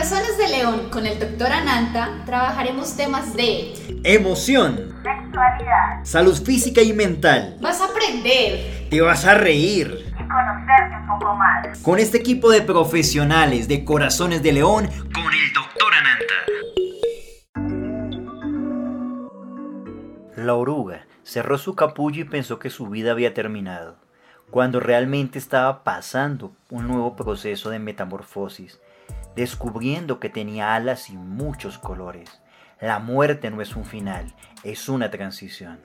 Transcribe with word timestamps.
Corazones 0.00 0.38
de 0.38 0.48
León 0.48 0.88
con 0.88 1.04
el 1.04 1.18
doctor 1.18 1.52
Ananta 1.52 2.22
trabajaremos 2.24 2.96
temas 2.96 3.34
de 3.34 3.74
emoción, 4.02 4.96
sexualidad, 5.02 6.02
salud 6.04 6.42
física 6.42 6.80
y 6.80 6.94
mental. 6.94 7.58
Vas 7.60 7.82
a 7.82 7.84
aprender, 7.84 8.88
te 8.88 9.02
vas 9.02 9.26
a 9.26 9.34
reír 9.34 10.06
y 10.08 10.26
conocerte 10.26 10.96
un 11.02 11.06
poco 11.18 11.36
más. 11.36 11.78
Con 11.80 11.98
este 11.98 12.16
equipo 12.16 12.50
de 12.50 12.62
profesionales 12.62 13.68
de 13.68 13.84
Corazones 13.84 14.42
de 14.42 14.52
León 14.52 14.86
con 14.86 15.34
el 15.34 15.52
doctor 15.52 15.92
Ananta. 15.92 16.34
La 20.34 20.54
oruga 20.54 21.04
cerró 21.24 21.58
su 21.58 21.74
capullo 21.74 22.22
y 22.22 22.24
pensó 22.24 22.58
que 22.58 22.70
su 22.70 22.86
vida 22.86 23.12
había 23.12 23.34
terminado, 23.34 23.98
cuando 24.50 24.80
realmente 24.80 25.38
estaba 25.38 25.84
pasando 25.84 26.52
un 26.70 26.88
nuevo 26.88 27.16
proceso 27.16 27.68
de 27.68 27.80
metamorfosis 27.80 28.80
descubriendo 29.40 30.20
que 30.20 30.28
tenía 30.28 30.74
alas 30.74 31.08
y 31.08 31.16
muchos 31.16 31.78
colores. 31.78 32.42
La 32.78 32.98
muerte 32.98 33.50
no 33.50 33.62
es 33.62 33.74
un 33.74 33.86
final, 33.86 34.34
es 34.64 34.86
una 34.90 35.10
transición. 35.10 35.80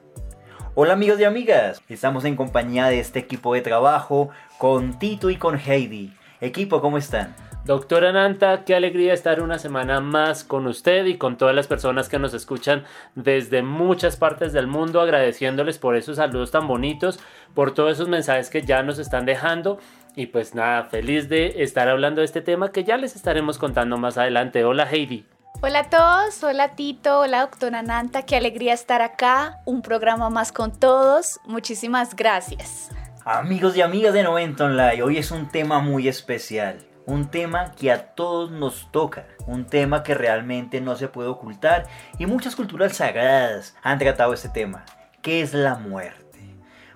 Hola 0.73 0.91
amigos 0.91 1.21
y 1.21 1.23
amigas, 1.23 1.81
estamos 1.87 2.25
en 2.25 2.35
compañía 2.35 2.87
de 2.87 2.99
este 2.99 3.19
equipo 3.19 3.53
de 3.53 3.61
trabajo 3.61 4.29
con 4.57 4.99
Tito 4.99 5.29
y 5.29 5.37
con 5.37 5.57
Heidi. 5.57 6.13
Equipo, 6.41 6.81
¿cómo 6.81 6.97
están? 6.97 7.33
Doctora 7.63 8.11
Nanta, 8.11 8.65
qué 8.65 8.75
alegría 8.75 9.13
estar 9.13 9.41
una 9.41 9.57
semana 9.57 10.01
más 10.01 10.43
con 10.43 10.67
usted 10.67 11.05
y 11.05 11.17
con 11.17 11.37
todas 11.37 11.55
las 11.55 11.67
personas 11.67 12.09
que 12.09 12.19
nos 12.19 12.33
escuchan 12.33 12.83
desde 13.15 13.63
muchas 13.63 14.17
partes 14.17 14.51
del 14.51 14.67
mundo, 14.67 14.99
agradeciéndoles 14.99 15.79
por 15.79 15.95
esos 15.95 16.17
saludos 16.17 16.51
tan 16.51 16.67
bonitos, 16.67 17.21
por 17.53 17.73
todos 17.73 17.93
esos 17.93 18.09
mensajes 18.09 18.49
que 18.49 18.63
ya 18.63 18.83
nos 18.83 18.99
están 18.99 19.25
dejando 19.25 19.79
y 20.15 20.27
pues 20.27 20.55
nada, 20.55 20.85
feliz 20.85 21.29
de 21.29 21.63
estar 21.63 21.87
hablando 21.89 22.21
de 22.21 22.25
este 22.25 22.41
tema 22.41 22.71
que 22.71 22.83
ya 22.83 22.97
les 22.97 23.15
estaremos 23.15 23.57
contando 23.57 23.97
más 23.97 24.17
adelante. 24.17 24.63
Hola 24.63 24.87
Heidi. 24.89 25.25
Hola 25.61 25.79
a 25.79 25.89
todos, 25.89 26.43
hola 26.43 26.75
Tito, 26.75 27.21
hola 27.21 27.41
doctora 27.41 27.81
Nanta, 27.81 28.23
qué 28.23 28.35
alegría 28.35 28.73
estar 28.73 29.01
acá, 29.01 29.61
un 29.65 29.81
programa 29.81 30.29
más 30.29 30.51
con 30.51 30.77
todos, 30.77 31.39
muchísimas 31.45 32.15
gracias. 32.15 32.91
Amigos 33.23 33.75
y 33.77 33.81
amigas 33.81 34.13
de 34.13 34.23
90 34.23 34.65
Online, 34.65 35.01
hoy 35.01 35.17
es 35.17 35.31
un 35.31 35.49
tema 35.49 35.79
muy 35.79 36.07
especial 36.07 36.77
un 37.05 37.29
tema 37.29 37.71
que 37.73 37.91
a 37.91 38.15
todos 38.15 38.51
nos 38.51 38.91
toca, 38.91 39.27
un 39.45 39.65
tema 39.65 40.03
que 40.03 40.13
realmente 40.13 40.81
no 40.81 40.95
se 40.95 41.07
puede 41.07 41.29
ocultar 41.29 41.85
y 42.17 42.25
muchas 42.25 42.55
culturas 42.55 42.97
sagradas 42.97 43.75
han 43.83 43.99
tratado 43.99 44.33
este 44.33 44.49
tema, 44.49 44.85
que 45.21 45.41
es 45.41 45.53
la 45.53 45.75
muerte. 45.75 46.25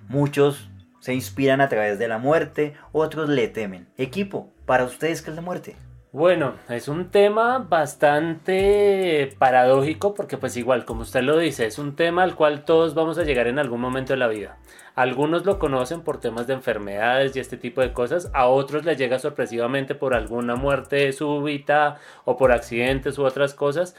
Muchos 0.08 0.69
se 1.10 1.16
inspiran 1.16 1.60
a 1.60 1.70
través 1.70 1.98
de 1.98 2.08
la 2.08 2.20
muerte, 2.20 2.76
otros 2.92 3.30
le 3.30 3.48
temen. 3.48 3.88
Equipo, 3.98 4.54
para 4.68 4.84
ustedes, 4.84 5.24
¿qué 5.24 5.32
es 5.32 5.36
la 5.36 5.42
muerte? 5.42 5.76
Bueno, 6.12 6.54
es 6.70 6.88
un 6.88 7.10
tema 7.10 7.58
bastante 7.58 9.36
paradójico 9.40 10.14
porque 10.14 10.38
pues 10.38 10.56
igual, 10.56 10.86
como 10.86 11.02
usted 11.02 11.24
lo 11.24 11.40
dice, 11.40 11.66
es 11.66 11.80
un 11.80 11.96
tema 11.96 12.22
al 12.22 12.36
cual 12.36 12.64
todos 12.64 12.94
vamos 12.94 13.18
a 13.18 13.24
llegar 13.24 13.48
en 13.48 13.58
algún 13.58 13.82
momento 13.82 14.14
de 14.14 14.18
la 14.18 14.28
vida. 14.28 14.60
Algunos 14.94 15.48
lo 15.48 15.58
conocen 15.58 16.02
por 16.02 16.20
temas 16.20 16.46
de 16.46 16.54
enfermedades 16.54 17.36
y 17.36 17.40
este 17.40 17.58
tipo 17.58 17.82
de 17.82 17.92
cosas, 17.92 18.30
a 18.36 18.46
otros 18.46 18.86
les 18.86 19.00
llega 19.00 19.18
sorpresivamente 19.18 19.96
por 19.96 20.14
alguna 20.14 20.56
muerte 20.56 21.12
súbita 21.12 21.98
o 22.24 22.38
por 22.38 22.52
accidentes 22.52 23.18
u 23.18 23.24
otras 23.24 23.56
cosas. 23.56 23.96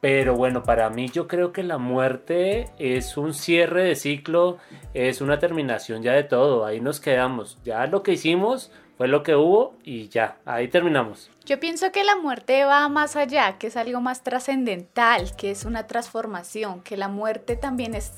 Pero 0.00 0.36
bueno, 0.36 0.62
para 0.62 0.90
mí 0.90 1.08
yo 1.08 1.26
creo 1.26 1.52
que 1.52 1.62
la 1.62 1.78
muerte 1.78 2.70
es 2.78 3.16
un 3.16 3.32
cierre 3.32 3.84
de 3.84 3.96
ciclo, 3.96 4.58
es 4.94 5.20
una 5.20 5.38
terminación 5.38 6.02
ya 6.02 6.12
de 6.12 6.22
todo, 6.22 6.66
ahí 6.66 6.80
nos 6.80 7.00
quedamos. 7.00 7.58
Ya 7.64 7.86
lo 7.86 8.02
que 8.02 8.12
hicimos 8.12 8.70
fue 8.96 9.08
lo 9.08 9.22
que 9.22 9.36
hubo 9.36 9.74
y 9.82 10.08
ya, 10.08 10.36
ahí 10.44 10.68
terminamos. 10.68 11.30
Yo 11.44 11.60
pienso 11.60 11.92
que 11.92 12.04
la 12.04 12.16
muerte 12.16 12.64
va 12.64 12.88
más 12.88 13.16
allá, 13.16 13.58
que 13.58 13.68
es 13.68 13.76
algo 13.76 14.00
más 14.00 14.22
trascendental, 14.22 15.34
que 15.36 15.50
es 15.50 15.64
una 15.64 15.86
transformación, 15.86 16.82
que 16.82 16.96
la 16.96 17.08
muerte 17.08 17.56
también 17.56 17.94
es 17.94 18.12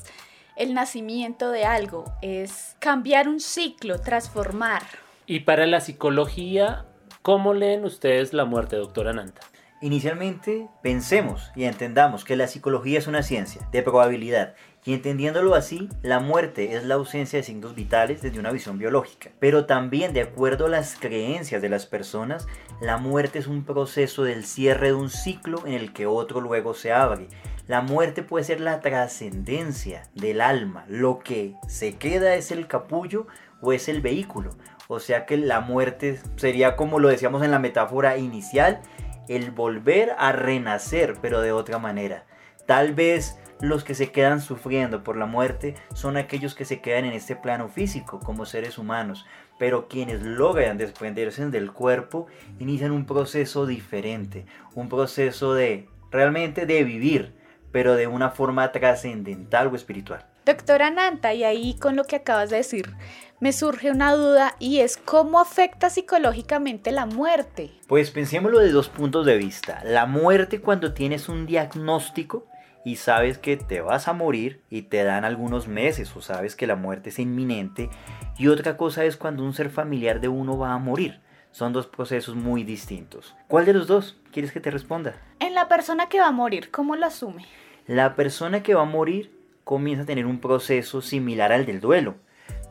el 0.55 0.73
nacimiento 0.73 1.51
de 1.51 1.63
algo, 1.63 2.05
es 2.21 2.75
cambiar 2.79 3.29
un 3.29 3.39
ciclo, 3.39 3.99
transformar. 3.99 4.83
Y 5.25 5.41
para 5.41 5.65
la 5.65 5.79
psicología, 5.79 6.85
¿cómo 7.21 7.53
leen 7.53 7.85
ustedes 7.85 8.33
la 8.33 8.45
muerte, 8.45 8.75
doctora 8.75 9.13
Nanta? 9.13 9.41
Inicialmente, 9.81 10.67
pensemos 10.83 11.51
y 11.55 11.63
entendamos 11.63 12.25
que 12.25 12.35
la 12.35 12.47
psicología 12.47 12.99
es 12.99 13.07
una 13.07 13.23
ciencia 13.23 13.67
de 13.71 13.81
probabilidad 13.81 14.55
y 14.85 14.93
entendiéndolo 14.93 15.55
así, 15.55 15.87
la 16.01 16.19
muerte 16.19 16.75
es 16.75 16.83
la 16.83 16.95
ausencia 16.95 17.37
de 17.37 17.43
signos 17.43 17.75
vitales 17.75 18.21
desde 18.21 18.39
una 18.39 18.51
visión 18.51 18.77
biológica. 18.77 19.29
Pero 19.39 19.65
también 19.65 20.13
de 20.13 20.21
acuerdo 20.21 20.65
a 20.65 20.69
las 20.69 20.95
creencias 20.95 21.61
de 21.61 21.69
las 21.69 21.85
personas, 21.85 22.47
la 22.81 22.97
muerte 22.97 23.39
es 23.39 23.47
un 23.47 23.63
proceso 23.63 24.23
del 24.23 24.45
cierre 24.45 24.87
de 24.87 24.93
un 24.93 25.09
ciclo 25.09 25.65
en 25.65 25.73
el 25.73 25.93
que 25.93 26.07
otro 26.07 26.41
luego 26.41 26.73
se 26.73 26.91
abre. 26.91 27.27
La 27.67 27.81
muerte 27.81 28.23
puede 28.23 28.45
ser 28.45 28.61
la 28.61 28.79
trascendencia 28.79 30.09
del 30.15 30.41
alma. 30.41 30.85
Lo 30.87 31.19
que 31.19 31.55
se 31.67 31.97
queda 31.97 32.35
es 32.35 32.51
el 32.51 32.67
capullo 32.67 33.27
o 33.61 33.73
es 33.73 33.89
el 33.89 34.01
vehículo. 34.01 34.55
O 34.87 34.99
sea 34.99 35.27
que 35.27 35.37
la 35.37 35.59
muerte 35.59 36.19
sería 36.35 36.75
como 36.75 36.99
lo 36.99 37.09
decíamos 37.09 37.43
en 37.43 37.51
la 37.51 37.59
metáfora 37.59 38.17
inicial, 38.17 38.81
el 39.29 39.51
volver 39.51 40.13
a 40.17 40.33
renacer, 40.33 41.15
pero 41.21 41.39
de 41.39 41.53
otra 41.53 41.77
manera. 41.77 42.25
Tal 42.65 42.93
vez 42.93 43.39
los 43.61 43.83
que 43.83 43.95
se 43.95 44.11
quedan 44.11 44.41
sufriendo 44.41 45.03
por 45.03 45.17
la 45.17 45.25
muerte 45.25 45.75
son 45.93 46.17
aquellos 46.17 46.55
que 46.55 46.65
se 46.65 46.81
quedan 46.81 47.05
en 47.05 47.13
este 47.13 47.35
plano 47.35 47.69
físico 47.69 48.19
como 48.19 48.45
seres 48.45 48.77
humanos, 48.77 49.25
pero 49.57 49.87
quienes 49.87 50.21
logran 50.21 50.77
desprenderse 50.77 51.45
del 51.49 51.71
cuerpo 51.71 52.27
inician 52.59 52.91
un 52.91 53.05
proceso 53.05 53.65
diferente, 53.65 54.45
un 54.73 54.89
proceso 54.89 55.53
de 55.53 55.87
realmente 56.11 56.65
de 56.65 56.83
vivir, 56.83 57.35
pero 57.71 57.95
de 57.95 58.07
una 58.07 58.31
forma 58.31 58.71
trascendental 58.71 59.67
o 59.67 59.75
espiritual. 59.75 60.25
Doctora 60.45 60.89
Nanta, 60.89 61.33
y 61.33 61.43
ahí 61.43 61.77
con 61.77 61.95
lo 61.95 62.05
que 62.05 62.15
acabas 62.15 62.49
de 62.49 62.57
decir, 62.57 62.95
me 63.39 63.53
surge 63.53 63.89
una 63.89 64.13
duda 64.13 64.55
y 64.59 64.79
es 64.79 64.97
cómo 64.97 65.39
afecta 65.39 65.89
psicológicamente 65.89 66.91
la 66.91 67.05
muerte. 67.05 67.71
Pues 67.87 68.11
pensémoslo 68.11 68.59
de 68.59 68.71
dos 68.71 68.89
puntos 68.89 69.25
de 69.25 69.37
vista. 69.37 69.81
La 69.85 70.05
muerte 70.05 70.61
cuando 70.61 70.93
tienes 70.93 71.29
un 71.29 71.45
diagnóstico 71.45 72.47
y 72.83 72.97
sabes 72.97 73.37
que 73.37 73.57
te 73.57 73.81
vas 73.81 74.07
a 74.07 74.13
morir 74.13 74.61
y 74.69 74.83
te 74.83 75.03
dan 75.03 75.23
algunos 75.23 75.67
meses 75.67 76.13
o 76.15 76.21
sabes 76.21 76.55
que 76.55 76.67
la 76.67 76.75
muerte 76.75 77.09
es 77.09 77.19
inminente. 77.19 77.89
Y 78.37 78.47
otra 78.47 78.77
cosa 78.77 79.05
es 79.05 79.15
cuando 79.15 79.43
un 79.43 79.53
ser 79.53 79.69
familiar 79.69 80.19
de 80.19 80.27
uno 80.27 80.57
va 80.57 80.73
a 80.73 80.79
morir. 80.79 81.21
Son 81.51 81.73
dos 81.73 81.87
procesos 81.87 82.35
muy 82.35 82.63
distintos. 82.63 83.35
¿Cuál 83.47 83.65
de 83.65 83.73
los 83.73 83.87
dos 83.87 84.17
quieres 84.31 84.51
que 84.51 84.59
te 84.59 84.69
responda? 84.69 85.15
En 85.39 85.55
la 85.55 85.67
persona 85.67 86.07
que 86.07 86.19
va 86.19 86.27
a 86.27 86.31
morir, 86.31 86.69
¿cómo 86.71 86.95
lo 86.95 87.05
asume? 87.05 87.45
La 87.87 88.15
persona 88.15 88.61
que 88.61 88.75
va 88.75 88.83
a 88.83 88.85
morir 88.85 89.31
comienza 89.63 90.03
a 90.03 90.05
tener 90.05 90.25
un 90.25 90.39
proceso 90.39 91.01
similar 91.01 91.51
al 91.51 91.65
del 91.65 91.79
duelo 91.79 92.15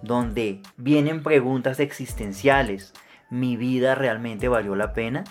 donde 0.02 0.62
vienen 0.76 1.22
preguntas 1.22 1.80
existenciales. 1.80 2.92
¿Mi 3.30 3.56
vida 3.56 3.94
realmente 3.94 4.48
valió 4.48 4.74
la 4.74 4.92
pena? 4.92 5.24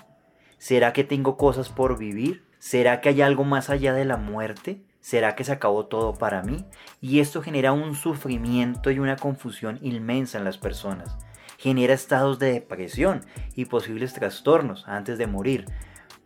¿Será 0.58 0.94
que 0.94 1.04
tengo 1.04 1.38
cosas 1.38 1.70
por 1.70 1.98
vivir? 1.98 2.46
¿Será 2.60 3.02
que 3.02 3.10
hay 3.10 3.22
algo 3.22 3.44
más 3.44 3.70
allá 3.70 3.94
de 3.94 4.06
la 4.06 4.18
muerte? 4.18 4.82
¿Será 5.00 5.36
que 5.36 5.44
se 5.44 5.52
acabó 5.52 5.86
todo 5.86 6.16
para 6.16 6.42
mí? 6.44 6.66
Y 7.00 7.20
esto 7.20 7.42
genera 7.42 7.72
un 7.72 7.96
sufrimiento 7.96 8.92
y 8.92 9.00
una 9.00 9.16
confusión 9.16 9.80
inmensa 9.82 10.38
en 10.38 10.44
las 10.44 10.58
personas. 10.58 11.18
Genera 11.58 11.94
estados 11.94 12.40
de 12.40 12.52
depresión 12.52 13.26
y 13.56 13.66
posibles 13.66 14.14
trastornos 14.14 14.88
antes 14.88 15.18
de 15.18 15.28
morir. 15.28 15.66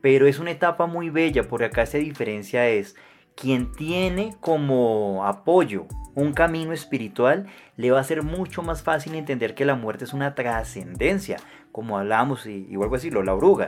Pero 0.01 0.27
es 0.27 0.39
una 0.39 0.51
etapa 0.51 0.87
muy 0.87 1.09
bella 1.09 1.47
porque 1.47 1.65
acá 1.65 1.83
esta 1.83 1.99
diferencia 1.99 2.67
es 2.67 2.95
quien 3.35 3.71
tiene 3.71 4.35
como 4.39 5.25
apoyo 5.25 5.85
un 6.15 6.33
camino 6.33 6.73
espiritual, 6.73 7.47
le 7.77 7.91
va 7.91 7.99
a 7.99 8.03
ser 8.03 8.23
mucho 8.23 8.61
más 8.61 8.83
fácil 8.83 9.15
entender 9.15 9.55
que 9.55 9.65
la 9.65 9.75
muerte 9.75 10.03
es 10.03 10.13
una 10.13 10.35
trascendencia, 10.35 11.37
como 11.71 11.97
hablamos 11.97 12.45
y, 12.45 12.67
y 12.69 12.75
vuelvo 12.75 12.95
a 12.95 12.97
decirlo, 12.97 13.23
la 13.23 13.33
oruga, 13.33 13.67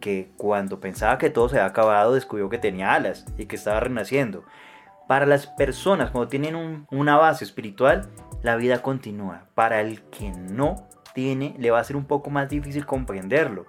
que 0.00 0.32
cuando 0.36 0.80
pensaba 0.80 1.18
que 1.18 1.30
todo 1.30 1.48
se 1.48 1.56
había 1.56 1.70
acabado 1.70 2.14
descubrió 2.14 2.48
que 2.50 2.58
tenía 2.58 2.92
alas 2.92 3.24
y 3.38 3.46
que 3.46 3.56
estaba 3.56 3.80
renaciendo. 3.80 4.44
Para 5.06 5.26
las 5.26 5.46
personas 5.46 6.10
cuando 6.10 6.28
tienen 6.28 6.86
una 6.90 7.16
base 7.16 7.44
espiritual, 7.44 8.10
la 8.42 8.56
vida 8.56 8.82
continúa. 8.82 9.46
Para 9.54 9.80
el 9.80 10.02
que 10.04 10.30
no 10.30 10.88
tiene, 11.14 11.54
le 11.58 11.70
va 11.70 11.78
a 11.78 11.84
ser 11.84 11.96
un 11.96 12.06
poco 12.06 12.30
más 12.30 12.48
difícil 12.48 12.86
comprenderlo. 12.86 13.66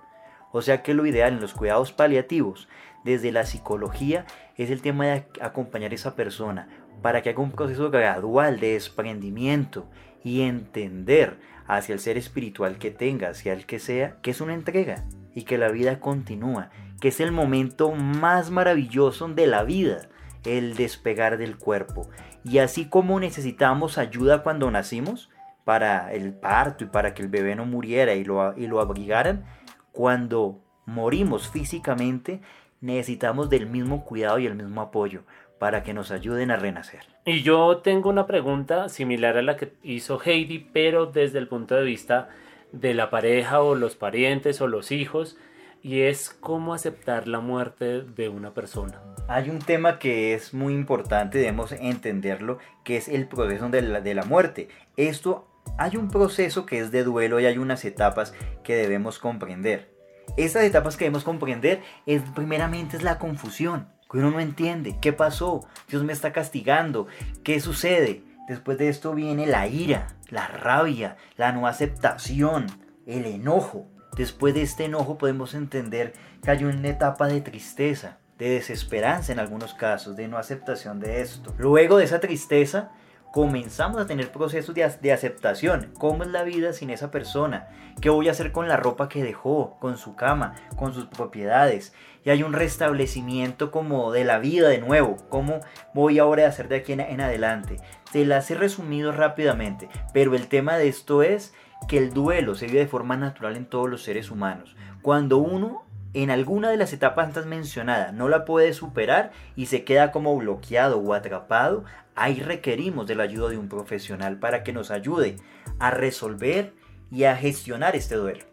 O 0.52 0.62
sea 0.62 0.82
que 0.82 0.94
lo 0.94 1.06
ideal 1.06 1.34
en 1.34 1.42
los 1.42 1.54
cuidados 1.54 1.92
paliativos, 1.92 2.70
desde 3.04 3.32
la 3.32 3.46
psicología, 3.46 4.26
es 4.64 4.72
el 4.72 4.82
tema 4.82 5.06
de 5.06 5.26
acompañar 5.42 5.92
a 5.92 5.96
esa 5.96 6.16
persona 6.16 6.68
para 7.02 7.22
que 7.22 7.30
haga 7.30 7.42
un 7.42 7.52
proceso 7.52 7.92
gradual 7.92 8.60
de 8.60 8.74
desprendimiento 8.74 9.88
y 10.24 10.42
entender 10.42 11.38
hacia 11.68 11.94
el 11.94 12.00
ser 12.00 12.18
espiritual 12.18 12.78
que 12.78 12.92
tenga, 12.92 13.30
hacia 13.30 13.54
el 13.54 13.66
que 13.66 13.80
sea, 13.80 14.18
que 14.22 14.32
es 14.32 14.42
una 14.42 14.54
entrega 14.54 15.06
y 15.34 15.44
que 15.44 15.58
la 15.58 15.70
vida 15.70 16.00
continúa, 16.00 16.70
que 17.02 17.10
es 17.10 17.20
el 17.20 17.32
momento 17.32 17.92
más 17.92 18.50
maravilloso 18.50 19.28
de 19.28 19.48
la 19.48 19.64
vida, 19.64 20.10
el 20.46 20.76
despegar 20.76 21.38
del 21.38 21.58
cuerpo. 21.58 22.10
Y 22.44 22.60
así 22.60 22.86
como 22.88 23.20
necesitamos 23.20 23.98
ayuda 23.98 24.44
cuando 24.44 24.72
nacimos, 24.72 25.30
para 25.66 26.14
el 26.14 26.34
parto 26.34 26.84
y 26.84 26.88
para 26.88 27.14
que 27.14 27.24
el 27.24 27.28
bebé 27.28 27.56
no 27.56 27.66
muriera 27.66 28.14
y 28.14 28.24
lo, 28.24 28.56
y 28.56 28.68
lo 28.68 28.80
abrigaran, 28.80 29.44
cuando 29.92 30.62
morimos 30.86 31.50
físicamente, 31.50 32.42
necesitamos 32.86 33.50
del 33.50 33.68
mismo 33.68 34.06
cuidado 34.06 34.40
y 34.40 34.46
el 34.46 34.56
mismo 34.56 34.82
apoyo 34.82 35.24
para 35.60 35.84
que 35.84 35.94
nos 35.94 36.12
ayuden 36.12 36.52
a 36.52 36.58
renacer. 36.58 37.02
Y 37.26 37.42
yo 37.42 37.78
tengo 37.78 38.10
una 38.10 38.28
pregunta 38.28 38.90
similar 38.90 39.38
a 39.38 39.42
la 39.42 39.58
que 39.58 39.74
hizo 39.84 40.22
Heidi, 40.24 40.60
pero 40.60 41.08
desde 41.08 41.40
el 41.40 41.48
punto 41.48 41.76
de 41.76 41.84
vista 41.84 42.30
de 42.72 42.94
la 42.94 43.10
pareja 43.10 43.62
o 43.62 43.76
los 43.76 43.96
parientes 43.96 44.62
o 44.62 44.68
los 44.68 44.92
hijos, 44.92 45.38
y 45.82 46.02
es 46.02 46.30
cómo 46.30 46.74
aceptar 46.74 47.28
la 47.28 47.40
muerte 47.40 48.02
de 48.02 48.30
una 48.30 48.54
persona. 48.54 49.02
Hay 49.28 49.50
un 49.50 49.60
tema 49.60 50.00
que 50.00 50.34
es 50.34 50.54
muy 50.54 50.74
importante, 50.74 51.38
debemos 51.38 51.72
entenderlo, 51.72 52.58
que 52.84 52.98
es 52.98 53.08
el 53.08 53.28
proceso 53.28 53.70
de 53.70 53.82
la, 53.82 54.02
de 54.02 54.16
la 54.16 54.24
muerte. 54.24 54.68
Esto 54.98 55.48
hay 55.78 55.98
un 55.98 56.10
proceso 56.10 56.66
que 56.66 56.80
es 56.80 56.92
de 56.92 57.04
duelo 57.04 57.40
y 57.40 57.46
hay 57.46 57.58
unas 57.58 57.86
etapas 57.86 58.34
que 58.64 58.76
debemos 58.76 59.20
comprender. 59.20 59.95
Estas 60.38 60.64
etapas 60.64 60.98
que 60.98 61.06
debemos 61.06 61.24
comprender 61.24 61.82
es 62.06 62.22
primeramente 62.36 62.98
es 62.98 63.04
la 63.04 63.20
confusión, 63.20 63.88
que 64.12 64.18
uno 64.18 64.32
no 64.32 64.42
entiende 64.42 64.98
qué 65.02 65.14
pasó, 65.14 65.66
Dios 65.88 66.04
me 66.04 66.12
está 66.12 66.34
castigando, 66.34 67.08
qué 67.44 67.62
sucede. 67.62 68.24
Después 68.50 68.78
de 68.78 68.90
esto 68.90 69.16
viene 69.16 69.46
la 69.46 69.68
ira, 69.68 70.08
la 70.30 70.48
rabia, 70.48 71.16
la 71.38 71.54
no 71.54 71.68
aceptación, 71.68 72.68
el 73.08 73.26
enojo. 73.26 73.88
Después 74.18 74.54
de 74.54 74.62
este 74.62 74.86
enojo 74.86 75.18
podemos 75.18 75.54
entender 75.54 76.14
que 76.44 76.52
hay 76.52 76.66
una 76.66 76.90
etapa 76.90 77.28
de 77.28 77.40
tristeza, 77.40 78.18
de 78.38 78.50
desesperanza 78.50 79.32
en 79.32 79.40
algunos 79.40 79.74
casos, 79.74 80.18
de 80.18 80.28
no 80.28 80.38
aceptación 80.38 81.00
de 81.00 81.22
esto. 81.22 81.54
Luego 81.58 81.98
de 81.98 82.04
esa 82.04 82.20
tristeza 82.20 82.92
comenzamos 83.36 84.00
a 84.00 84.06
tener 84.08 84.32
procesos 84.32 84.74
de, 84.74 85.12
aceptación. 85.12 85.92
¿Cómo 85.98 86.24
es 86.24 86.30
la 86.30 86.44
vida 86.44 86.72
sin 86.72 86.90
esa 86.90 87.12
persona? 87.12 87.68
¿Qué 88.00 88.10
voy 88.10 88.30
a 88.30 88.32
hacer 88.32 88.54
con 88.54 88.70
la 88.70 88.78
ropa 88.78 89.10
que 89.10 89.26
dejó, 89.26 89.78
con 89.82 89.98
su 89.98 90.16
cama, 90.16 90.56
con 90.78 90.94
sus 90.94 91.08
propiedades? 91.08 91.94
Y 92.24 92.30
hay 92.30 92.44
un 92.44 92.54
restablecimiento 92.54 93.72
como 93.72 94.14
de 94.14 94.24
la 94.24 94.40
vida 94.40 94.70
de 94.70 94.78
nuevo. 94.78 95.18
¿Cómo 95.28 95.60
voy 95.94 96.18
ahora 96.18 96.46
a 96.46 96.48
hacer 96.48 96.70
de 96.70 96.78
aquí 96.78 96.94
en, 96.94 97.02
en 97.02 97.20
adelante? 97.20 97.76
Te 98.14 98.24
las 98.24 98.50
he 98.52 98.56
resumido 98.56 99.12
rápidamente, 99.12 99.90
pero 100.14 100.34
el 100.34 100.48
tema 100.48 100.78
de 100.78 100.88
esto 100.88 101.22
es 101.22 101.54
que 101.90 101.98
el 101.98 102.14
duelo 102.14 102.56
se 102.56 102.68
vive 102.68 102.80
de 102.80 102.88
forma 102.88 103.18
natural 103.18 103.58
en 103.58 103.66
todos 103.66 103.90
los 103.90 104.02
seres 104.02 104.32
humanos. 104.32 104.78
Cuando 105.02 105.40
uno 105.40 105.85
en 106.16 106.32
alguna 106.32 106.70
de 106.70 106.78
las 106.78 106.94
etapas 106.94 107.28
antes 107.28 107.46
mencionadas 107.46 108.14
no 108.14 108.30
la 108.30 108.46
puede 108.46 108.74
superar 108.74 109.32
y 109.56 109.66
se 109.66 109.84
queda 109.84 110.12
como 110.12 110.36
bloqueado 110.38 111.00
o 111.00 111.14
atrapado, 111.14 111.84
ahí 112.16 112.40
requerimos 112.40 113.06
de 113.06 113.16
la 113.16 113.24
ayuda 113.24 113.50
de 113.50 113.58
un 113.58 113.68
profesional 113.68 114.40
para 114.40 114.64
que 114.64 114.72
nos 114.72 114.92
ayude 114.92 115.36
a 115.78 115.92
resolver 115.92 116.74
y 117.12 117.26
a 117.26 117.36
gestionar 117.36 117.98
este 117.98 118.16
duelo. 118.16 118.46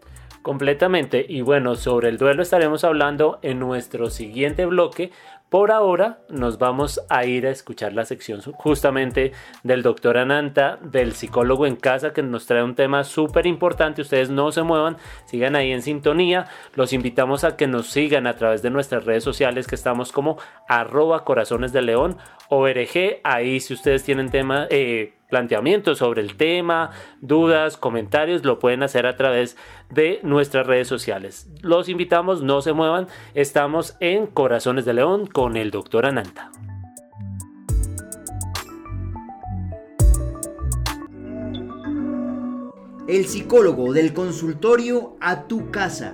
Completamente. 0.43 1.25
Y 1.29 1.43
bueno, 1.43 1.77
sobre 1.77 2.09
el 2.09 2.19
duelo 2.19 2.43
estaremos 2.43 2.83
hablando 2.83 3.39
en 3.43 3.61
nuestro 3.61 4.11
siguiente 4.11 4.67
bloque 4.67 5.13
por 5.53 5.71
ahora 5.71 6.21
nos 6.31 6.57
vamos 6.57 6.99
a 7.11 7.27
ir 7.27 7.47
a 7.47 7.51
escuchar 7.51 7.93
la 7.93 8.07
sección 8.07 8.41
justamente 8.41 9.33
del 9.63 9.83
doctor 9.83 10.17
Ananta, 10.17 10.79
del 10.81 11.13
psicólogo 11.13 11.67
en 11.67 11.77
casa, 11.77 12.15
que 12.15 12.23
nos 12.23 12.47
trae 12.47 12.63
un 12.63 12.75
tema 12.75 13.05
súper 13.05 13.47
importante. 13.47 14.01
Ustedes 14.01 14.31
no 14.31 14.51
se 14.51 14.63
muevan, 14.63 14.97
sigan 15.27 15.55
ahí 15.55 15.71
en 15.71 15.83
sintonía. 15.83 16.47
Los 16.75 16.95
invitamos 16.95 17.45
a 17.45 17.59
que 17.59 17.67
nos 17.67 17.89
sigan 17.89 18.27
a 18.27 18.37
través 18.37 18.63
de 18.63 18.71
nuestras 18.71 19.05
redes 19.05 19.25
sociales, 19.25 19.67
que 19.67 19.75
estamos 19.75 20.11
como 20.11 20.39
arroba 20.69 21.23
corazones 21.23 21.75
de 21.75 21.83
león, 21.83 22.17
ORG. 22.49 23.21
Ahí 23.23 23.61
si 23.61 23.75
ustedes 23.75 24.05
tienen 24.05 24.31
tema... 24.31 24.67
Eh, 24.71 25.13
planteamientos 25.33 25.97
sobre 25.97 26.21
el 26.21 26.37
tema, 26.37 26.91
dudas, 27.23 27.79
comentarios, 27.79 28.45
lo 28.45 28.59
pueden 28.59 28.83
hacer 28.83 29.07
a 29.07 29.17
través 29.17 29.57
de 29.89 30.21
nuestras 30.23 30.67
redes 30.67 30.89
sociales. 30.89 31.49
Los 31.63 31.89
invitamos, 31.89 32.43
no 32.43 32.61
se 32.61 32.75
muevan, 32.75 33.07
estamos 33.33 33.97
en 33.99 34.27
Corazones 34.27 34.85
de 34.85 34.93
León 34.93 35.27
con 35.27 35.57
el 35.57 35.71
doctor 35.71 36.05
Ananta. 36.05 36.53
El 43.09 43.25
psicólogo 43.25 43.95
del 43.95 44.13
consultorio 44.13 45.17
a 45.23 45.45
tu 45.49 45.71
casa. 45.71 46.13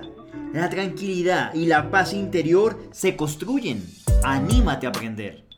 La 0.53 0.69
tranquilidad 0.69 1.53
y 1.53 1.65
la 1.65 1.91
paz 1.91 2.13
interior 2.13 2.79
se 2.91 3.17
construyen. 3.17 3.83
Anímate 4.23 4.85
a 4.85 4.91
aprender. 4.91 5.48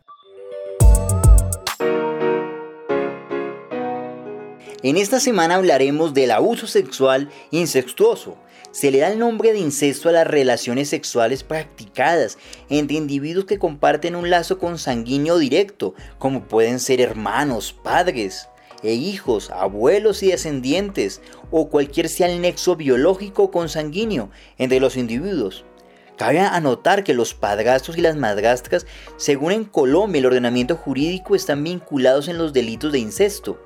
En 4.83 4.97
esta 4.97 5.19
semana 5.19 5.55
hablaremos 5.55 6.15
del 6.15 6.31
abuso 6.31 6.65
sexual 6.65 7.29
incestuoso. 7.51 8.35
Se 8.71 8.89
le 8.89 8.97
da 8.97 9.09
el 9.09 9.19
nombre 9.19 9.53
de 9.53 9.59
incesto 9.59 10.09
a 10.09 10.11
las 10.11 10.25
relaciones 10.25 10.89
sexuales 10.89 11.43
practicadas 11.43 12.39
entre 12.67 12.97
individuos 12.97 13.45
que 13.45 13.59
comparten 13.59 14.15
un 14.15 14.31
lazo 14.31 14.57
consanguíneo 14.57 15.37
directo, 15.37 15.93
como 16.17 16.45
pueden 16.45 16.79
ser 16.79 16.99
hermanos, 16.99 17.73
padres 17.73 18.47
e 18.81 18.93
hijos, 18.93 19.51
abuelos 19.51 20.23
y 20.23 20.29
descendientes, 20.29 21.21
o 21.51 21.69
cualquier 21.69 22.09
sea 22.09 22.27
el 22.27 22.41
nexo 22.41 22.75
biológico 22.75 23.51
consanguíneo 23.51 24.31
entre 24.57 24.79
los 24.79 24.97
individuos. 24.97 25.63
Cabe 26.17 26.39
anotar 26.39 27.03
que 27.03 27.13
los 27.13 27.35
padrastros 27.35 27.97
y 27.97 28.01
las 28.01 28.15
madrastras, 28.15 28.87
según 29.17 29.51
en 29.51 29.63
Colombia 29.63 30.19
el 30.19 30.25
ordenamiento 30.25 30.75
jurídico, 30.75 31.35
están 31.35 31.63
vinculados 31.63 32.27
en 32.27 32.39
los 32.39 32.51
delitos 32.51 32.91
de 32.91 32.99
incesto. 32.99 33.59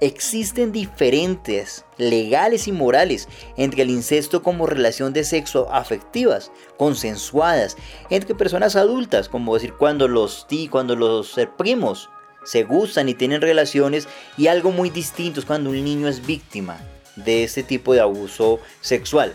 Existen 0.00 0.72
diferentes 0.72 1.84
legales 1.98 2.66
y 2.66 2.72
morales 2.72 3.28
entre 3.58 3.82
el 3.82 3.90
incesto 3.90 4.42
como 4.42 4.66
relación 4.66 5.12
de 5.12 5.24
sexo 5.24 5.70
afectivas, 5.70 6.50
consensuadas, 6.78 7.76
entre 8.08 8.34
personas 8.34 8.76
adultas, 8.76 9.28
como 9.28 9.54
decir 9.54 9.74
cuando 9.74 10.08
los 10.08 10.46
ti, 10.48 10.68
cuando 10.68 10.96
los 10.96 11.38
primos 11.58 12.08
se 12.44 12.62
gustan 12.62 13.10
y 13.10 13.14
tienen 13.14 13.42
relaciones, 13.42 14.08
y 14.38 14.46
algo 14.46 14.72
muy 14.72 14.88
distinto 14.88 15.40
es 15.40 15.46
cuando 15.46 15.68
un 15.68 15.84
niño 15.84 16.08
es 16.08 16.24
víctima 16.24 16.80
de 17.16 17.44
este 17.44 17.62
tipo 17.62 17.92
de 17.92 18.00
abuso 18.00 18.58
sexual. 18.80 19.34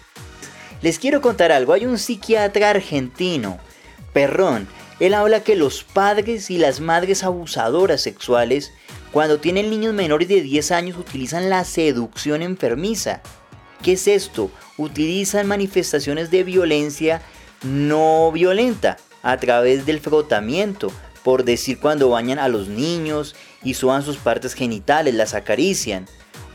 Les 0.82 0.98
quiero 0.98 1.22
contar 1.22 1.52
algo, 1.52 1.74
hay 1.74 1.86
un 1.86 2.00
psiquiatra 2.00 2.72
argentino, 2.72 3.60
Perrón, 4.14 4.68
él 5.00 5.14
habla 5.14 5.44
que 5.44 5.56
los 5.56 5.84
padres 5.84 6.50
y 6.50 6.58
las 6.58 6.80
madres 6.80 7.24
abusadoras 7.24 8.02
sexuales 8.02 8.72
cuando 9.16 9.40
tienen 9.40 9.70
niños 9.70 9.94
menores 9.94 10.28
de 10.28 10.42
10 10.42 10.72
años 10.72 10.98
utilizan 10.98 11.50
la 11.50 11.64
seducción 11.64 12.42
enfermiza. 12.42 13.22
¿Qué 13.82 13.94
es 13.94 14.10
esto? 14.10 14.52
Utilizan 14.76 15.48
manifestaciones 15.48 16.32
de 16.32 16.44
violencia 16.44 17.22
no 17.64 18.30
violenta 18.34 18.98
a 19.24 19.38
través 19.38 19.86
del 19.86 20.02
frotamiento, 20.02 20.92
por 21.24 21.46
decir 21.46 21.80
cuando 21.80 22.10
bañan 22.10 22.40
a 22.40 22.50
los 22.50 22.68
niños 22.68 23.38
y 23.64 23.76
suban 23.76 24.04
sus 24.04 24.18
partes 24.18 24.54
genitales, 24.54 25.16
las 25.16 25.34
acarician. 25.34 26.08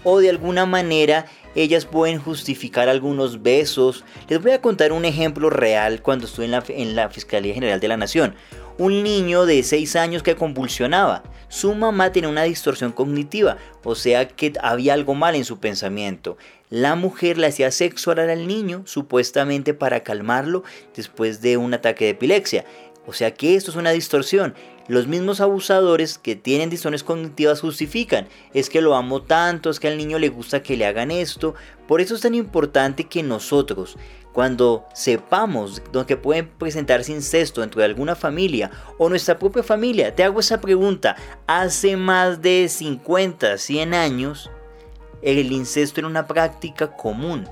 O 0.04 0.18
de 0.18 0.28
alguna 0.28 0.66
manera 0.66 1.24
ellas 1.54 1.86
pueden 1.86 2.18
justificar 2.18 2.90
algunos 2.90 3.42
besos. 3.42 4.04
Les 4.28 4.42
voy 4.42 4.52
a 4.52 4.60
contar 4.60 4.92
un 4.92 5.06
ejemplo 5.06 5.48
real 5.48 6.02
cuando 6.02 6.26
estuve 6.26 6.44
en 6.44 6.50
la, 6.50 6.62
en 6.68 6.94
la 6.94 7.08
Fiscalía 7.08 7.54
General 7.54 7.80
de 7.80 7.88
la 7.88 7.96
Nación 7.96 8.34
un 8.80 9.02
niño 9.02 9.44
de 9.44 9.62
6 9.62 9.94
años 9.96 10.22
que 10.22 10.36
convulsionaba. 10.36 11.22
Su 11.48 11.74
mamá 11.74 12.12
tenía 12.12 12.30
una 12.30 12.44
distorsión 12.44 12.92
cognitiva, 12.92 13.58
o 13.84 13.94
sea 13.94 14.26
que 14.26 14.54
había 14.62 14.94
algo 14.94 15.14
mal 15.14 15.34
en 15.34 15.44
su 15.44 15.58
pensamiento. 15.58 16.38
La 16.70 16.94
mujer 16.94 17.36
le 17.36 17.46
hacía 17.46 17.72
sexo 17.72 18.12
oral 18.12 18.30
al 18.30 18.46
niño, 18.46 18.80
supuestamente 18.86 19.74
para 19.74 20.00
calmarlo 20.02 20.64
después 20.96 21.42
de 21.42 21.58
un 21.58 21.74
ataque 21.74 22.06
de 22.06 22.12
epilepsia. 22.12 22.64
O 23.06 23.12
sea 23.12 23.34
que 23.34 23.54
esto 23.54 23.70
es 23.70 23.76
una 23.76 23.90
distorsión. 23.90 24.54
Los 24.88 25.06
mismos 25.06 25.42
abusadores 25.42 26.16
que 26.16 26.34
tienen 26.34 26.70
distorsiones 26.70 27.04
cognitivas 27.04 27.60
justifican. 27.60 28.28
Es 28.54 28.70
que 28.70 28.80
lo 28.80 28.94
amo 28.94 29.20
tanto, 29.20 29.68
es 29.68 29.78
que 29.78 29.88
al 29.88 29.98
niño 29.98 30.18
le 30.18 30.30
gusta 30.30 30.62
que 30.62 30.78
le 30.78 30.86
hagan 30.86 31.10
esto. 31.10 31.54
Por 31.86 32.00
eso 32.00 32.14
es 32.14 32.22
tan 32.22 32.34
importante 32.34 33.04
que 33.04 33.22
nosotros 33.22 33.98
cuando 34.32 34.84
sepamos 34.94 35.82
que 36.06 36.16
pueden 36.16 36.48
presentarse 36.48 37.12
incesto 37.12 37.60
dentro 37.60 37.80
de 37.80 37.86
alguna 37.86 38.14
familia 38.14 38.70
o 38.98 39.08
nuestra 39.08 39.38
propia 39.38 39.62
familia, 39.62 40.14
te 40.14 40.24
hago 40.24 40.40
esa 40.40 40.60
pregunta. 40.60 41.16
Hace 41.46 41.96
más 41.96 42.40
de 42.40 42.68
50, 42.68 43.58
100 43.58 43.94
años, 43.94 44.50
el 45.22 45.52
incesto 45.52 46.00
era 46.00 46.08
una 46.08 46.26
práctica 46.26 46.96
común 46.96 47.48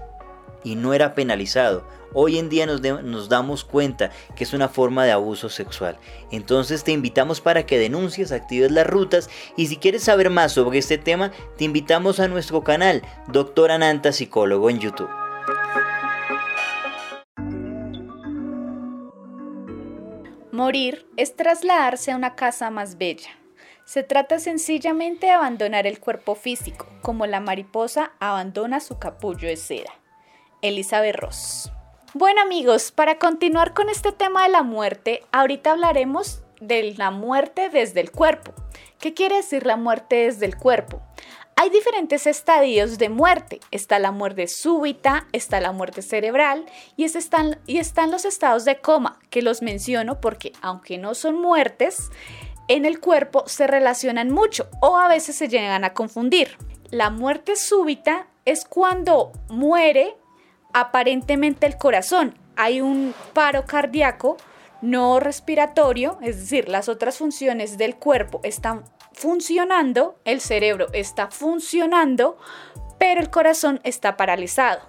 y 0.65 0.77
no 0.77 0.95
era 0.95 1.15
penalizado. 1.15 1.85
Hoy 2.15 2.39
en 2.39 2.49
día 2.49 2.65
nos, 2.65 2.81
nos, 2.81 3.29
damos 3.29 3.65
cuenta 3.65 4.11
que 4.35 4.45
es 4.45 4.55
una 4.55 4.69
forma 4.69 5.05
de 5.05 5.13
abuso 5.13 5.51
sexual. 5.51 5.99
Entonces 6.31 6.83
te 6.83 6.93
invitamos 6.93 7.43
para 7.43 7.67
que 7.67 7.79
denuncies, 7.79 8.33
actives 8.33 8.73
las 8.73 8.87
rutas 8.87 9.29
y 9.57 9.67
si 9.67 9.77
quieres 9.77 10.05
saber 10.05 10.31
más 10.31 10.53
sobre 10.53 10.79
este 10.79 10.97
tema, 10.97 11.33
te 11.59 11.65
invitamos 11.65 12.19
a 12.19 12.29
nuestro 12.29 12.65
canal, 12.65 13.03
Doctor 13.29 13.71
Ananta 13.71 14.13
Psicólogo 14.13 14.71
en 14.71 14.81
YouTube. 14.81 15.11
Morir 20.59 21.07
es 21.17 21.37
trasladarse 21.37 22.11
a 22.11 22.17
una 22.17 22.35
casa 22.35 22.69
más 22.69 22.99
bella. 22.99 23.31
Se 23.85 24.03
trata 24.03 24.41
sencillamente 24.41 25.27
de 25.27 25.33
abandonar 25.33 25.87
el 25.87 26.01
cuerpo 26.01 26.35
físico, 26.35 26.89
como 27.01 27.27
la 27.27 27.39
mariposa 27.39 28.11
abandona 28.19 28.81
su 28.81 28.99
capullo 28.99 29.47
de 29.47 29.57
seda. 29.57 29.93
Elizabeth 30.61 31.15
Ross. 31.15 31.71
Bueno 32.13 32.41
amigos, 32.41 32.91
para 32.91 33.19
continuar 33.21 33.73
con 33.73 33.89
este 33.89 34.11
tema 34.11 34.43
de 34.43 34.49
la 34.49 34.65
muerte, 34.65 35.23
ahorita 35.31 35.71
hablaremos 35.71 36.43
de 36.61 36.93
la 36.99 37.13
muerte 37.13 37.69
desde 37.69 38.01
el 38.01 38.11
cuerpo. 38.11 38.53
¿Qué 38.99 39.15
quiere 39.15 39.37
decir 39.37 39.65
la 39.65 39.77
muerte 39.77 40.25
desde 40.25 40.47
el 40.47 40.57
cuerpo? 40.57 41.01
Hay 41.61 41.71
diferentes 41.71 42.29
estadios 42.29 42.99
de 42.99 43.09
muerte. 43.09 43.59
Está 43.73 43.99
la 43.99 44.13
muerte 44.13 44.47
súbita, 44.47 45.27
está 45.33 45.61
la 45.61 45.73
muerte 45.73 46.03
cerebral 46.03 46.65
y, 46.97 47.03
están, 47.03 47.59
los 48.13 48.25
estados 48.25 48.65
de 48.65 48.79
coma, 48.81 49.19
que 49.29 49.43
los 49.43 49.61
menciono 49.61 50.21
porque 50.21 50.53
aunque 50.63 50.99
no 50.99 51.17
son 51.17 51.35
muertes, 51.35 52.11
en 52.69 52.87
el 52.87 53.01
cuerpo 53.01 53.43
se 53.49 53.67
relacionan 53.67 54.31
mucho 54.31 54.69
o 54.81 54.99
a 54.99 55.09
veces 55.09 55.35
se 55.35 55.49
llegan 55.49 55.83
a 55.83 55.95
confundir. 55.95 56.57
La 56.93 57.11
muerte 57.11 57.57
súbita 57.57 58.29
es 58.45 58.65
cuando 58.65 59.33
muere 59.49 60.15
aparentemente 60.73 61.67
el 61.67 61.77
corazón. 61.77 62.39
Hay 62.55 62.81
un 62.81 63.13
paro 63.33 63.65
cardíaco 63.67 64.37
no 64.81 65.19
respiratorio, 65.19 66.19
es 66.23 66.39
decir, 66.39 66.69
las 66.69 66.89
otras 66.89 67.19
funciones 67.19 67.79
del 67.79 67.97
cuerpo 67.97 68.39
están 68.45 68.85
funcionando, 69.19 70.17
el 70.25 70.41
cerebro 70.41 70.87
está 70.93 71.29
funcionando, 71.29 72.39
pero 72.99 73.21
el 73.21 73.31
corazón 73.31 73.81
está 73.83 74.17
paralizado. 74.17 74.81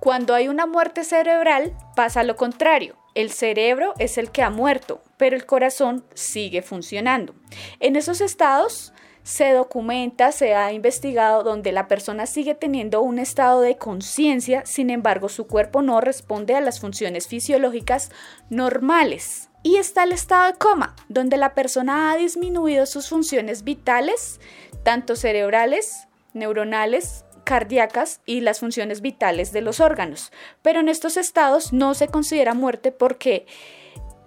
Cuando 0.00 0.34
hay 0.34 0.48
una 0.48 0.66
muerte 0.66 1.04
cerebral 1.04 1.76
pasa 1.94 2.24
lo 2.24 2.34
contrario. 2.34 2.96
El 3.14 3.30
cerebro 3.30 3.94
es 3.98 4.18
el 4.18 4.30
que 4.30 4.42
ha 4.42 4.50
muerto, 4.50 5.00
pero 5.16 5.36
el 5.36 5.46
corazón 5.46 6.04
sigue 6.14 6.60
funcionando. 6.60 7.34
En 7.78 7.96
esos 7.96 8.20
estados 8.20 8.92
se 9.22 9.52
documenta, 9.52 10.32
se 10.32 10.54
ha 10.54 10.72
investigado 10.72 11.42
donde 11.42 11.72
la 11.72 11.88
persona 11.88 12.26
sigue 12.26 12.54
teniendo 12.54 13.00
un 13.00 13.18
estado 13.18 13.60
de 13.60 13.76
conciencia, 13.76 14.66
sin 14.66 14.90
embargo 14.90 15.28
su 15.28 15.46
cuerpo 15.46 15.82
no 15.82 16.00
responde 16.00 16.54
a 16.54 16.60
las 16.60 16.78
funciones 16.80 17.26
fisiológicas 17.26 18.10
normales. 18.50 19.50
Y 19.62 19.76
está 19.76 20.04
el 20.04 20.12
estado 20.12 20.46
de 20.46 20.58
coma, 20.58 20.94
donde 21.08 21.36
la 21.36 21.54
persona 21.54 22.12
ha 22.12 22.16
disminuido 22.16 22.86
sus 22.86 23.08
funciones 23.08 23.64
vitales, 23.64 24.40
tanto 24.84 25.16
cerebrales, 25.16 26.06
neuronales, 26.34 27.24
cardíacas 27.46 28.20
y 28.26 28.40
las 28.40 28.60
funciones 28.60 29.00
vitales 29.00 29.52
de 29.52 29.62
los 29.62 29.80
órganos. 29.80 30.32
Pero 30.62 30.80
en 30.80 30.88
estos 30.88 31.16
estados 31.16 31.72
no 31.72 31.94
se 31.94 32.08
considera 32.08 32.54
muerte 32.54 32.92
porque 32.92 33.46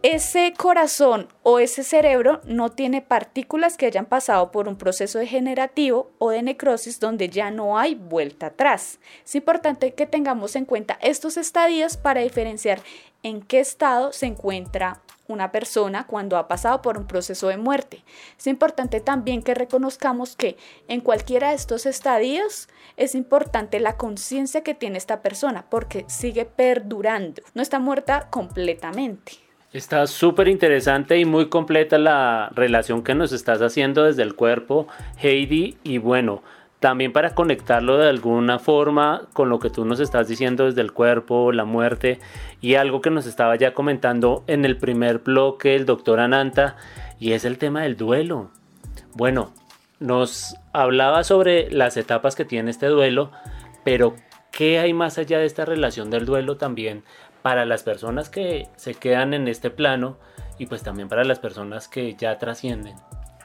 ese 0.02 0.54
corazón 0.56 1.28
o 1.44 1.60
ese 1.60 1.84
cerebro 1.84 2.40
no 2.46 2.70
tiene 2.70 3.02
partículas 3.02 3.76
que 3.76 3.86
hayan 3.86 4.06
pasado 4.06 4.50
por 4.50 4.70
un 4.70 4.78
proceso 4.78 5.20
degenerativo 5.20 6.14
o 6.20 6.30
de 6.30 6.42
necrosis 6.42 7.02
donde 7.02 7.28
ya 7.28 7.52
no 7.52 7.78
hay 7.78 7.96
vuelta 7.96 8.48
atrás. 8.48 9.00
Es 9.26 9.36
importante 9.36 9.94
que 9.94 10.06
tengamos 10.06 10.56
en 10.56 10.64
cuenta 10.64 10.98
estos 11.02 11.36
estadios 11.36 11.98
para 11.98 12.22
diferenciar 12.22 12.82
en 13.24 13.42
qué 13.42 13.60
estado 13.60 14.14
se 14.14 14.28
encuentra 14.28 15.02
una 15.30 15.52
persona 15.52 16.06
cuando 16.06 16.38
ha 16.38 16.48
pasado 16.48 16.82
por 16.82 16.98
un 16.98 17.08
proceso 17.08 17.48
de 17.48 17.58
muerte. 17.58 18.04
Es 18.38 18.48
importante 18.48 19.00
también 19.00 19.42
que 19.42 19.54
reconozcamos 19.54 20.36
que 20.36 20.58
en 20.88 21.02
cualquiera 21.02 21.50
de 21.50 21.56
estos 21.56 21.86
estadios 21.86 22.68
es 22.98 23.16
importante 23.16 23.80
la 23.80 23.96
conciencia 23.98 24.62
que 24.62 24.76
tiene 24.76 24.98
esta 24.98 25.22
persona 25.22 25.66
porque 25.70 26.06
sigue 26.08 26.46
perdurando, 26.46 27.42
no 27.54 27.62
está 27.62 27.80
muerta 27.80 28.28
completamente. 28.30 29.34
Está 29.72 30.08
súper 30.08 30.48
interesante 30.48 31.20
y 31.20 31.26
muy 31.26 31.48
completa 31.48 32.00
la 32.00 32.50
relación 32.56 33.04
que 33.04 33.14
nos 33.14 33.32
estás 33.32 33.62
haciendo 33.62 34.06
desde 34.06 34.24
el 34.24 34.34
cuerpo, 34.34 34.88
Heidi. 35.22 35.78
Y 35.84 36.00
bueno, 36.00 36.42
también 36.80 37.12
para 37.12 37.36
conectarlo 37.36 37.98
de 37.98 38.10
alguna 38.10 38.60
forma 38.60 39.28
con 39.34 39.50
lo 39.50 39.60
que 39.60 39.70
tú 39.70 39.86
nos 39.86 40.00
estás 40.00 40.28
diciendo 40.28 40.66
desde 40.66 40.82
el 40.82 40.94
cuerpo, 40.94 41.52
la 41.52 41.66
muerte 41.66 42.20
y 42.62 42.76
algo 42.76 43.02
que 43.02 43.10
nos 43.10 43.26
estaba 43.26 43.56
ya 43.56 43.74
comentando 43.74 44.44
en 44.48 44.66
el 44.66 44.78
primer 44.78 45.20
bloque 45.20 45.76
el 45.76 45.86
doctor 45.86 46.20
Ananta 46.20 46.78
y 47.20 47.34
es 47.34 47.44
el 47.44 47.58
tema 47.58 47.82
del 47.82 47.98
duelo. 47.98 48.50
Bueno, 49.14 49.54
nos 50.00 50.56
hablaba 50.72 51.24
sobre 51.24 51.70
las 51.70 51.98
etapas 51.98 52.36
que 52.36 52.46
tiene 52.46 52.72
este 52.72 52.88
duelo, 52.88 53.32
pero 53.84 54.16
¿qué 54.52 54.80
hay 54.80 54.94
más 54.94 55.18
allá 55.18 55.40
de 55.40 55.46
esta 55.46 55.66
relación 55.66 56.10
del 56.10 56.26
duelo 56.26 56.56
también 56.56 57.04
para 57.42 57.66
las 57.66 57.84
personas 57.84 58.30
que 58.30 58.68
se 58.76 58.94
quedan 58.94 59.34
en 59.34 59.48
este 59.48 59.70
plano 59.70 60.18
y 60.58 60.66
pues 60.66 60.84
también 60.84 61.10
para 61.10 61.24
las 61.24 61.40
personas 61.40 61.88
que 61.88 62.16
ya 62.16 62.38
trascienden. 62.38 62.96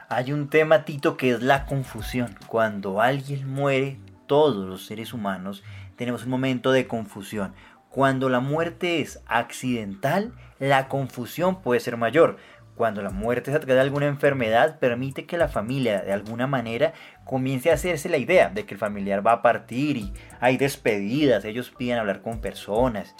Hay 0.07 0.31
un 0.31 0.49
tema, 0.49 0.85
Tito, 0.85 1.17
que 1.17 1.31
es 1.31 1.41
la 1.41 1.65
confusión. 1.65 2.37
Cuando 2.47 3.01
alguien 3.01 3.51
muere, 3.51 3.97
todos 4.27 4.67
los 4.67 4.85
seres 4.85 5.13
humanos 5.13 5.63
tenemos 5.95 6.25
un 6.25 6.29
momento 6.29 6.71
de 6.71 6.85
confusión. 6.85 7.55
Cuando 7.89 8.29
la 8.29 8.39
muerte 8.39 9.01
es 9.01 9.23
accidental, 9.25 10.31
la 10.59 10.89
confusión 10.89 11.63
puede 11.63 11.79
ser 11.79 11.97
mayor. 11.97 12.37
Cuando 12.75 13.01
la 13.01 13.09
muerte 13.09 13.51
se 13.51 13.57
trata 13.57 13.73
de 13.73 13.79
alguna 13.79 14.05
enfermedad, 14.05 14.77
permite 14.77 15.25
que 15.25 15.37
la 15.37 15.47
familia 15.47 16.01
de 16.01 16.13
alguna 16.13 16.45
manera 16.45 16.93
comience 17.23 17.71
a 17.71 17.75
hacerse 17.75 18.07
la 18.07 18.17
idea 18.17 18.49
de 18.49 18.65
que 18.65 18.75
el 18.75 18.79
familiar 18.79 19.25
va 19.25 19.31
a 19.31 19.41
partir 19.41 19.97
y 19.97 20.13
hay 20.39 20.57
despedidas, 20.57 21.45
ellos 21.45 21.71
piden 21.75 21.97
hablar 21.97 22.21
con 22.21 22.41
personas 22.41 23.15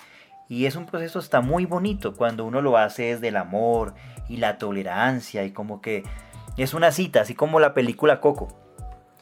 y 0.48 0.65
es 0.65 0.75
un 0.75 0.86
proceso 0.86 1.20
está 1.20 1.42
muy 1.42 1.65
bonito 1.65 2.13
cuando 2.13 2.46
uno 2.46 2.62
lo 2.62 2.77
hace 2.77 3.04
desde 3.04 3.30
el 3.30 3.38
amor 3.38 3.96
y 4.30 4.38
la 4.38 4.58
tolerancia 4.58 5.44
y 5.44 5.51
como 5.51 5.82
que 5.82 6.04
es 6.63 6.74
una 6.74 6.91
cita, 6.91 7.21
así 7.21 7.35
como 7.35 7.59
la 7.59 7.74
película 7.74 8.21
Coco. 8.21 8.47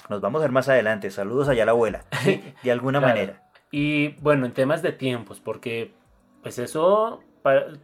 Nos 0.09 0.21
vamos 0.21 0.39
a 0.39 0.43
ver 0.43 0.51
más 0.51 0.69
adelante. 0.69 1.09
Saludos 1.11 1.47
allá 1.47 1.63
a 1.63 1.65
la 1.65 1.71
abuela, 1.71 2.03
de 2.63 2.71
alguna 2.71 2.99
manera. 2.99 3.43
Y 3.71 4.09
bueno, 4.21 4.45
en 4.45 4.53
temas 4.53 4.81
de 4.81 4.91
tiempos, 4.91 5.39
porque 5.39 5.93
pues 6.41 6.59
eso 6.59 7.23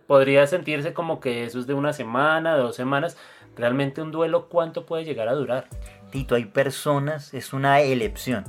podría 0.07 0.45
sentirse 0.47 0.93
como 0.93 1.19
que 1.19 1.43
eso 1.43 1.59
es 1.59 1.67
de 1.67 1.73
una 1.73 1.93
semana, 1.93 2.55
dos 2.55 2.75
semanas. 2.75 3.17
Realmente 3.55 4.01
un 4.01 4.11
duelo, 4.11 4.47
¿cuánto 4.47 4.85
puede 4.85 5.03
llegar 5.03 5.27
a 5.27 5.33
durar? 5.33 5.67
Tito, 6.11 6.35
hay 6.35 6.45
personas, 6.45 7.33
es 7.33 7.53
una 7.53 7.81
elección, 7.81 8.45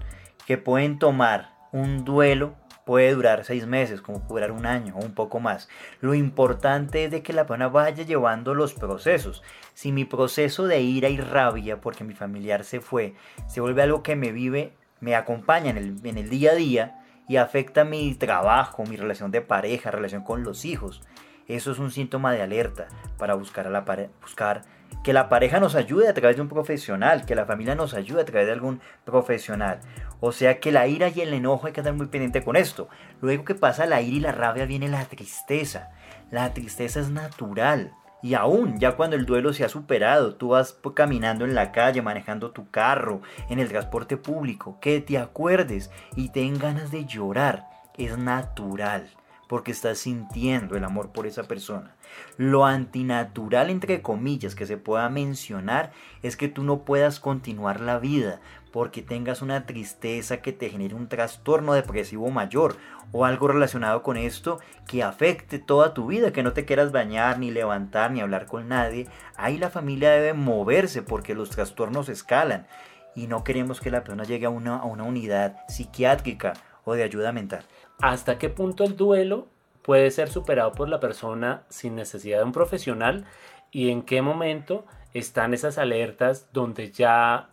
que 0.47 0.59
pueden 0.59 0.99
tomar 0.99 1.55
un 1.73 2.05
duelo 2.05 2.55
puede 2.85 3.13
durar 3.13 3.45
seis 3.45 3.67
meses, 3.67 4.01
como 4.01 4.27
puede 4.27 4.47
durar 4.47 4.59
un 4.59 4.67
año 4.67 4.95
o 4.97 5.05
un 5.05 5.15
poco 5.15 5.41
más. 5.41 5.69
Lo 6.01 6.15
importante 6.15 7.05
es 7.05 7.11
de 7.11 7.23
que 7.23 7.33
la 7.33 7.47
persona 7.47 7.69
vaya 7.69 8.05
llevando 8.05 8.55
los 8.55 8.75
procesos. 8.75 9.43
Si 9.75 9.93
mi 9.93 10.05
proceso 10.05 10.67
de 10.67 10.81
ira 10.81 11.09
y 11.09 11.19
rabia 11.19 11.81
porque 11.81 12.05
mi 12.05 12.15
familiar 12.15 12.65
se 12.65 12.81
fue, 12.81 13.15
se 13.47 13.61
vuelve 13.61 13.83
algo 13.83 14.03
que 14.03 14.17
me 14.17 14.33
vive, 14.33 14.73
me 15.01 15.15
acompaña 15.17 15.71
en 15.71 15.77
el, 15.77 16.31
día 16.31 16.53
a 16.53 16.55
día 16.55 17.05
y 17.29 17.37
afecta 17.37 17.85
mi 17.85 18.15
trabajo, 18.15 18.85
mi 18.85 18.97
relación 18.97 19.31
de 19.31 19.41
pareja, 19.41 19.91
relación 19.91 20.23
con 20.23 20.43
los 20.43 20.65
hijos, 20.65 21.01
eso 21.47 21.73
es 21.73 21.79
un 21.79 21.91
síntoma 21.91 22.33
de 22.33 22.43
alerta 22.43 22.87
para 23.19 23.35
buscar, 23.35 23.67
a 23.67 23.71
la 23.71 23.85
buscar 24.21 24.63
que 25.03 25.13
la 25.13 25.29
pareja 25.29 25.61
nos 25.61 25.75
ayude 25.75 26.09
a 26.09 26.15
través 26.15 26.37
de 26.37 26.43
un 26.43 26.49
profesional, 26.49 27.25
que 27.25 27.35
la 27.35 27.47
familia 27.47 27.75
nos 27.75 27.95
ayude 27.95 28.23
a 28.23 28.25
través 28.25 28.47
de 28.47 28.53
algún 28.53 28.81
profesional. 29.05 29.81
O 30.21 30.33
sea 30.33 30.61
que 30.61 30.71
la 30.71 30.87
ira 30.87 31.09
y 31.09 31.21
el 31.21 31.33
enojo 31.33 31.67
hay 31.67 31.73
que 31.73 31.81
estar 31.81 31.95
muy 31.95 32.07
pendiente 32.07 32.45
con 32.45 32.57
esto. 32.57 32.89
Luego 33.21 33.45
que 33.45 33.55
pasa 33.55 33.87
la 33.87 34.03
ira 34.03 34.17
y 34.17 34.21
la 34.21 34.33
rabia 34.33 34.67
viene 34.67 34.89
la 34.89 35.05
tristeza. 35.07 35.91
La 36.31 36.53
tristeza 36.53 37.01
es 37.01 37.11
natural. 37.11 37.95
Y 38.23 38.35
aún, 38.35 38.79
ya 38.79 38.97
cuando 38.97 39.17
el 39.17 39.25
duelo 39.25 39.55
se 39.55 39.65
ha 39.65 39.71
superado, 39.71 40.35
tú 40.35 40.51
vas 40.51 40.77
caminando 40.95 41.47
en 41.47 41.55
la 41.55 41.73
calle, 41.73 42.03
manejando 42.03 42.51
tu 42.51 42.71
carro, 42.71 43.23
en 43.49 43.59
el 43.59 43.69
transporte 43.69 44.19
público, 44.19 44.79
que 44.81 45.01
te 45.01 45.17
acuerdes 45.17 45.91
y 46.17 46.29
ten 46.29 46.59
ganas 46.59 46.91
de 46.91 47.07
llorar. 47.07 47.67
Es 47.97 48.19
natural 48.19 49.11
porque 49.51 49.73
estás 49.73 49.99
sintiendo 49.99 50.77
el 50.77 50.85
amor 50.85 51.11
por 51.11 51.27
esa 51.27 51.43
persona. 51.43 51.97
Lo 52.37 52.67
antinatural, 52.67 53.69
entre 53.69 54.01
comillas, 54.01 54.55
que 54.55 54.65
se 54.65 54.77
pueda 54.77 55.09
mencionar 55.09 55.91
es 56.23 56.37
que 56.37 56.47
tú 56.47 56.63
no 56.63 56.85
puedas 56.85 57.19
continuar 57.19 57.81
la 57.81 57.99
vida 57.99 58.41
porque 58.73 59.03
tengas 59.03 59.43
una 59.43 59.67
tristeza 59.67 60.43
que 60.43 60.53
te 60.53 60.71
genere 60.71 60.95
un 60.95 61.09
trastorno 61.09 61.73
depresivo 61.75 62.31
mayor 62.31 62.77
o 63.13 63.25
algo 63.25 63.49
relacionado 63.49 64.03
con 64.03 64.17
esto 64.17 64.61
que 64.87 65.03
afecte 65.03 65.59
toda 65.59 65.95
tu 65.95 66.07
vida, 66.07 66.33
que 66.33 66.43
no 66.43 66.53
te 66.53 66.65
quieras 66.65 66.93
bañar, 66.93 67.39
ni 67.39 67.51
levantar, 67.51 68.11
ni 68.11 68.21
hablar 68.21 68.47
con 68.47 68.69
nadie. 68.69 69.09
Ahí 69.37 69.59
la 69.59 69.71
familia 69.71 70.11
debe 70.11 70.35
moverse 70.35 71.03
porque 71.03 71.35
los 71.35 71.51
trastornos 71.51 72.09
escalan 72.09 72.67
y 73.15 73.27
no 73.27 73.45
queremos 73.45 73.81
que 73.81 73.91
la 73.91 74.03
persona 74.03 74.25
llegue 74.25 74.47
a 74.47 74.51
una, 74.51 74.77
a 74.77 74.85
una 74.85 75.05
unidad 75.05 75.57
psiquiátrica 75.69 76.53
o 76.85 76.95
de 76.95 77.03
ayuda 77.03 77.33
mental 77.33 77.65
hasta 78.01 78.39
qué 78.39 78.49
punto 78.49 78.85
el 78.85 78.97
duelo 78.97 79.49
puede 79.83 80.11
ser 80.11 80.31
superado 80.31 80.73
por 80.73 80.89
la 80.89 81.01
persona 81.01 81.63
sin 81.69 81.95
necesidad 81.95 82.39
de 82.39 82.45
un 82.45 82.53
profesional 82.53 83.25
y 83.71 83.91
en 83.91 84.03
qué 84.03 84.23
momento 84.23 84.85
están 85.15 85.55
esas 85.55 85.79
alertas 85.79 86.49
donde 86.53 86.91
ya 86.91 87.50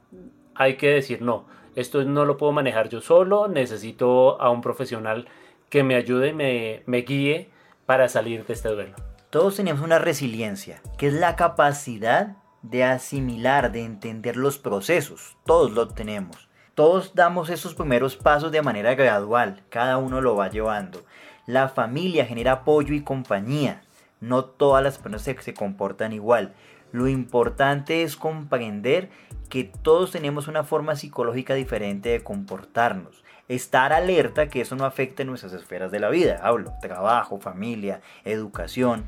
hay 0.58 0.78
que 0.78 0.90
decir 0.90 1.22
no, 1.22 1.46
esto 1.76 2.04
no 2.04 2.26
lo 2.26 2.38
puedo 2.38 2.52
manejar 2.52 2.90
yo 2.90 3.02
solo, 3.02 3.48
necesito 3.48 4.42
a 4.42 4.50
un 4.50 4.62
profesional 4.62 5.28
que 5.70 5.84
me 5.84 5.96
ayude, 5.96 6.34
me, 6.34 6.84
me 6.86 7.02
guíe 7.02 7.50
para 7.86 8.10
salir 8.10 8.46
de 8.46 8.54
este 8.54 8.70
duelo. 8.70 8.96
Todos 9.30 9.58
tenemos 9.58 9.82
una 9.82 10.00
resiliencia, 10.00 10.82
que 10.98 11.08
es 11.08 11.14
la 11.14 11.36
capacidad 11.36 12.38
de 12.62 12.84
asimilar, 12.84 13.72
de 13.72 13.84
entender 13.84 14.38
los 14.38 14.58
procesos. 14.58 15.38
Todos 15.46 15.72
lo 15.72 15.90
tenemos. 15.90 16.50
Todos 16.76 17.16
damos 17.16 17.50
esos 17.50 17.76
primeros 17.76 18.16
pasos 18.16 18.52
de 18.52 18.62
manera 18.62 18.96
gradual, 18.96 19.64
cada 19.70 19.98
uno 19.98 20.22
lo 20.22 20.36
va 20.36 20.50
llevando. 20.50 21.04
La 21.46 21.70
familia 21.70 22.26
genera 22.26 22.52
apoyo 22.52 22.94
y 22.94 23.04
compañía. 23.04 23.82
No 24.20 24.46
todas 24.46 24.84
las 24.84 24.98
personas 24.98 25.22
se, 25.22 25.42
se 25.42 25.54
comportan 25.54 26.14
igual. 26.14 26.54
Lo 26.92 27.08
importante 27.08 28.04
es 28.04 28.16
comprender 28.16 29.10
que 29.50 29.64
todos 29.64 30.12
tenemos 30.12 30.48
una 30.48 30.64
forma 30.64 30.96
psicológica 30.96 31.54
diferente 31.54 32.10
de 32.10 32.24
comportarnos. 32.24 33.24
Estar 33.48 33.94
alerta 33.94 34.50
que 34.50 34.62
eso 34.62 34.76
no 34.76 34.86
afecte 34.86 35.24
nuestras 35.24 35.54
esferas 35.54 35.92
de 35.92 36.00
la 36.00 36.10
vida. 36.10 36.40
Hablo, 36.44 36.74
trabajo, 36.82 37.40
familia, 37.40 38.02
educación. 38.26 39.06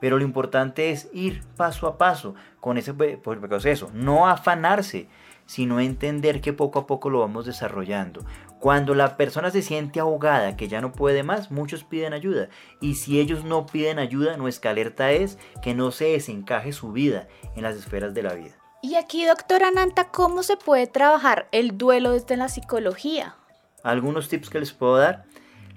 Pero 0.00 0.16
lo 0.16 0.24
importante 0.24 0.90
es 0.90 1.08
ir 1.12 1.42
paso 1.56 1.86
a 1.86 1.98
paso 1.98 2.34
con 2.60 2.78
ese 2.78 2.94
proceso. 2.94 3.90
No 3.92 4.28
afanarse, 4.28 5.08
sino 5.46 5.80
entender 5.80 6.40
que 6.40 6.52
poco 6.52 6.78
a 6.78 6.86
poco 6.86 7.10
lo 7.10 7.20
vamos 7.20 7.46
desarrollando. 7.46 8.24
Cuando 8.60 8.94
la 8.94 9.16
persona 9.16 9.50
se 9.50 9.62
siente 9.62 10.00
ahogada, 10.00 10.54
que 10.54 10.68
ya 10.68 10.82
no 10.82 10.92
puede 10.92 11.22
más, 11.22 11.50
muchos 11.50 11.82
piden 11.82 12.12
ayuda. 12.12 12.50
Y 12.78 12.96
si 12.96 13.18
ellos 13.18 13.42
no 13.42 13.64
piden 13.64 13.98
ayuda, 13.98 14.36
nuestra 14.36 14.72
alerta 14.72 15.12
es 15.12 15.38
que 15.62 15.74
no 15.74 15.90
se 15.92 16.12
desencaje 16.12 16.72
su 16.72 16.92
vida 16.92 17.26
en 17.56 17.62
las 17.62 17.74
esferas 17.74 18.12
de 18.12 18.22
la 18.22 18.34
vida. 18.34 18.54
Y 18.82 18.96
aquí, 18.96 19.24
doctora 19.24 19.70
Nanta, 19.70 20.10
¿cómo 20.10 20.42
se 20.42 20.58
puede 20.58 20.86
trabajar 20.86 21.48
el 21.52 21.78
duelo 21.78 22.12
desde 22.12 22.36
la 22.36 22.48
psicología? 22.48 23.34
Algunos 23.82 24.28
tips 24.28 24.50
que 24.50 24.60
les 24.60 24.72
puedo 24.72 24.98
dar. 24.98 25.24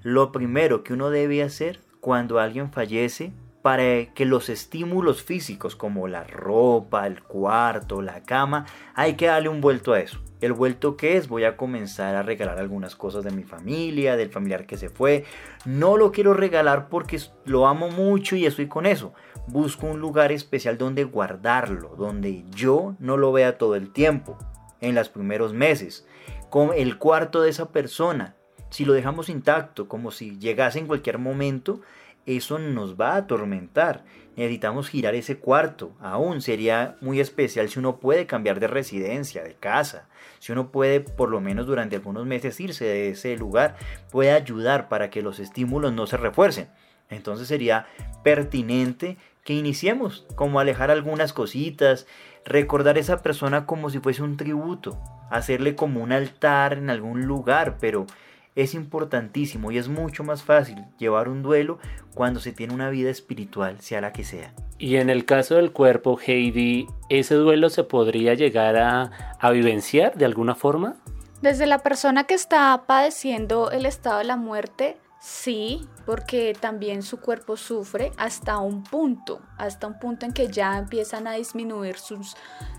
Lo 0.02 0.34
primero 0.34 0.84
que 0.84 0.92
uno 0.92 1.10
debe 1.10 1.42
hacer 1.42 1.80
cuando 2.02 2.38
alguien 2.38 2.70
fallece 2.74 3.32
para 3.62 4.14
que 4.14 4.26
los 4.26 4.50
estímulos 4.50 5.24
físicos 5.24 5.78
como 5.78 6.10
la 6.10 6.26
ropa, 6.26 7.08
el 7.08 7.24
cuarto, 7.24 8.02
la 8.02 8.24
cama, 8.24 8.66
hay 8.94 9.14
que 9.14 9.28
darle 9.28 9.48
un 9.48 9.62
vuelto 9.62 9.94
a 9.94 10.02
eso. 10.02 10.20
El 10.44 10.52
vuelto 10.52 10.98
que 10.98 11.16
es, 11.16 11.30
voy 11.30 11.46
a 11.46 11.56
comenzar 11.56 12.16
a 12.16 12.22
regalar 12.22 12.60
algunas 12.60 12.98
cosas 12.98 13.24
de 13.24 13.32
mi 13.32 13.44
familia, 13.44 14.18
del 14.18 14.30
familiar 14.30 14.66
que 14.66 14.76
se 14.76 14.90
fue. 14.90 15.24
No 15.64 15.96
lo 15.96 16.12
quiero 16.12 16.34
regalar 16.34 16.90
porque 16.90 17.18
lo 17.46 17.66
amo 17.66 17.90
mucho 17.90 18.36
y 18.36 18.46
estoy 18.46 18.68
con 18.68 18.86
eso. 18.86 19.14
Busco 19.48 19.88
un 19.88 20.02
lugar 20.02 20.34
especial 20.34 20.78
donde 20.78 21.06
guardarlo, 21.06 21.96
donde 21.98 22.44
yo 22.50 22.98
no 23.00 23.16
lo 23.16 23.32
vea 23.32 23.58
todo 23.58 23.78
el 23.78 23.94
tiempo, 23.94 24.38
en 24.82 24.96
los 24.96 25.08
primeros 25.08 25.54
meses. 25.54 26.06
Con 26.50 26.72
el 26.76 26.98
cuarto 26.98 27.42
de 27.42 27.50
esa 27.50 27.72
persona, 27.72 28.36
si 28.70 28.84
lo 28.84 28.92
dejamos 28.92 29.30
intacto, 29.30 29.88
como 29.88 30.12
si 30.12 30.38
llegase 30.40 30.78
en 30.78 30.88
cualquier 30.88 31.20
momento, 31.20 31.80
eso 32.26 32.60
nos 32.60 33.00
va 33.00 33.14
a 33.14 33.18
atormentar. 33.20 34.04
Necesitamos 34.36 34.90
girar 34.90 35.16
ese 35.16 35.38
cuarto. 35.38 35.96
Aún 36.00 36.42
sería 36.42 36.98
muy 37.02 37.20
especial 37.20 37.70
si 37.70 37.80
uno 37.80 38.00
puede 38.00 38.26
cambiar 38.26 38.60
de 38.60 38.68
residencia, 38.68 39.44
de 39.44 39.54
casa. 39.56 40.08
Si 40.40 40.52
uno 40.52 40.72
puede 40.72 41.02
por 41.02 41.30
lo 41.30 41.40
menos 41.40 41.68
durante 41.68 41.96
algunos 41.96 42.26
meses 42.26 42.60
irse 42.60 42.86
de 42.86 43.10
ese 43.10 43.38
lugar, 43.38 43.76
puede 44.12 44.32
ayudar 44.32 44.90
para 44.90 45.10
que 45.10 45.22
los 45.22 45.40
estímulos 45.40 45.94
no 45.94 46.08
se 46.08 46.18
refuercen. 46.18 46.70
Entonces 47.10 47.48
sería 47.48 47.86
pertinente 48.24 49.18
que 49.44 49.54
iniciemos, 49.54 50.26
como 50.36 50.60
alejar 50.60 50.90
algunas 50.90 51.34
cositas, 51.34 52.08
recordar 52.46 52.98
a 52.98 53.00
esa 53.00 53.22
persona 53.22 53.66
como 53.66 53.90
si 53.90 54.00
fuese 54.00 54.24
un 54.24 54.38
tributo, 54.38 55.00
hacerle 55.30 55.76
como 55.76 56.02
un 56.02 56.12
altar 56.12 56.74
en 56.74 56.90
algún 56.90 57.26
lugar, 57.26 57.78
pero 57.80 58.06
es 58.56 58.74
importantísimo 58.74 59.72
y 59.72 59.78
es 59.78 59.88
mucho 59.88 60.24
más 60.24 60.44
fácil 60.44 60.86
llevar 60.98 61.30
un 61.30 61.42
duelo 61.42 61.80
cuando 62.14 62.40
se 62.40 62.52
tiene 62.52 62.74
una 62.74 62.90
vida 62.90 63.10
espiritual, 63.10 63.80
sea 63.82 64.02
la 64.02 64.14
que 64.14 64.24
sea. 64.24 64.54
Y 64.78 64.98
en 64.98 65.10
el 65.10 65.26
caso 65.26 65.56
del 65.56 65.72
cuerpo, 65.72 66.20
Heidi, 66.20 66.88
¿ese 67.10 67.36
duelo 67.36 67.70
se 67.70 67.84
podría 67.84 68.34
llegar 68.34 68.78
a, 68.78 69.38
a 69.40 69.52
vivenciar 69.52 70.16
de 70.16 70.26
alguna 70.26 70.56
forma? 70.56 70.96
Desde 71.42 71.66
la 71.66 71.80
persona 71.80 72.26
que 72.26 72.36
está 72.36 72.84
padeciendo 72.88 73.72
el 73.72 73.86
estado 73.86 74.20
de 74.20 74.24
la 74.24 74.38
muerte, 74.38 74.98
sí, 75.20 75.88
porque 76.06 76.56
también 76.60 77.02
su 77.02 77.20
cuerpo 77.20 77.58
sufre 77.58 78.12
hasta 78.18 78.58
un 78.60 78.84
punto, 78.84 79.42
hasta 79.58 79.88
un 79.88 80.00
punto 80.00 80.26
en 80.26 80.34
que 80.34 80.48
ya 80.48 80.78
empiezan 80.78 81.28
a 81.28 81.34
disminuir 81.34 81.98
sus 81.98 82.36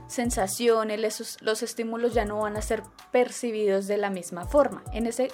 sensaciones, 0.06 1.40
los 1.42 1.62
estímulos 1.62 2.14
ya 2.14 2.24
no 2.24 2.40
van 2.40 2.56
a 2.56 2.62
ser 2.62 2.82
percibidos 3.10 3.86
de 3.86 3.96
la 3.96 4.10
misma 4.10 4.44
forma. 4.44 4.82
En 4.92 5.06
ese 5.06 5.30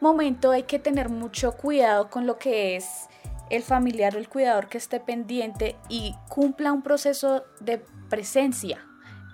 momento 0.00 0.50
hay 0.50 0.64
que 0.64 0.78
tener 0.78 1.08
mucho 1.08 1.52
cuidado 1.52 2.10
con 2.10 2.26
lo 2.26 2.38
que 2.38 2.76
es 2.76 3.08
el 3.50 3.62
familiar 3.62 4.16
o 4.16 4.18
el 4.18 4.28
cuidador 4.28 4.68
que 4.68 4.78
esté 4.78 5.00
pendiente 5.00 5.76
y 5.88 6.14
cumpla 6.28 6.72
un 6.72 6.82
proceso 6.82 7.44
de 7.60 7.84
presencia. 8.08 8.84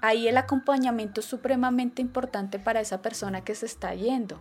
Ahí 0.03 0.29
el 0.29 0.37
acompañamiento 0.37 1.21
es 1.21 1.27
supremamente 1.27 2.03
importante 2.03 2.59
para 2.59 2.81
esa 2.81 3.03
persona 3.03 3.45
que 3.45 3.55
se 3.55 3.67
está 3.67 3.95
yendo. 3.95 4.41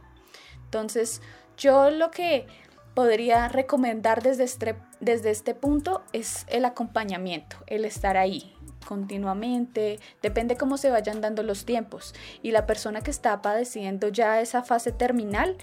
Entonces, 0.63 1.21
yo 1.57 1.91
lo 1.91 2.11
que 2.11 2.47
podría 2.93 3.47
recomendar 3.47 4.23
desde 4.23 4.43
este, 4.43 4.75
desde 4.99 5.31
este 5.31 5.55
punto 5.55 6.03
es 6.13 6.45
el 6.49 6.65
acompañamiento, 6.65 7.57
el 7.67 7.85
estar 7.85 8.17
ahí, 8.17 8.55
continuamente, 8.87 9.99
depende 10.21 10.57
cómo 10.57 10.77
se 10.77 10.89
vayan 10.89 11.21
dando 11.21 11.43
los 11.43 11.65
tiempos. 11.65 12.13
Y 12.41 12.51
la 12.51 12.65
persona 12.65 13.01
que 13.01 13.11
está 13.11 13.41
padeciendo 13.41 14.09
ya 14.09 14.41
esa 14.41 14.63
fase 14.63 14.91
terminal, 14.91 15.57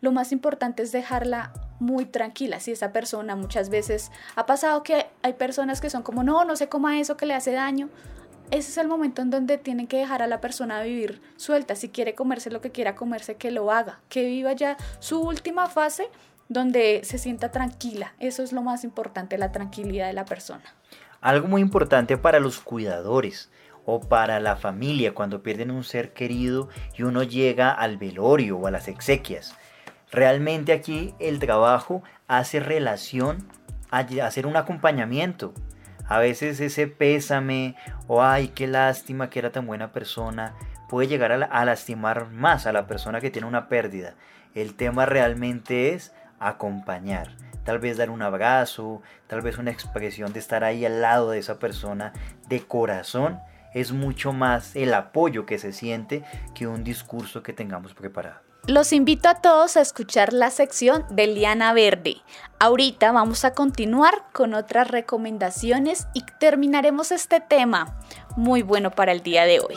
lo 0.00 0.12
más 0.12 0.32
importante 0.32 0.82
es 0.82 0.92
dejarla 0.92 1.52
muy 1.78 2.04
tranquila. 2.04 2.60
Si 2.60 2.72
esa 2.72 2.92
persona 2.92 3.36
muchas 3.36 3.68
veces 3.68 4.10
ha 4.34 4.46
pasado 4.46 4.82
que 4.82 5.06
hay 5.22 5.34
personas 5.34 5.80
que 5.80 5.90
son 5.90 6.02
como, 6.02 6.22
no, 6.22 6.44
no 6.44 6.56
se 6.56 6.68
coma 6.68 6.98
eso 7.00 7.16
que 7.16 7.26
le 7.26 7.34
hace 7.34 7.52
daño. 7.52 7.88
Ese 8.50 8.70
es 8.70 8.78
el 8.78 8.88
momento 8.88 9.22
en 9.22 9.30
donde 9.30 9.56
tienen 9.56 9.86
que 9.86 9.96
dejar 9.96 10.20
a 10.20 10.26
la 10.26 10.40
persona 10.40 10.82
vivir 10.82 11.22
suelta. 11.36 11.74
Si 11.74 11.88
quiere 11.88 12.14
comerse 12.14 12.50
lo 12.50 12.60
que 12.60 12.70
quiera 12.70 12.94
comerse, 12.94 13.36
que 13.36 13.50
lo 13.50 13.70
haga. 13.70 14.00
Que 14.08 14.24
viva 14.24 14.52
ya 14.52 14.76
su 14.98 15.20
última 15.20 15.68
fase 15.68 16.08
donde 16.48 17.00
se 17.04 17.16
sienta 17.16 17.50
tranquila. 17.50 18.14
Eso 18.18 18.42
es 18.42 18.52
lo 18.52 18.62
más 18.62 18.84
importante, 18.84 19.38
la 19.38 19.52
tranquilidad 19.52 20.06
de 20.06 20.12
la 20.12 20.26
persona. 20.26 20.64
Algo 21.22 21.46
muy 21.46 21.62
importante 21.62 22.18
para 22.18 22.40
los 22.40 22.58
cuidadores 22.58 23.48
o 23.86 24.00
para 24.00 24.40
la 24.40 24.56
familia 24.56 25.14
cuando 25.14 25.40
pierden 25.40 25.70
un 25.70 25.84
ser 25.84 26.12
querido 26.12 26.68
y 26.98 27.04
uno 27.04 27.22
llega 27.22 27.70
al 27.70 27.96
velorio 27.96 28.58
o 28.58 28.66
a 28.66 28.72
las 28.72 28.88
exequias. 28.88 29.56
Realmente 30.10 30.72
aquí 30.72 31.14
el 31.20 31.38
trabajo 31.38 32.02
hace 32.26 32.58
relación 32.58 33.46
a 33.92 34.00
hacer 34.00 34.48
un 34.48 34.56
acompañamiento. 34.56 35.54
A 36.08 36.18
veces 36.18 36.58
ese 36.58 36.88
pésame 36.88 37.76
o 38.08 38.20
ay, 38.20 38.48
qué 38.48 38.66
lástima 38.66 39.30
que 39.30 39.38
era 39.38 39.52
tan 39.52 39.64
buena 39.64 39.92
persona 39.92 40.54
puede 40.88 41.06
llegar 41.06 41.30
a, 41.30 41.64
lastimar 41.64 42.30
más 42.32 42.66
a 42.66 42.72
la 42.72 42.88
persona 42.88 43.20
que 43.20 43.30
tiene 43.30 43.46
una 43.46 43.68
pérdida. 43.68 44.14
El 44.56 44.74
tema 44.74 45.06
realmente 45.06 45.94
es 45.94 46.12
acompañar 46.40 47.28
tal 47.64 47.78
vez 47.78 47.96
dar 47.96 48.10
un 48.10 48.22
abrazo, 48.22 49.02
tal 49.26 49.42
vez 49.42 49.58
una 49.58 49.70
expresión 49.70 50.32
de 50.32 50.38
estar 50.40 50.64
ahí 50.64 50.84
al 50.84 51.00
lado 51.00 51.30
de 51.30 51.38
esa 51.38 51.58
persona 51.58 52.12
de 52.48 52.60
corazón, 52.60 53.40
es 53.74 53.92
mucho 53.92 54.32
más 54.32 54.76
el 54.76 54.94
apoyo 54.94 55.46
que 55.46 55.58
se 55.58 55.72
siente 55.72 56.22
que 56.54 56.66
un 56.66 56.84
discurso 56.84 57.42
que 57.42 57.52
tengamos 57.52 57.94
preparado. 57.94 58.40
Los 58.68 58.92
invito 58.92 59.28
a 59.28 59.40
todos 59.40 59.76
a 59.76 59.80
escuchar 59.80 60.32
la 60.32 60.50
sección 60.50 61.04
de 61.10 61.26
Liana 61.26 61.72
Verde. 61.72 62.18
Ahorita 62.60 63.10
vamos 63.10 63.44
a 63.44 63.54
continuar 63.54 64.26
con 64.32 64.54
otras 64.54 64.88
recomendaciones 64.88 66.06
y 66.14 66.22
terminaremos 66.38 67.10
este 67.10 67.40
tema 67.40 67.98
muy 68.36 68.62
bueno 68.62 68.92
para 68.92 69.10
el 69.10 69.22
día 69.22 69.46
de 69.46 69.58
hoy. 69.58 69.74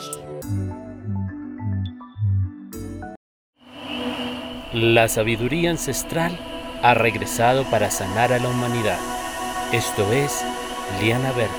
La 4.72 5.08
sabiduría 5.08 5.70
ancestral 5.70 6.38
ha 6.82 6.94
regresado 6.94 7.64
para 7.64 7.90
sanar 7.90 8.32
a 8.32 8.38
la 8.38 8.48
humanidad. 8.48 8.98
Esto 9.72 10.12
es 10.12 10.44
Liana 11.00 11.32
Verde. 11.32 11.50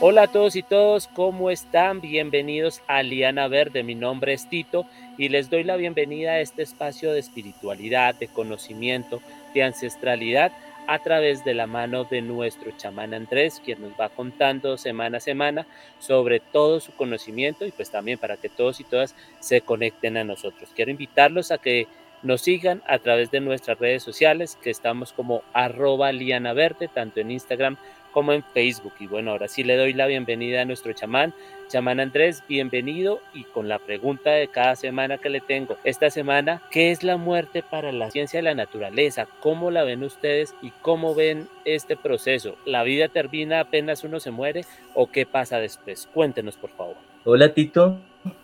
Hola 0.00 0.22
a 0.22 0.26
todos 0.28 0.54
y 0.54 0.62
todos, 0.62 1.08
¿cómo 1.08 1.50
están? 1.50 2.00
Bienvenidos 2.00 2.82
a 2.86 3.02
Liana 3.02 3.48
Verde. 3.48 3.82
Mi 3.82 3.96
nombre 3.96 4.32
es 4.32 4.48
Tito 4.48 4.86
y 5.18 5.28
les 5.28 5.50
doy 5.50 5.64
la 5.64 5.76
bienvenida 5.76 6.32
a 6.32 6.40
este 6.40 6.62
espacio 6.62 7.12
de 7.12 7.18
espiritualidad, 7.18 8.14
de 8.14 8.28
conocimiento, 8.28 9.20
de 9.54 9.64
ancestralidad 9.64 10.52
a 10.88 10.98
través 11.00 11.44
de 11.44 11.52
la 11.52 11.66
mano 11.66 12.04
de 12.04 12.22
nuestro 12.22 12.70
chamán 12.72 13.12
Andrés, 13.12 13.60
quien 13.62 13.82
nos 13.82 13.92
va 13.92 14.08
contando 14.08 14.78
semana 14.78 15.18
a 15.18 15.20
semana 15.20 15.66
sobre 15.98 16.40
todo 16.40 16.80
su 16.80 16.92
conocimiento 16.92 17.66
y 17.66 17.72
pues 17.72 17.90
también 17.90 18.18
para 18.18 18.38
que 18.38 18.48
todos 18.48 18.80
y 18.80 18.84
todas 18.84 19.14
se 19.38 19.60
conecten 19.60 20.16
a 20.16 20.24
nosotros. 20.24 20.70
Quiero 20.74 20.90
invitarlos 20.90 21.52
a 21.52 21.58
que 21.58 21.86
nos 22.22 22.40
sigan 22.40 22.82
a 22.88 22.98
través 22.98 23.30
de 23.30 23.40
nuestras 23.40 23.78
redes 23.78 24.02
sociales, 24.02 24.56
que 24.62 24.70
estamos 24.70 25.12
como 25.12 25.42
arroba 25.52 26.10
liana 26.10 26.54
verde, 26.54 26.88
tanto 26.88 27.20
en 27.20 27.32
Instagram 27.32 27.76
como 28.12 28.32
en 28.32 28.42
Facebook. 28.42 28.94
Y 28.98 29.06
bueno, 29.06 29.30
ahora 29.32 29.48
sí 29.48 29.64
le 29.64 29.76
doy 29.76 29.92
la 29.92 30.06
bienvenida 30.06 30.62
a 30.62 30.64
nuestro 30.64 30.92
chamán. 30.92 31.34
Chamán 31.68 32.00
Andrés, 32.00 32.42
bienvenido 32.48 33.20
y 33.34 33.44
con 33.44 33.68
la 33.68 33.78
pregunta 33.78 34.30
de 34.30 34.48
cada 34.48 34.74
semana 34.74 35.18
que 35.18 35.28
le 35.28 35.40
tengo. 35.40 35.76
Esta 35.84 36.08
semana, 36.08 36.62
¿qué 36.70 36.90
es 36.90 37.02
la 37.02 37.18
muerte 37.18 37.62
para 37.62 37.92
la 37.92 38.10
ciencia 38.10 38.38
de 38.38 38.44
la 38.44 38.54
naturaleza? 38.54 39.28
¿Cómo 39.40 39.70
la 39.70 39.84
ven 39.84 40.02
ustedes 40.02 40.54
y 40.62 40.70
cómo 40.80 41.14
ven 41.14 41.46
este 41.66 41.96
proceso? 41.96 42.56
¿La 42.64 42.84
vida 42.84 43.08
termina 43.08 43.60
apenas 43.60 44.02
uno 44.02 44.18
se 44.18 44.30
muere 44.30 44.64
o 44.94 45.10
qué 45.10 45.26
pasa 45.26 45.58
después? 45.58 46.08
Cuéntenos, 46.14 46.56
por 46.56 46.70
favor. 46.70 46.96
Hola 47.24 47.52
Tito, 47.52 47.98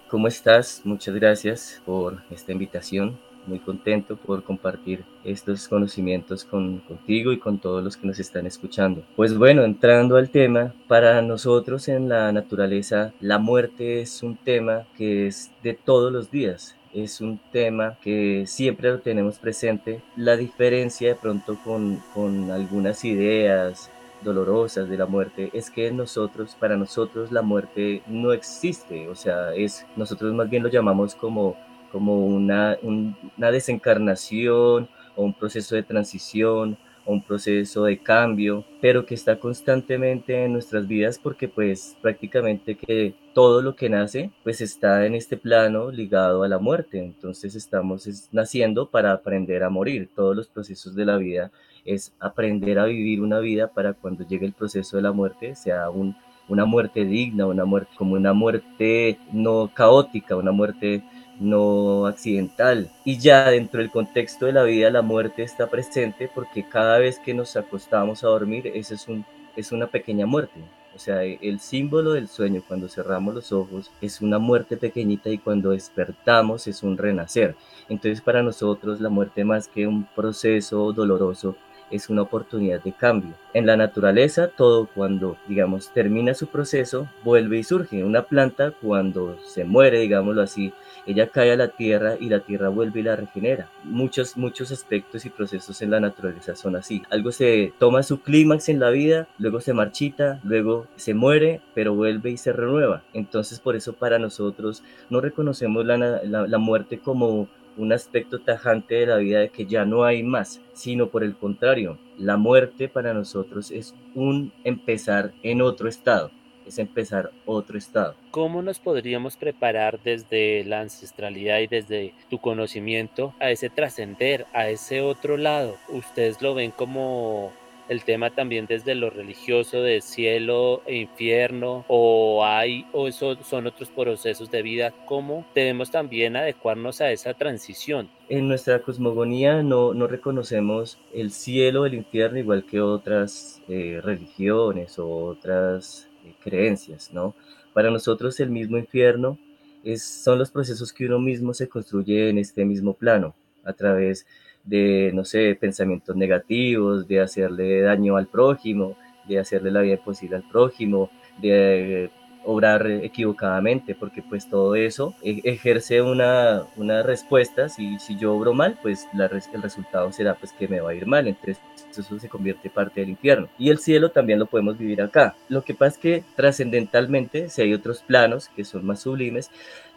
¿cómo 0.08 0.28
estás? 0.28 0.82
Muchas 0.84 1.14
gracias 1.14 1.80
por 1.86 2.22
esta 2.30 2.52
invitación. 2.52 3.18
Muy 3.46 3.58
contento 3.58 4.16
por 4.16 4.42
compartir 4.42 5.04
estos 5.24 5.68
conocimientos 5.68 6.44
con, 6.44 6.78
contigo 6.80 7.32
y 7.32 7.38
con 7.38 7.58
todos 7.58 7.82
los 7.82 7.96
que 7.96 8.06
nos 8.06 8.18
están 8.18 8.46
escuchando. 8.46 9.02
Pues 9.16 9.36
bueno, 9.36 9.64
entrando 9.64 10.16
al 10.16 10.30
tema, 10.30 10.74
para 10.88 11.20
nosotros 11.22 11.88
en 11.88 12.08
la 12.08 12.32
naturaleza 12.32 13.12
la 13.20 13.38
muerte 13.38 14.00
es 14.00 14.22
un 14.22 14.36
tema 14.36 14.84
que 14.96 15.26
es 15.26 15.50
de 15.62 15.74
todos 15.74 16.12
los 16.12 16.30
días 16.30 16.76
es 16.94 17.20
un 17.20 17.40
tema 17.50 17.98
que 18.00 18.44
siempre 18.46 18.88
lo 18.88 19.00
tenemos 19.00 19.40
presente. 19.40 20.00
La 20.16 20.36
diferencia 20.36 21.08
de 21.08 21.14
pronto 21.16 21.58
con, 21.64 22.00
con 22.14 22.52
algunas 22.52 23.04
ideas 23.04 23.90
dolorosas 24.24 24.88
de 24.88 24.96
la 24.96 25.06
muerte 25.06 25.50
es 25.52 25.70
que 25.70 25.90
nosotros, 25.92 26.56
para 26.58 26.76
nosotros 26.76 27.30
la 27.30 27.42
muerte 27.42 28.02
no 28.06 28.32
existe, 28.32 29.08
o 29.08 29.14
sea, 29.14 29.54
es, 29.54 29.86
nosotros 29.96 30.32
más 30.32 30.48
bien 30.48 30.62
lo 30.62 30.70
llamamos 30.70 31.14
como, 31.14 31.56
como 31.94 32.26
una, 32.26 32.76
una 32.82 33.52
desencarnación 33.52 34.88
o 35.14 35.22
un 35.22 35.32
proceso 35.32 35.76
de 35.76 35.84
transición 35.84 36.76
o 37.04 37.12
un 37.12 37.22
proceso 37.22 37.84
de 37.84 37.98
cambio, 37.98 38.64
pero 38.80 39.06
que 39.06 39.14
está 39.14 39.38
constantemente 39.38 40.44
en 40.44 40.54
nuestras 40.54 40.88
vidas 40.88 41.20
porque 41.22 41.46
pues 41.46 41.96
prácticamente 42.02 42.74
que 42.74 43.14
todo 43.32 43.62
lo 43.62 43.76
que 43.76 43.88
nace 43.88 44.32
pues 44.42 44.60
está 44.60 45.06
en 45.06 45.14
este 45.14 45.36
plano 45.36 45.92
ligado 45.92 46.42
a 46.42 46.48
la 46.48 46.58
muerte, 46.58 46.98
entonces 46.98 47.54
estamos 47.54 48.08
naciendo 48.32 48.90
para 48.90 49.12
aprender 49.12 49.62
a 49.62 49.70
morir, 49.70 50.10
todos 50.16 50.34
los 50.34 50.48
procesos 50.48 50.96
de 50.96 51.04
la 51.04 51.16
vida 51.16 51.52
es 51.84 52.12
aprender 52.18 52.80
a 52.80 52.86
vivir 52.86 53.20
una 53.20 53.38
vida 53.38 53.68
para 53.68 53.92
cuando 53.92 54.26
llegue 54.26 54.46
el 54.46 54.52
proceso 54.52 54.96
de 54.96 55.04
la 55.04 55.12
muerte 55.12 55.54
sea 55.54 55.90
un, 55.90 56.16
una 56.48 56.64
muerte 56.64 57.04
digna, 57.04 57.46
una 57.46 57.64
muerte 57.64 57.92
como 57.96 58.14
una 58.14 58.32
muerte 58.32 59.16
no 59.32 59.70
caótica, 59.72 60.34
una 60.34 60.50
muerte 60.50 61.04
no 61.40 62.06
accidental. 62.06 62.90
Y 63.04 63.18
ya 63.18 63.50
dentro 63.50 63.80
del 63.80 63.90
contexto 63.90 64.46
de 64.46 64.52
la 64.52 64.62
vida 64.64 64.90
la 64.90 65.02
muerte 65.02 65.42
está 65.42 65.68
presente 65.68 66.30
porque 66.34 66.68
cada 66.68 66.98
vez 66.98 67.18
que 67.18 67.34
nos 67.34 67.56
acostamos 67.56 68.24
a 68.24 68.28
dormir, 68.28 68.70
eso 68.74 68.94
es, 68.94 69.08
un, 69.08 69.24
es 69.56 69.72
una 69.72 69.86
pequeña 69.86 70.26
muerte. 70.26 70.60
O 70.94 70.98
sea, 70.98 71.24
el 71.24 71.58
símbolo 71.58 72.12
del 72.12 72.28
sueño 72.28 72.62
cuando 72.66 72.88
cerramos 72.88 73.34
los 73.34 73.50
ojos 73.50 73.90
es 74.00 74.20
una 74.20 74.38
muerte 74.38 74.76
pequeñita 74.76 75.28
y 75.28 75.38
cuando 75.38 75.70
despertamos 75.70 76.68
es 76.68 76.84
un 76.84 76.96
renacer. 76.96 77.56
Entonces 77.88 78.20
para 78.20 78.42
nosotros 78.42 79.00
la 79.00 79.08
muerte 79.08 79.44
más 79.44 79.66
que 79.66 79.88
un 79.88 80.04
proceso 80.14 80.92
doloroso 80.92 81.56
es 81.90 82.08
una 82.08 82.22
oportunidad 82.22 82.82
de 82.82 82.92
cambio. 82.92 83.34
En 83.52 83.66
la 83.66 83.76
naturaleza, 83.76 84.48
todo 84.48 84.86
cuando, 84.86 85.36
digamos, 85.48 85.90
termina 85.92 86.34
su 86.34 86.48
proceso, 86.48 87.08
vuelve 87.22 87.58
y 87.58 87.64
surge. 87.64 88.04
Una 88.04 88.22
planta, 88.22 88.72
cuando 88.72 89.38
se 89.46 89.64
muere, 89.64 90.00
digámoslo 90.00 90.42
así, 90.42 90.72
ella 91.06 91.28
cae 91.28 91.52
a 91.52 91.56
la 91.56 91.68
tierra 91.68 92.16
y 92.18 92.28
la 92.28 92.40
tierra 92.40 92.68
vuelve 92.68 93.00
y 93.00 93.02
la 93.02 93.16
regenera. 93.16 93.68
Muchos, 93.84 94.36
muchos 94.36 94.72
aspectos 94.72 95.24
y 95.24 95.30
procesos 95.30 95.82
en 95.82 95.90
la 95.90 96.00
naturaleza 96.00 96.56
son 96.56 96.76
así. 96.76 97.02
Algo 97.10 97.30
se 97.30 97.72
toma 97.78 98.02
su 98.02 98.20
clímax 98.20 98.68
en 98.68 98.80
la 98.80 98.90
vida, 98.90 99.28
luego 99.38 99.60
se 99.60 99.74
marchita, 99.74 100.40
luego 100.44 100.86
se 100.96 101.14
muere, 101.14 101.60
pero 101.74 101.94
vuelve 101.94 102.30
y 102.30 102.36
se 102.36 102.52
renueva. 102.52 103.02
Entonces, 103.12 103.60
por 103.60 103.76
eso 103.76 103.92
para 103.92 104.18
nosotros 104.18 104.82
no 105.10 105.20
reconocemos 105.20 105.84
la, 105.84 105.96
la, 105.96 106.46
la 106.46 106.58
muerte 106.58 106.98
como 106.98 107.48
un 107.76 107.92
aspecto 107.92 108.40
tajante 108.40 108.94
de 108.94 109.06
la 109.06 109.16
vida 109.16 109.40
de 109.40 109.48
que 109.48 109.66
ya 109.66 109.84
no 109.84 110.04
hay 110.04 110.22
más, 110.22 110.60
sino 110.72 111.08
por 111.08 111.24
el 111.24 111.36
contrario, 111.36 111.98
la 112.18 112.36
muerte 112.36 112.88
para 112.88 113.14
nosotros 113.14 113.70
es 113.70 113.94
un 114.14 114.52
empezar 114.64 115.32
en 115.42 115.62
otro 115.62 115.88
estado, 115.88 116.30
es 116.66 116.78
empezar 116.78 117.30
otro 117.46 117.76
estado. 117.76 118.14
¿Cómo 118.30 118.62
nos 118.62 118.78
podríamos 118.78 119.36
preparar 119.36 120.00
desde 120.02 120.64
la 120.64 120.80
ancestralidad 120.80 121.60
y 121.60 121.66
desde 121.66 122.14
tu 122.30 122.38
conocimiento 122.38 123.34
a 123.40 123.50
ese 123.50 123.70
trascender, 123.70 124.46
a 124.52 124.68
ese 124.68 125.00
otro 125.00 125.36
lado? 125.36 125.76
¿Ustedes 125.88 126.40
lo 126.42 126.54
ven 126.54 126.70
como 126.70 127.52
el 127.88 128.04
tema 128.04 128.30
también 128.30 128.66
desde 128.66 128.94
lo 128.94 129.10
religioso 129.10 129.82
de 129.82 130.00
cielo 130.00 130.82
e 130.86 130.96
infierno 130.96 131.84
o 131.88 132.44
hay 132.44 132.86
o 132.92 133.08
eso 133.08 133.36
son 133.42 133.66
otros 133.66 133.90
procesos 133.90 134.50
de 134.50 134.62
vida 134.62 134.92
cómo 135.06 135.46
debemos 135.54 135.90
también 135.90 136.36
adecuarnos 136.36 137.00
a 137.00 137.10
esa 137.10 137.34
transición 137.34 138.08
en 138.28 138.48
nuestra 138.48 138.80
cosmogonía 138.80 139.62
no, 139.62 139.94
no 139.94 140.06
reconocemos 140.06 140.98
el 141.12 141.30
cielo 141.30 141.86
el 141.86 141.94
infierno 141.94 142.38
igual 142.38 142.64
que 142.64 142.80
otras 142.80 143.62
eh, 143.68 144.00
religiones 144.02 144.98
o 144.98 145.08
otras 145.08 146.08
eh, 146.24 146.34
creencias 146.42 147.12
no 147.12 147.34
para 147.72 147.90
nosotros 147.90 148.38
el 148.40 148.50
mismo 148.50 148.78
infierno 148.78 149.38
es, 149.82 150.02
son 150.02 150.38
los 150.38 150.50
procesos 150.50 150.92
que 150.92 151.06
uno 151.06 151.18
mismo 151.18 151.52
se 151.52 151.68
construye 151.68 152.30
en 152.30 152.38
este 152.38 152.64
mismo 152.64 152.94
plano 152.94 153.34
a 153.64 153.72
través 153.72 154.26
de, 154.26 154.43
no 154.66 155.24
sé, 155.24 155.56
pensamientos 155.60 156.16
negativos, 156.16 157.06
de 157.06 157.20
hacerle 157.20 157.82
daño 157.82 158.16
al 158.16 158.26
prójimo, 158.26 158.96
de 159.28 159.38
hacerle 159.38 159.70
la 159.70 159.80
vida 159.80 159.94
imposible 159.94 160.36
al 160.36 160.48
prójimo, 160.48 161.10
de 161.40 162.10
obrar 162.44 162.86
equivocadamente, 162.86 163.94
porque 163.94 164.22
pues 164.22 164.48
todo 164.48 164.74
eso 164.74 165.14
e, 165.22 165.40
ejerce 165.44 166.02
una, 166.02 166.64
una 166.76 167.02
respuesta, 167.02 167.68
si, 167.68 167.98
si 167.98 168.16
yo 168.18 168.34
obro 168.34 168.52
mal, 168.52 168.78
pues 168.82 169.08
la, 169.14 169.26
el 169.26 169.62
resultado 169.62 170.12
será 170.12 170.34
pues 170.34 170.52
que 170.52 170.68
me 170.68 170.80
va 170.80 170.90
a 170.90 170.94
ir 170.94 171.06
mal, 171.06 171.26
entonces 171.26 171.58
eso 171.96 172.18
se 172.18 172.28
convierte 172.28 172.70
parte 172.70 173.00
del 173.00 173.10
infierno. 173.10 173.48
Y 173.58 173.70
el 173.70 173.78
cielo 173.78 174.10
también 174.10 174.38
lo 174.38 174.46
podemos 174.46 174.76
vivir 174.76 175.00
acá. 175.00 175.34
Lo 175.48 175.62
que 175.62 175.74
pasa 175.74 175.96
es 175.96 175.98
que 175.98 176.24
trascendentalmente, 176.36 177.48
si 177.48 177.62
hay 177.62 177.72
otros 177.72 178.02
planos 178.02 178.48
que 178.48 178.64
son 178.64 178.84
más 178.84 179.00
sublimes, 179.00 179.50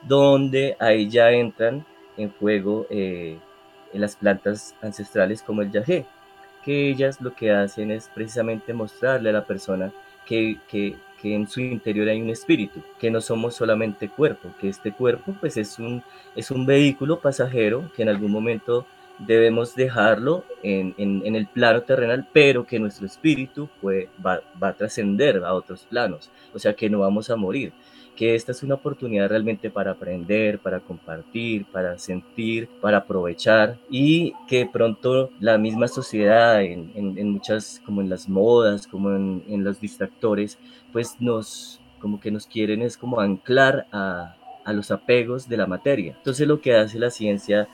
donde 0.04 0.76
ahí 0.80 1.10
ya 1.10 1.32
entran 1.32 1.86
en 2.18 2.32
juego 2.32 2.88
eh, 2.90 3.38
en 3.98 4.02
las 4.02 4.16
plantas 4.16 4.76
ancestrales 4.82 5.42
como 5.42 5.62
el 5.62 5.72
yagé, 5.72 6.06
que 6.64 6.90
ellas 6.90 7.20
lo 7.20 7.34
que 7.34 7.52
hacen 7.52 7.92
es 7.92 8.10
precisamente 8.14 8.74
mostrarle 8.74 9.32
a 9.32 9.34
la 9.34 9.46
persona 9.46 9.92
que, 10.26 10.58
que, 10.70 10.96
que, 11.22 11.34
en 11.34 11.48
su 11.48 11.62
interior 11.62 12.08
hay 12.08 12.22
un 12.22 12.30
espíritu, 12.30 12.82
que 13.00 13.10
no 13.10 13.22
somos 13.22 13.56
solamente 13.56 14.08
cuerpo, 14.08 14.50
que 14.62 14.70
este 14.70 14.92
cuerpo 14.92 15.36
pues 15.40 15.58
es 15.58 15.80
un, 15.80 16.04
es 16.36 16.52
un 16.52 16.66
vehículo 16.66 17.20
pasajero 17.20 17.92
que 17.96 18.04
en 18.04 18.10
algún 18.10 18.32
momento 18.32 18.86
debemos 19.18 19.76
dejarlo 19.76 20.46
en, 20.62 20.94
en, 21.00 21.26
en 21.26 21.36
el 21.36 21.48
plano 21.48 21.82
terrenal, 21.82 22.28
pero 22.32 22.68
que 22.68 22.80
nuestro 22.80 23.08
espíritu 23.08 23.68
pues, 23.82 24.08
va, 24.24 24.42
va 24.62 24.70
a 24.70 24.74
trascender 24.74 25.44
a 25.44 25.54
otros 25.56 25.88
planos, 25.90 26.30
o 26.54 26.60
sea 26.60 26.76
que 26.76 26.90
no 26.90 27.00
vamos 27.00 27.32
a 27.32 27.36
morir 27.36 27.74
que 28.18 28.36
esta 28.36 28.52
es 28.52 28.64
una 28.64 28.76
oportunidad 28.76 29.30
realmente 29.30 29.70
para 29.70 29.92
aprender, 29.92 30.60
para 30.60 30.80
compartir, 30.80 31.66
para 31.72 31.98
sentir, 32.00 32.68
para 32.82 32.98
aprovechar 32.98 33.78
y 33.90 34.34
que 34.48 34.66
pronto 34.66 35.30
la 35.40 35.58
misma 35.58 35.88
sociedad 35.88 36.62
en, 36.62 37.32
muchas, 37.32 37.80
como 37.86 38.02
en 38.02 38.10
las 38.10 38.28
modas, 38.28 38.88
como 38.88 39.12
en, 39.12 39.44
en, 39.48 39.64
los 39.64 39.80
distractores, 39.80 40.58
pues 40.92 41.16
nos, 41.20 41.80
como 42.00 42.20
que 42.20 42.32
nos 42.32 42.48
quieren 42.48 42.82
es 42.82 42.98
como 42.98 43.22
anclar 43.22 43.86
a, 43.92 44.36
a 44.66 44.74
los 44.74 44.90
apegos 44.90 45.48
de 45.48 45.58
la 45.58 45.68
materia. 45.68 46.16
Entonces 46.18 46.48
lo 46.48 46.60
que 46.60 46.76
hace 46.76 46.98
la 46.98 47.12
ciencia 47.12 47.68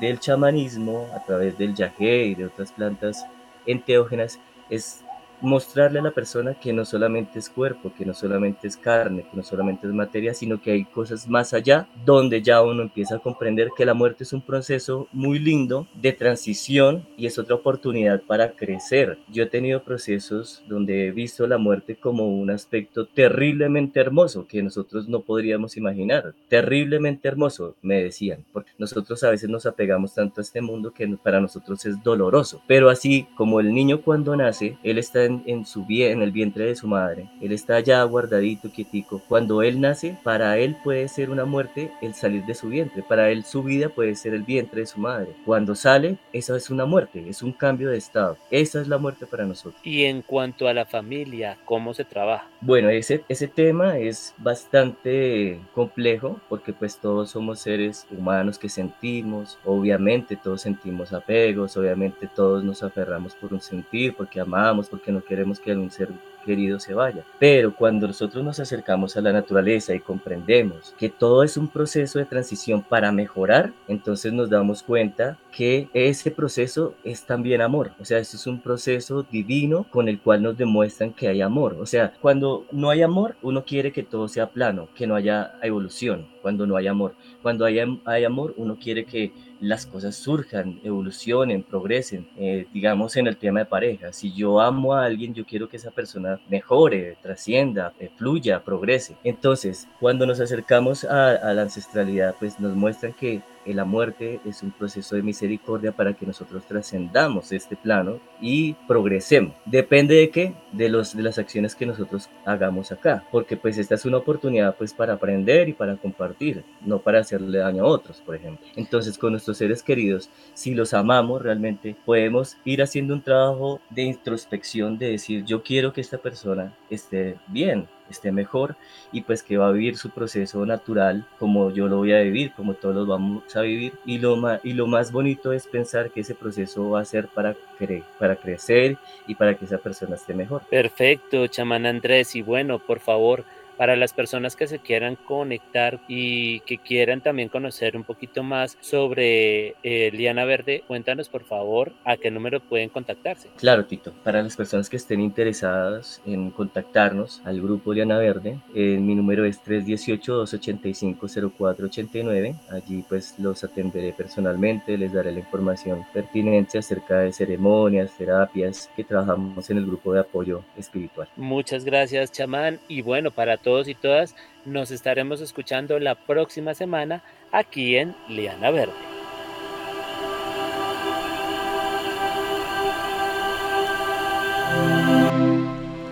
del 0.00 0.18
chamanismo 0.18 1.06
a 1.14 1.24
través 1.24 1.56
del 1.56 1.74
yagé 1.74 2.26
y 2.26 2.34
de 2.34 2.46
otras 2.46 2.72
plantas 2.72 3.24
enteógenas 3.64 4.40
es 4.70 5.03
mostrarle 5.44 5.98
a 5.98 6.02
la 6.02 6.10
persona 6.10 6.54
que 6.54 6.72
no 6.72 6.84
solamente 6.84 7.38
es 7.38 7.48
cuerpo, 7.48 7.92
que 7.96 8.04
no 8.04 8.14
solamente 8.14 8.66
es 8.66 8.76
carne, 8.76 9.24
que 9.30 9.36
no 9.36 9.42
solamente 9.42 9.86
es 9.86 9.92
materia, 9.92 10.34
sino 10.34 10.60
que 10.60 10.72
hay 10.72 10.84
cosas 10.84 11.28
más 11.28 11.54
allá, 11.54 11.88
donde 12.04 12.42
ya 12.42 12.62
uno 12.62 12.82
empieza 12.82 13.16
a 13.16 13.18
comprender 13.20 13.70
que 13.76 13.84
la 13.84 13.94
muerte 13.94 14.24
es 14.24 14.32
un 14.32 14.42
proceso 14.42 15.08
muy 15.12 15.38
lindo 15.38 15.86
de 15.94 16.12
transición 16.12 17.06
y 17.16 17.26
es 17.26 17.38
otra 17.38 17.56
oportunidad 17.56 18.22
para 18.22 18.52
crecer. 18.52 19.18
Yo 19.28 19.44
he 19.44 19.46
tenido 19.46 19.84
procesos 19.84 20.62
donde 20.68 21.06
he 21.06 21.10
visto 21.10 21.46
la 21.46 21.58
muerte 21.58 21.96
como 21.96 22.26
un 22.26 22.50
aspecto 22.50 23.06
terriblemente 23.06 24.00
hermoso 24.00 24.46
que 24.46 24.62
nosotros 24.62 25.08
no 25.08 25.20
podríamos 25.20 25.76
imaginar. 25.76 26.34
Terriblemente 26.48 27.28
hermoso, 27.28 27.76
me 27.82 28.02
decían, 28.02 28.44
porque 28.52 28.70
nosotros 28.78 29.22
a 29.24 29.30
veces 29.30 29.50
nos 29.50 29.66
apegamos 29.66 30.14
tanto 30.14 30.40
a 30.40 30.42
este 30.42 30.60
mundo 30.60 30.92
que 30.92 31.06
para 31.22 31.40
nosotros 31.40 31.84
es 31.86 32.02
doloroso. 32.02 32.62
Pero 32.66 32.90
así 32.90 33.26
como 33.36 33.60
el 33.60 33.74
niño 33.74 34.02
cuando 34.02 34.36
nace, 34.36 34.78
él 34.82 34.98
está 34.98 35.24
en, 35.24 35.33
su 35.64 35.84
en 35.88 36.22
el 36.22 36.32
vientre 36.32 36.66
de 36.66 36.74
su 36.74 36.88
madre. 36.88 37.28
Él 37.40 37.52
está 37.52 37.80
ya 37.80 38.02
guardadito, 38.04 38.70
quietico. 38.70 39.22
Cuando 39.28 39.62
él 39.62 39.80
nace, 39.80 40.16
para 40.22 40.58
él 40.58 40.76
puede 40.82 41.08
ser 41.08 41.30
una 41.30 41.44
muerte 41.44 41.90
el 42.00 42.14
salir 42.14 42.44
de 42.44 42.54
su 42.54 42.68
vientre. 42.68 43.02
Para 43.02 43.30
él 43.30 43.44
su 43.44 43.62
vida 43.62 43.88
puede 43.88 44.14
ser 44.14 44.34
el 44.34 44.42
vientre 44.42 44.80
de 44.80 44.86
su 44.86 44.98
madre. 45.00 45.28
Cuando 45.44 45.74
sale, 45.74 46.16
esa 46.32 46.56
es 46.56 46.70
una 46.70 46.86
muerte, 46.86 47.24
es 47.28 47.42
un 47.42 47.52
cambio 47.52 47.90
de 47.90 47.98
estado. 47.98 48.36
Esa 48.50 48.80
es 48.80 48.88
la 48.88 48.98
muerte 48.98 49.26
para 49.26 49.44
nosotros. 49.44 49.80
Y 49.84 50.04
en 50.04 50.22
cuanto 50.22 50.68
a 50.68 50.74
la 50.74 50.84
familia, 50.86 51.58
¿cómo 51.64 51.94
se 51.94 52.04
trabaja? 52.04 52.48
Bueno, 52.60 52.88
ese, 52.88 53.22
ese 53.28 53.48
tema 53.48 53.98
es 53.98 54.34
bastante 54.38 55.60
complejo 55.74 56.40
porque 56.48 56.72
pues 56.72 56.98
todos 56.98 57.30
somos 57.30 57.60
seres 57.60 58.06
humanos 58.10 58.58
que 58.58 58.68
sentimos. 58.68 59.58
Obviamente 59.64 60.36
todos 60.36 60.62
sentimos 60.62 61.12
apegos, 61.12 61.76
obviamente 61.76 62.28
todos 62.34 62.64
nos 62.64 62.82
aferramos 62.82 63.34
por 63.34 63.52
un 63.52 63.60
sentir, 63.60 64.14
porque 64.14 64.40
amamos, 64.40 64.88
porque 64.88 65.12
no 65.14 65.22
queremos 65.22 65.60
que 65.60 65.70
algún 65.70 65.90
ser 65.90 66.10
querido 66.44 66.78
se 66.78 66.94
vaya. 66.94 67.24
Pero 67.38 67.74
cuando 67.74 68.06
nosotros 68.06 68.44
nos 68.44 68.60
acercamos 68.60 69.16
a 69.16 69.20
la 69.20 69.32
naturaleza 69.32 69.94
y 69.94 70.00
comprendemos 70.00 70.94
que 70.98 71.08
todo 71.08 71.42
es 71.42 71.56
un 71.56 71.68
proceso 71.68 72.18
de 72.18 72.24
transición 72.24 72.82
para 72.82 73.10
mejorar, 73.12 73.72
entonces 73.88 74.32
nos 74.32 74.50
damos 74.50 74.82
cuenta 74.82 75.38
que 75.54 75.88
ese 75.94 76.30
proceso 76.30 76.94
es 77.04 77.24
también 77.24 77.60
amor. 77.60 77.92
O 78.00 78.04
sea, 78.04 78.18
eso 78.18 78.36
es 78.36 78.46
un 78.46 78.60
proceso 78.60 79.22
divino 79.22 79.86
con 79.90 80.08
el 80.08 80.20
cual 80.20 80.42
nos 80.42 80.56
demuestran 80.56 81.12
que 81.12 81.28
hay 81.28 81.40
amor. 81.40 81.76
O 81.80 81.86
sea, 81.86 82.12
cuando 82.20 82.66
no 82.72 82.90
hay 82.90 83.02
amor, 83.02 83.36
uno 83.42 83.64
quiere 83.64 83.92
que 83.92 84.02
todo 84.02 84.28
sea 84.28 84.50
plano, 84.50 84.88
que 84.94 85.06
no 85.06 85.14
haya 85.14 85.54
evolución, 85.62 86.26
cuando 86.42 86.66
no 86.66 86.76
hay 86.76 86.88
amor. 86.88 87.14
Cuando 87.42 87.64
hay, 87.64 87.78
hay 88.04 88.24
amor, 88.24 88.54
uno 88.56 88.76
quiere 88.78 89.04
que 89.04 89.32
las 89.60 89.86
cosas 89.86 90.16
surjan, 90.16 90.80
evolucionen, 90.84 91.62
progresen. 91.62 92.28
Eh, 92.36 92.66
digamos 92.72 93.16
en 93.16 93.26
el 93.26 93.36
tema 93.36 93.60
de 93.60 93.66
pareja, 93.66 94.12
si 94.12 94.32
yo 94.32 94.60
amo 94.60 94.94
a 94.94 95.04
alguien, 95.04 95.34
yo 95.34 95.44
quiero 95.44 95.68
que 95.68 95.76
esa 95.76 95.90
persona 95.90 96.33
mejore, 96.48 97.16
trascienda, 97.22 97.92
fluya, 98.16 98.64
progrese. 98.64 99.16
Entonces, 99.24 99.88
cuando 100.00 100.26
nos 100.26 100.40
acercamos 100.40 101.04
a, 101.04 101.30
a 101.30 101.54
la 101.54 101.62
ancestralidad, 101.62 102.34
pues 102.38 102.60
nos 102.60 102.74
muestran 102.74 103.12
que 103.12 103.42
la 103.72 103.84
muerte 103.84 104.40
es 104.44 104.62
un 104.62 104.70
proceso 104.70 105.16
de 105.16 105.22
misericordia 105.22 105.92
para 105.92 106.12
que 106.12 106.26
nosotros 106.26 106.66
trascendamos 106.66 107.52
este 107.52 107.76
plano 107.76 108.18
y 108.40 108.74
progresemos. 108.86 109.54
Depende 109.64 110.16
de 110.16 110.30
qué? 110.30 110.54
De, 110.72 110.88
los, 110.88 111.16
de 111.16 111.22
las 111.22 111.38
acciones 111.38 111.74
que 111.74 111.86
nosotros 111.86 112.28
hagamos 112.44 112.92
acá, 112.92 113.24
porque 113.30 113.56
pues 113.56 113.78
esta 113.78 113.94
es 113.94 114.04
una 114.04 114.18
oportunidad 114.18 114.76
pues 114.76 114.92
para 114.92 115.14
aprender 115.14 115.68
y 115.68 115.72
para 115.72 115.96
compartir, 115.96 116.64
no 116.84 116.98
para 116.98 117.20
hacerle 117.20 117.58
daño 117.58 117.84
a 117.84 117.88
otros, 117.88 118.20
por 118.20 118.34
ejemplo. 118.34 118.66
Entonces 118.76 119.16
con 119.16 119.32
nuestros 119.32 119.56
seres 119.56 119.82
queridos, 119.82 120.28
si 120.52 120.74
los 120.74 120.92
amamos 120.92 121.40
realmente, 121.40 121.96
podemos 122.04 122.56
ir 122.64 122.82
haciendo 122.82 123.14
un 123.14 123.22
trabajo 123.22 123.80
de 123.90 124.02
introspección, 124.02 124.98
de 124.98 125.12
decir 125.12 125.44
yo 125.44 125.62
quiero 125.62 125.92
que 125.92 126.00
esta 126.00 126.18
persona 126.18 126.76
esté 126.90 127.36
bien, 127.48 127.88
esté 128.10 128.32
mejor 128.32 128.76
y 129.12 129.22
pues 129.22 129.42
que 129.42 129.56
va 129.56 129.68
a 129.68 129.72
vivir 129.72 129.96
su 129.96 130.10
proceso 130.10 130.64
natural 130.66 131.26
como 131.38 131.70
yo 131.70 131.88
lo 131.88 131.98
voy 131.98 132.12
a 132.12 132.20
vivir, 132.20 132.52
como 132.52 132.74
todos 132.74 132.94
lo 132.94 133.06
vamos 133.06 133.56
a 133.56 133.62
vivir. 133.62 133.94
Y 134.04 134.18
lo, 134.18 134.36
más, 134.36 134.60
y 134.62 134.72
lo 134.72 134.86
más 134.86 135.12
bonito 135.12 135.52
es 135.52 135.66
pensar 135.66 136.10
que 136.10 136.20
ese 136.20 136.34
proceso 136.34 136.90
va 136.90 137.00
a 137.00 137.04
ser 137.04 137.28
para, 137.28 137.54
cre 137.78 138.02
para 138.18 138.36
crecer 138.36 138.96
y 139.26 139.34
para 139.34 139.54
que 139.54 139.64
esa 139.64 139.78
persona 139.78 140.16
esté 140.16 140.34
mejor. 140.34 140.62
Perfecto, 140.70 141.46
chamán 141.46 141.86
Andrés. 141.86 142.34
Y 142.36 142.42
bueno, 142.42 142.78
por 142.78 143.00
favor, 143.00 143.44
para 143.76 143.96
las 143.96 144.12
personas 144.12 144.56
que 144.56 144.66
se 144.66 144.78
quieran 144.78 145.16
conectar 145.16 146.00
y 146.08 146.60
que 146.60 146.78
quieran 146.78 147.20
también 147.20 147.48
conocer 147.48 147.96
un 147.96 148.04
poquito 148.04 148.42
más 148.42 148.76
sobre 148.80 149.74
eh, 149.82 150.10
Liana 150.12 150.44
Verde, 150.44 150.84
cuéntanos 150.86 151.28
por 151.28 151.44
favor 151.44 151.92
a 152.04 152.16
qué 152.16 152.30
número 152.30 152.60
pueden 152.60 152.88
contactarse. 152.88 153.48
Claro, 153.56 153.86
Tito. 153.86 154.12
Para 154.22 154.42
las 154.42 154.56
personas 154.56 154.88
que 154.88 154.96
estén 154.96 155.20
interesadas 155.20 156.22
en 156.26 156.50
contactarnos 156.50 157.42
al 157.44 157.60
grupo 157.60 157.92
Liana 157.92 158.18
Verde, 158.18 158.58
eh, 158.74 158.98
mi 159.00 159.14
número 159.14 159.44
es 159.44 159.62
318-285-0489. 159.64 162.54
Allí 162.70 163.04
pues 163.08 163.38
los 163.38 163.64
atenderé 163.64 164.12
personalmente, 164.12 164.98
les 164.98 165.12
daré 165.12 165.32
la 165.32 165.40
información 165.40 166.04
pertinente 166.12 166.78
acerca 166.78 167.20
de 167.20 167.32
ceremonias, 167.32 168.16
terapias 168.16 168.90
que 168.96 169.04
trabajamos 169.04 169.68
en 169.70 169.78
el 169.78 169.86
grupo 169.86 170.12
de 170.12 170.20
apoyo 170.20 170.62
espiritual. 170.76 171.28
Muchas 171.36 171.84
gracias, 171.84 172.32
chamán. 172.32 172.80
Y 172.88 173.02
bueno, 173.02 173.30
para 173.30 173.58
todos 173.64 173.88
y 173.88 173.94
todas. 173.94 174.36
Nos 174.64 174.92
estaremos 174.92 175.40
escuchando 175.40 175.98
la 175.98 176.14
próxima 176.14 176.74
semana 176.74 177.24
aquí 177.50 177.96
en 177.96 178.14
Liana 178.28 178.70
Verde. 178.70 178.92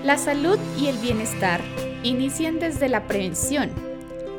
La 0.04 0.18
salud 0.18 0.58
y 0.78 0.88
el 0.88 0.96
bienestar 0.98 1.60
inician 2.02 2.58
desde 2.58 2.88
la 2.88 3.06
prevención. 3.06 3.70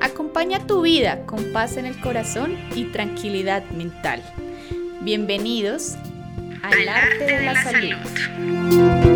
Acompaña 0.02 0.67
tu 0.67 0.82
vida 0.82 1.26
con 1.26 1.54
paz 1.54 1.78
en 1.78 1.86
el 1.86 1.99
corazón 2.02 2.58
y 2.76 2.91
tranquilidad 2.91 3.63
mental. 3.71 4.21
Bienvenidos 5.02 5.95
al 6.62 6.89
arte 6.89 7.26
de 7.26 7.45
la 7.45 7.63
salud. 7.63 9.12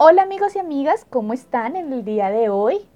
Hola 0.00 0.22
amigos 0.22 0.54
y 0.54 0.60
amigas, 0.60 1.04
¿cómo 1.10 1.32
están 1.32 1.74
en 1.74 1.92
el 1.92 2.04
día 2.04 2.30
de 2.30 2.50
hoy? 2.50 2.86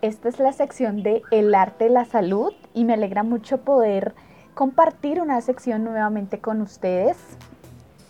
Esta 0.00 0.30
es 0.30 0.38
la 0.38 0.54
sección 0.54 1.02
de 1.02 1.20
El 1.30 1.54
arte 1.54 1.84
de 1.84 1.90
la 1.90 2.06
salud 2.06 2.54
y 2.72 2.86
me 2.86 2.94
alegra 2.94 3.22
mucho 3.22 3.58
poder 3.58 4.14
compartir 4.54 5.20
una 5.20 5.38
sección 5.42 5.84
nuevamente 5.84 6.40
con 6.40 6.62
ustedes. 6.62 7.18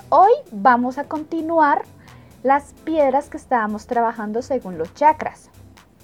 Hoy 0.09 0.31
vamos 0.53 0.99
a 0.99 1.09
continuar 1.09 1.83
las 2.45 2.75
piedras 2.85 3.29
que 3.29 3.39
estábamos 3.39 3.89
trabajando 3.89 4.41
según 4.41 4.79
los 4.79 4.95
chakras. 4.95 5.51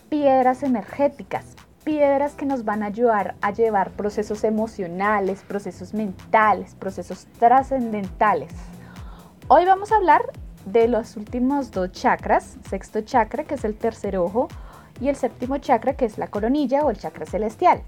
Piedras 0.09 0.65
energéticas, 0.65 1.55
piedras 1.85 2.35
que 2.35 2.47
nos 2.47 2.65
van 2.65 2.83
a 2.83 2.87
ayudar 2.87 3.37
a 3.43 3.53
llevar 3.53 3.93
procesos 3.93 4.43
emocionales, 4.43 5.45
procesos 5.47 5.95
mentales, 5.95 6.75
procesos 6.75 7.29
trascendentales. 7.39 8.51
Hoy 9.47 9.65
vamos 9.67 9.93
a 9.93 9.97
hablar 9.97 10.33
de 10.73 10.89
los 10.89 11.17
últimos 11.17 11.71
dos 11.71 11.93
chakras, 11.93 12.57
sexto 12.69 13.01
chakra 13.03 13.45
que 13.45 13.55
es 13.55 13.65
el 13.65 13.77
tercer 13.77 14.17
ojo 14.17 14.49
y 15.01 15.09
el 15.09 15.17
séptimo 15.17 15.59
chakra 15.59 15.95
que 15.95 16.05
es 16.05 16.19
la 16.19 16.29
coronilla 16.29 16.85
o 16.85 16.91
el 16.91 16.99
chakra 16.99 17.27
celestial. 17.27 17.83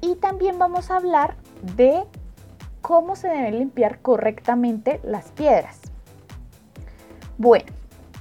Y 0.00 0.16
también 0.16 0.58
vamos 0.58 0.90
a 0.90 0.96
hablar 0.96 1.36
de 1.76 2.04
cómo 2.80 3.16
se 3.16 3.28
deben 3.28 3.58
limpiar 3.58 4.00
correctamente 4.00 5.00
las 5.02 5.30
piedras. 5.32 5.80
Bueno, 7.38 7.66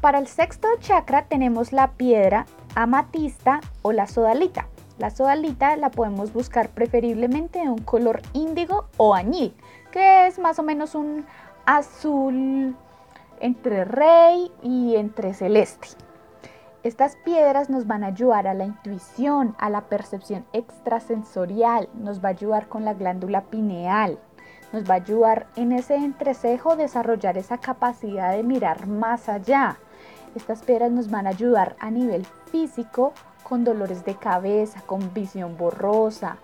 para 0.02 0.20
el 0.20 0.28
sexto 0.28 0.68
chakra 0.80 1.26
tenemos 1.26 1.74
la 1.74 1.92
piedra 1.92 2.46
amatista 2.76 3.62
o 3.82 3.92
la 3.92 4.08
sodalita. 4.08 4.68
La 4.98 5.10
sodalita 5.10 5.76
la 5.78 5.92
podemos 5.92 6.34
buscar 6.34 6.70
preferiblemente 6.70 7.60
de 7.60 7.70
un 7.70 7.80
color 7.80 8.22
índigo 8.34 8.88
o 8.98 9.16
añil, 9.16 9.56
que 9.92 10.28
es 10.28 10.40
más 10.40 10.60
o 10.60 10.64
menos 10.64 10.94
un 10.94 11.26
azul 11.66 12.76
entre 13.40 13.86
rey 13.86 14.52
y 14.62 14.96
entre 14.96 15.34
celeste. 15.34 15.90
Estas 16.82 17.18
piedras 17.18 17.70
nos 17.70 17.88
van 17.88 18.06
a 18.06 18.08
ayudar 18.08 18.48
a 18.48 18.54
la 18.54 18.64
intuición, 18.64 19.54
a 19.60 19.70
la 19.70 19.82
percepción 19.82 20.46
extrasensorial, 20.54 21.90
nos 21.94 22.24
va 22.24 22.30
a 22.30 22.32
ayudar 22.32 22.70
con 22.70 22.86
la 22.86 22.94
glándula 22.94 23.42
pineal, 23.42 24.18
nos 24.72 24.90
va 24.90 24.94
a 24.94 24.98
ayudar 24.98 25.48
en 25.58 25.74
ese 25.74 25.96
entrecejo 25.96 26.78
desarrollar 26.78 27.38
esa 27.38 27.58
capacidad 27.58 28.32
de 28.32 28.44
mirar 28.44 28.88
más 28.88 29.28
allá. 29.28 29.78
Estas 30.36 30.62
piedras 30.62 30.92
nos 30.92 31.12
van 31.12 31.28
a 31.28 31.32
ayudar 31.32 31.76
a 31.80 31.92
nivel 31.92 32.26
físico 32.50 33.14
con 33.44 33.66
dolores 33.66 34.06
de 34.06 34.16
cabeza, 34.16 34.82
con 34.86 35.14
visión 35.14 35.58
borrosa, 35.58 36.38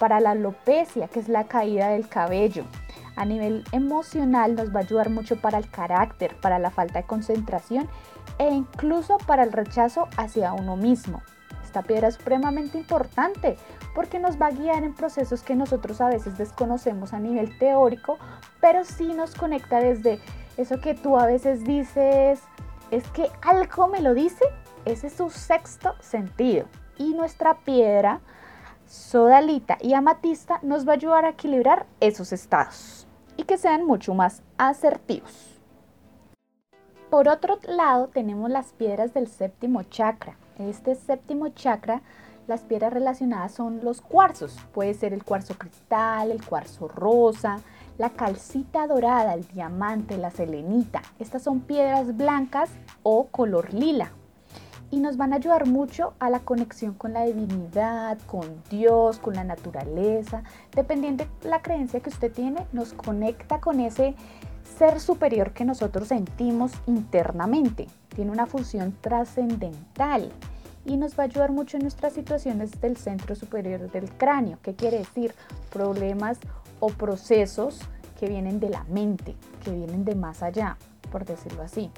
para 0.00 0.18
la 0.18 0.30
alopecia, 0.30 1.08
que 1.08 1.20
es 1.20 1.28
la 1.28 1.44
caída 1.44 1.90
del 1.90 2.08
cabello, 2.08 2.64
a 3.16 3.26
nivel 3.26 3.64
emocional 3.72 4.54
nos 4.54 4.74
va 4.74 4.80
a 4.80 4.82
ayudar 4.82 5.10
mucho 5.10 5.36
para 5.36 5.58
el 5.58 5.70
carácter, 5.70 6.34
para 6.40 6.58
la 6.58 6.70
falta 6.70 7.00
de 7.00 7.06
concentración 7.06 7.86
e 8.38 8.48
incluso 8.48 9.18
para 9.18 9.42
el 9.42 9.52
rechazo 9.52 10.08
hacia 10.16 10.54
uno 10.54 10.76
mismo. 10.76 11.20
Esta 11.62 11.82
piedra 11.82 12.08
es 12.08 12.14
supremamente 12.14 12.78
importante 12.78 13.58
porque 13.94 14.18
nos 14.18 14.40
va 14.40 14.46
a 14.46 14.52
guiar 14.52 14.84
en 14.84 14.94
procesos 14.94 15.42
que 15.42 15.54
nosotros 15.54 16.00
a 16.00 16.08
veces 16.08 16.38
desconocemos 16.38 17.12
a 17.12 17.18
nivel 17.18 17.58
teórico, 17.58 18.18
pero 18.60 18.84
sí 18.84 19.12
nos 19.12 19.34
conecta 19.34 19.80
desde 19.80 20.18
eso 20.56 20.80
que 20.80 20.94
tú 20.94 21.18
a 21.18 21.26
veces 21.26 21.62
dices, 21.62 22.40
es 22.90 23.06
que 23.08 23.30
algo 23.42 23.86
me 23.86 24.00
lo 24.00 24.14
dice, 24.14 24.44
ese 24.86 25.08
es 25.08 25.12
su 25.12 25.28
sexto 25.28 25.94
sentido. 26.00 26.66
Y 26.96 27.12
nuestra 27.12 27.58
piedra, 27.58 28.20
sodalita 28.90 29.78
y 29.80 29.94
amatista 29.94 30.58
nos 30.62 30.86
va 30.86 30.92
a 30.92 30.96
ayudar 30.96 31.24
a 31.24 31.30
equilibrar 31.30 31.86
esos 32.00 32.32
estados 32.32 33.06
y 33.36 33.44
que 33.44 33.56
sean 33.56 33.86
mucho 33.86 34.14
más 34.14 34.42
asertivos. 34.58 35.60
Por 37.08 37.28
otro 37.28 37.60
lado, 37.68 38.08
tenemos 38.08 38.50
las 38.50 38.72
piedras 38.72 39.14
del 39.14 39.28
séptimo 39.28 39.84
chakra. 39.84 40.36
Este 40.58 40.96
séptimo 40.96 41.48
chakra, 41.50 42.02
las 42.48 42.62
piedras 42.62 42.92
relacionadas 42.92 43.52
son 43.52 43.80
los 43.84 44.00
cuarzos. 44.00 44.58
Puede 44.72 44.94
ser 44.94 45.12
el 45.12 45.24
cuarzo 45.24 45.54
cristal, 45.56 46.32
el 46.32 46.44
cuarzo 46.44 46.88
rosa, 46.88 47.60
la 47.96 48.10
calcita 48.10 48.88
dorada, 48.88 49.34
el 49.34 49.46
diamante, 49.46 50.18
la 50.18 50.32
selenita. 50.32 51.02
Estas 51.20 51.42
son 51.42 51.60
piedras 51.60 52.16
blancas 52.16 52.70
o 53.04 53.26
color 53.26 53.72
lila 53.72 54.10
y 54.90 54.98
nos 54.98 55.16
van 55.16 55.32
a 55.32 55.36
ayudar 55.36 55.66
mucho 55.66 56.14
a 56.18 56.30
la 56.30 56.40
conexión 56.40 56.94
con 56.94 57.12
la 57.12 57.24
divinidad, 57.24 58.18
con 58.26 58.62
Dios, 58.70 59.18
con 59.18 59.34
la 59.34 59.44
naturaleza. 59.44 60.42
Dependiendo 60.74 61.24
de 61.42 61.48
la 61.48 61.62
creencia 61.62 62.00
que 62.00 62.10
usted 62.10 62.32
tiene, 62.32 62.66
nos 62.72 62.92
conecta 62.92 63.60
con 63.60 63.80
ese 63.80 64.14
ser 64.78 65.00
superior 65.00 65.52
que 65.52 65.64
nosotros 65.64 66.08
sentimos 66.08 66.72
internamente. 66.86 67.86
Tiene 68.14 68.30
una 68.30 68.46
función 68.46 68.96
trascendental 69.00 70.32
y 70.84 70.96
nos 70.96 71.18
va 71.18 71.24
a 71.24 71.26
ayudar 71.26 71.52
mucho 71.52 71.76
en 71.76 71.82
nuestras 71.82 72.12
situaciones 72.12 72.80
del 72.80 72.96
centro 72.96 73.34
superior 73.34 73.90
del 73.90 74.10
cráneo. 74.10 74.58
¿Qué 74.62 74.74
quiere 74.74 74.98
decir? 74.98 75.34
Problemas 75.70 76.38
o 76.80 76.88
procesos 76.88 77.80
que 78.18 78.28
vienen 78.28 78.58
de 78.58 78.70
la 78.70 78.84
mente, 78.84 79.36
que 79.64 79.70
vienen 79.70 80.04
de 80.04 80.14
más 80.14 80.42
allá, 80.42 80.76
por 81.12 81.24
decirlo 81.24 81.62
así. 81.62 81.90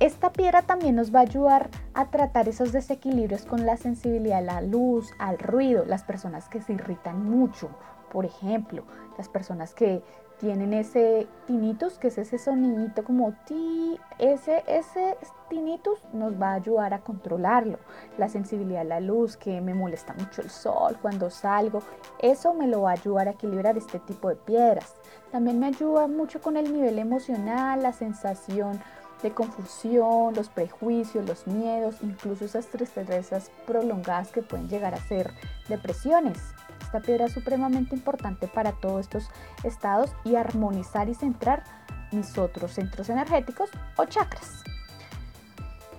Esta 0.00 0.32
piedra 0.32 0.62
también 0.62 0.96
nos 0.96 1.14
va 1.14 1.20
a 1.20 1.22
ayudar 1.22 1.70
a 1.94 2.10
tratar 2.10 2.48
esos 2.48 2.72
desequilibrios 2.72 3.44
con 3.44 3.64
la 3.64 3.76
sensibilidad 3.76 4.38
a 4.38 4.40
la 4.40 4.60
luz, 4.60 5.12
al 5.20 5.38
ruido, 5.38 5.84
las 5.84 6.02
personas 6.02 6.48
que 6.48 6.60
se 6.60 6.72
irritan 6.72 7.24
mucho, 7.24 7.70
por 8.10 8.24
ejemplo, 8.24 8.82
las 9.16 9.28
personas 9.28 9.72
que 9.72 10.02
tienen 10.40 10.74
ese 10.74 11.28
tinnitus, 11.46 11.98
que 11.98 12.08
es 12.08 12.18
ese 12.18 12.38
sonidito 12.38 13.04
como 13.04 13.34
ti, 13.46 13.98
ese, 14.18 14.64
ese 14.66 15.16
tinnitus 15.48 16.00
nos 16.12 16.40
va 16.40 16.50
a 16.50 16.54
ayudar 16.54 16.92
a 16.92 17.00
controlarlo. 17.00 17.78
La 18.18 18.28
sensibilidad 18.28 18.80
a 18.82 18.84
la 18.84 19.00
luz, 19.00 19.36
que 19.36 19.60
me 19.60 19.74
molesta 19.74 20.12
mucho 20.14 20.42
el 20.42 20.50
sol 20.50 20.98
cuando 21.00 21.30
salgo, 21.30 21.82
eso 22.18 22.52
me 22.52 22.66
lo 22.66 22.82
va 22.82 22.90
a 22.90 22.94
ayudar 22.94 23.28
a 23.28 23.32
equilibrar 23.32 23.78
este 23.78 24.00
tipo 24.00 24.28
de 24.28 24.36
piedras. 24.36 24.96
También 25.30 25.60
me 25.60 25.68
ayuda 25.68 26.08
mucho 26.08 26.40
con 26.40 26.56
el 26.56 26.72
nivel 26.72 26.98
emocional, 26.98 27.82
la 27.82 27.92
sensación 27.92 28.80
de 29.22 29.32
confusión, 29.32 30.34
los 30.34 30.48
prejuicios, 30.48 31.26
los 31.26 31.46
miedos, 31.46 31.96
incluso 32.02 32.44
esas 32.44 32.66
tristezas 32.66 33.50
prolongadas 33.66 34.28
que 34.30 34.42
pueden 34.42 34.68
llegar 34.68 34.94
a 34.94 35.00
ser 35.00 35.32
depresiones. 35.68 36.38
Esta 36.82 37.00
piedra 37.00 37.26
es 37.26 37.32
supremamente 37.32 37.94
importante 37.94 38.46
para 38.46 38.72
todos 38.72 39.00
estos 39.00 39.30
estados 39.62 40.12
y 40.24 40.36
armonizar 40.36 41.08
y 41.08 41.14
centrar 41.14 41.64
mis 42.12 42.38
otros 42.38 42.72
centros 42.72 43.08
energéticos 43.08 43.70
o 43.96 44.04
chakras. 44.04 44.62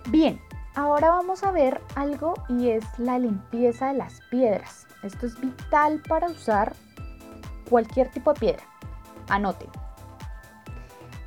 Bien, 0.09 0.39
ahora 0.75 1.09
vamos 1.09 1.43
a 1.43 1.51
ver 1.51 1.81
algo 1.95 2.35
y 2.47 2.69
es 2.69 2.85
la 2.97 3.19
limpieza 3.19 3.87
de 3.87 3.97
las 3.97 4.21
piedras. 4.29 4.87
Esto 5.03 5.25
es 5.25 5.39
vital 5.39 6.01
para 6.07 6.27
usar 6.27 6.75
cualquier 7.69 8.09
tipo 8.11 8.33
de 8.33 8.39
piedra. 8.39 8.63
Anoten. 9.27 9.84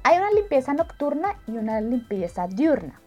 Hay 0.03 0.17
una 0.17 0.31
limpieza 0.31 0.73
nocturna 0.75 1.37
y 1.47 1.53
una 1.53 1.81
limpieza 1.81 2.47
diurna. 2.47 3.01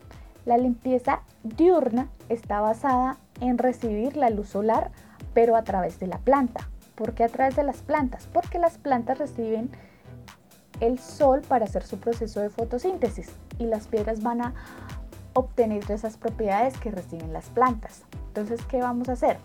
La 0.45 0.57
limpieza 0.57 1.21
diurna 1.43 2.09
está 2.29 2.61
basada 2.61 3.17
en 3.39 3.57
recibir 3.57 4.17
la 4.17 4.29
luz 4.29 4.49
solar, 4.49 4.91
pero 5.33 5.55
a 5.55 5.63
través 5.63 5.99
de 5.99 6.07
la 6.07 6.17
planta. 6.17 6.69
¿Por 6.95 7.13
qué 7.13 7.23
a 7.23 7.29
través 7.29 7.55
de 7.55 7.63
las 7.63 7.77
plantas? 7.77 8.27
Porque 8.31 8.59
las 8.59 8.77
plantas 8.77 9.17
reciben 9.17 9.69
el 10.79 10.99
sol 10.99 11.41
para 11.47 11.65
hacer 11.65 11.83
su 11.83 11.99
proceso 11.99 12.41
de 12.41 12.49
fotosíntesis 12.49 13.31
y 13.59 13.65
las 13.65 13.87
piedras 13.87 14.21
van 14.21 14.41
a 14.41 14.53
obtener 15.33 15.89
esas 15.89 16.17
propiedades 16.17 16.77
que 16.77 16.91
reciben 16.91 17.33
las 17.33 17.49
plantas. 17.49 18.03
Entonces, 18.27 18.61
¿qué 18.65 18.81
vamos 18.81 19.09
a 19.09 19.13
hacer? 19.13 19.37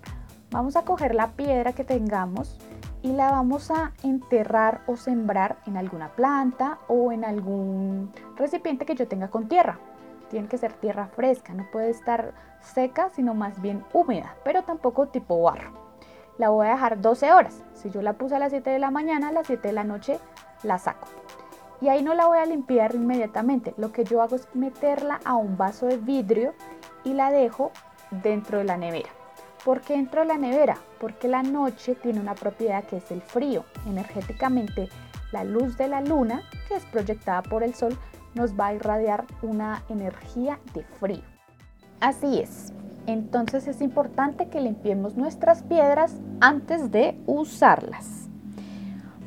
Vamos 0.51 0.77
a 0.77 0.83
coger 0.83 1.15
la 1.15 1.33
piedra 1.33 1.73
que 1.73 1.85
tengamos 1.85 2.59
y 3.07 3.13
la 3.13 3.31
vamos 3.31 3.71
a 3.71 3.93
enterrar 4.03 4.81
o 4.89 4.97
sembrar 4.97 5.59
en 5.65 5.77
alguna 5.77 6.09
planta 6.09 6.81
o 6.89 7.13
en 7.13 7.25
algún 7.25 8.13
recipiente 8.35 8.85
que 8.85 8.97
yo 8.97 9.07
tenga 9.07 9.29
con 9.29 9.47
tierra. 9.47 9.79
Tiene 10.29 10.49
que 10.49 10.59
ser 10.59 10.73
tierra 10.73 11.07
fresca, 11.07 11.55
no 11.55 11.71
puede 11.71 11.91
estar 11.91 12.35
seca, 12.61 13.09
sino 13.11 13.33
más 13.33 13.63
bien 13.63 13.85
húmeda, 13.93 14.35
pero 14.43 14.65
tampoco 14.65 15.07
tipo 15.07 15.41
barro. 15.41 15.71
La 16.37 16.49
voy 16.49 16.67
a 16.67 16.71
dejar 16.71 17.01
12 17.01 17.33
horas. 17.33 17.63
Si 17.75 17.91
yo 17.91 18.03
la 18.03 18.15
puse 18.15 18.35
a 18.35 18.41
las 18.41 18.51
7 18.51 18.71
de 18.71 18.81
la 18.81 18.91
mañana, 18.91 19.29
a 19.29 19.33
las 19.33 19.47
7 19.47 19.69
de 19.69 19.75
la 19.75 19.85
noche 19.85 20.19
la 20.65 20.79
saco. 20.79 21.07
Y 21.81 21.89
ahí 21.89 22.03
no 22.03 22.13
la 22.13 22.27
voy 22.27 22.39
a 22.39 22.47
limpiar 22.47 22.97
inmediatamente. 22.97 23.73
Lo 23.77 23.93
que 23.93 24.03
yo 24.03 24.21
hago 24.21 24.35
es 24.35 24.49
meterla 24.53 25.21
a 25.25 25.37
un 25.37 25.57
vaso 25.57 25.87
de 25.87 25.99
vidrio 25.99 26.55
y 27.05 27.15
la 27.15 27.31
dejo 27.31 27.71
dentro 28.11 28.59
de 28.59 28.65
la 28.65 28.77
nevera. 28.77 29.11
¿Por 29.67 29.81
qué 29.81 29.95
dentro 29.95 30.21
de 30.21 30.29
la 30.29 30.39
nevera? 30.39 30.79
Porque 31.01 31.27
la 31.27 31.43
noche 31.43 31.97
tiene 31.97 32.21
una 32.21 32.37
propiedad 32.37 32.85
que 32.85 32.99
es 32.99 33.11
el 33.11 33.21
frío. 33.21 33.65
Energéticamente, 33.85 34.89
la 35.33 35.43
luz 35.43 35.77
de 35.77 35.89
la 35.89 36.01
luna, 36.03 36.45
que 36.69 36.77
es 36.77 36.85
proyectada 36.85 37.43
por 37.43 37.65
el 37.65 37.75
sol, 37.75 37.99
nos 38.35 38.53
va 38.55 38.69
a 38.69 38.75
irradiar 38.75 39.25
una 39.43 39.83
energía 39.89 40.61
de 40.73 40.85
frío. 40.85 41.25
Así 41.99 42.39
es. 42.39 42.73
Entonces 43.09 43.67
es 43.67 43.81
importante 43.81 44.49
que 44.51 44.61
limpiemos 44.61 45.17
nuestras 45.17 45.65
piedras 45.65 46.15
antes 46.41 46.93
de 46.93 47.21
usarlas. 47.27 48.29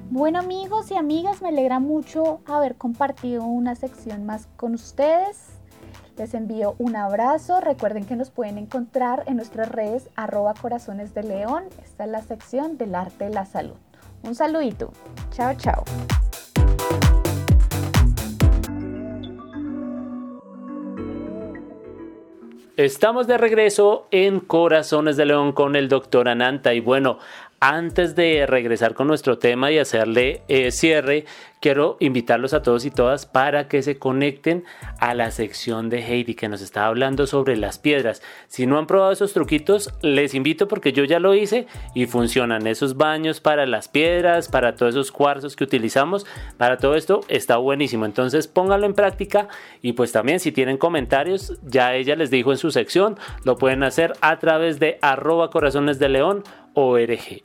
Bueno 0.10 0.40
amigos 0.40 0.90
y 0.90 0.96
amigas, 0.96 1.42
me 1.42 1.50
alegra 1.50 1.82
mucho 1.82 2.40
haber 2.46 2.78
compartido 2.78 3.44
una 3.44 3.76
sección 3.76 4.26
más 4.26 4.48
con 4.56 4.74
ustedes. 4.74 5.59
Les 6.20 6.34
envío 6.34 6.76
un 6.80 6.98
abrazo. 6.98 7.62
Recuerden 7.62 8.04
que 8.04 8.18
nos 8.18 8.30
pueden 8.30 8.58
encontrar 8.58 9.24
en 9.28 9.38
nuestras 9.38 9.70
redes 9.70 10.10
arroba 10.18 10.54
corazones 10.54 11.14
de 11.14 11.24
león. 11.24 11.64
Esta 11.82 12.04
es 12.04 12.12
la 12.12 12.22
sección 12.22 12.78
del 12.78 12.94
arte 12.94 13.24
de 13.24 13.30
la 13.30 13.46
salud. 13.46 13.78
Un 14.24 14.36
saludito. 14.36 14.92
Chao, 15.32 15.54
chao. 15.56 15.86
Estamos 22.76 23.26
de 23.28 23.38
regreso 23.38 24.08
en 24.12 24.42
Corazones 24.42 25.16
de 25.16 25.26
León 25.26 25.54
con 25.54 25.78
el 25.78 25.88
doctor 25.88 26.28
Ananta 26.28 26.74
y 26.74 26.82
bueno, 26.82 27.18
antes 27.60 28.16
de 28.16 28.46
regresar 28.46 28.94
con 28.94 29.08
nuestro 29.08 29.38
tema 29.38 29.72
y 29.72 29.78
hacerle 29.78 30.44
eh, 30.48 30.72
cierre, 30.72 31.26
quiero 31.60 31.98
invitarlos 32.00 32.54
a 32.54 32.62
todos 32.62 32.86
y 32.86 32.92
todas 32.92 33.26
para 33.26 33.68
que 33.68 33.82
se 33.82 33.98
conecten 33.98 34.64
a 35.00 35.14
la 35.14 35.32
sección 35.32 35.90
de 35.90 36.00
Heidi 36.00 36.36
que 36.36 36.48
nos 36.48 36.62
está 36.62 36.86
hablando 36.86 37.28
sobre 37.28 37.58
las 37.58 37.78
piedras. 37.78 38.22
Si 38.48 38.66
no 38.66 38.78
han 38.78 38.88
probado 38.88 39.12
esos 39.12 39.34
truquitos, 39.34 39.94
les 40.02 40.34
invito 40.34 40.68
porque 40.68 40.94
yo 40.94 41.04
ya 41.04 41.20
lo 41.20 41.36
hice 41.36 41.68
y 41.94 42.06
funcionan 42.06 42.68
esos 42.68 42.96
baños 42.96 43.42
para 43.42 43.66
las 43.66 43.90
piedras, 43.90 44.48
para 44.48 44.76
todos 44.76 44.96
esos 44.96 45.12
cuarzos 45.12 45.56
que 45.56 45.64
utilizamos, 45.66 46.26
para 46.58 46.78
todo 46.78 46.96
esto 46.96 47.22
está 47.28 47.58
buenísimo. 47.58 48.06
Entonces 48.06 48.48
pónganlo 48.48 48.86
en 48.86 48.94
práctica 48.94 49.50
y 49.82 49.94
pues 49.94 50.12
también 50.12 50.40
si 50.40 50.52
tienen 50.52 50.78
comentarios, 50.78 51.60
ya 51.64 51.94
ella 51.94 52.16
les 52.16 52.32
dijo 52.32 52.52
en 52.52 52.58
su 52.58 52.72
sección, 52.72 53.18
lo 53.44 53.58
pueden 53.58 53.84
hacer 53.84 54.14
a 54.22 54.40
través 54.40 54.80
de 54.80 54.98
arroba 55.02 55.50
corazones 55.50 56.00
de 56.00 56.10
león 56.10 56.44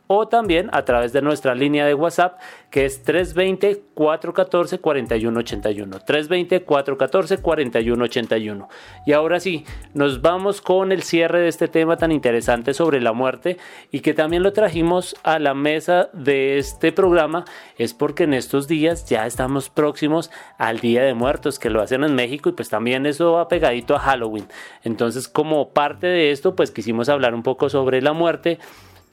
o 0.07 0.29
también 0.29 0.71
a 0.73 0.85
través 0.85 1.13
de 1.13 1.23
nuestra 1.23 1.55
línea 1.55 1.87
de 1.87 1.95
WhatsApp 1.95 2.39
que 2.71 2.85
es 2.85 3.05
320-414-4181. 3.07 6.05
320-414-4181. 6.05 8.69
Y 9.07 9.13
ahora 9.13 9.41
sí, 9.41 9.65
nos 9.93 10.23
vamos 10.23 10.61
con 10.61 10.93
el 10.93 11.03
cierre 11.03 11.41
de 11.41 11.49
este 11.49 11.67
tema 11.69 11.97
tan 11.97 12.13
interesante 12.13 12.75
sobre 12.75 13.01
la 13.01 13.13
muerte 13.13 13.57
y 13.93 14.01
que 14.01 14.15
también 14.15 14.43
lo 14.43 14.53
trajimos 14.53 15.17
a 15.23 15.39
la 15.39 15.55
mesa 15.55 16.11
de 16.13 16.59
este 16.59 16.93
programa 16.93 17.45
es 17.79 17.95
porque 17.95 18.25
en 18.25 18.35
estos 18.35 18.69
días 18.69 19.09
ya 19.09 19.27
estamos 19.27 19.71
próximos 19.71 20.31
al 20.59 20.81
Día 20.81 21.05
de 21.05 21.15
Muertos 21.15 21.59
que 21.59 21.71
lo 21.71 21.81
hacen 21.81 22.05
en 22.05 22.15
México 22.15 22.49
y 22.49 22.53
pues 22.53 22.69
también 22.69 23.07
eso 23.07 23.33
va 23.33 23.49
pegadito 23.49 23.95
a 23.95 24.01
Halloween. 24.01 24.47
Entonces 24.83 25.29
como 25.29 25.71
parte 25.71 26.07
de 26.07 26.31
esto 26.31 26.57
pues 26.57 26.71
quisimos 26.71 27.09
hablar 27.09 27.35
un 27.35 27.43
poco 27.43 27.69
sobre 27.69 28.03
la 28.03 28.13
muerte 28.13 28.59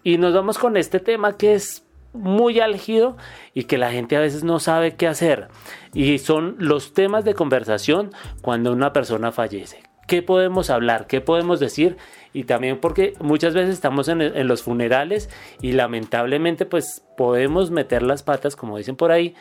y 0.04 0.18
nos 0.18 0.34
vamos 0.34 0.58
con 0.58 0.78
este 0.78 1.00
tema 1.00 1.38
que 1.38 1.54
es 1.54 1.86
muy 2.14 2.60
álgido 2.60 3.18
y 3.54 3.64
que 3.64 3.78
la 3.78 3.92
gente 3.92 4.18
a 4.18 4.20
veces 4.20 4.44
no 4.44 4.60
sabe 4.60 4.96
qué 4.96 5.08
hacer. 5.08 5.48
Y 5.94 6.18
son 6.18 6.56
los 6.60 6.94
temas 6.94 7.24
de 7.24 7.34
conversación 7.34 8.12
cuando 8.42 8.72
una 8.72 8.94
persona 8.94 9.32
fallece. 9.32 9.84
¿Qué 10.08 10.22
podemos 10.22 10.70
hablar? 10.70 11.08
¿Qué 11.08 11.22
podemos 11.22 11.60
decir? 11.60 11.96
Y 12.34 12.44
también 12.44 12.80
porque 12.80 13.14
muchas 13.22 13.54
veces 13.54 13.74
estamos 13.76 14.08
en, 14.10 14.48
los 14.48 14.64
funerales 14.64 15.30
y 15.62 15.72
lamentablemente 15.74 16.66
pues 16.66 17.06
podemos 17.16 17.72
meter 17.72 18.02
las 18.02 18.24
patas, 18.24 18.56
como 18.56 18.78
dicen 18.78 18.96
por 18.96 19.12
ahí, 19.12 19.36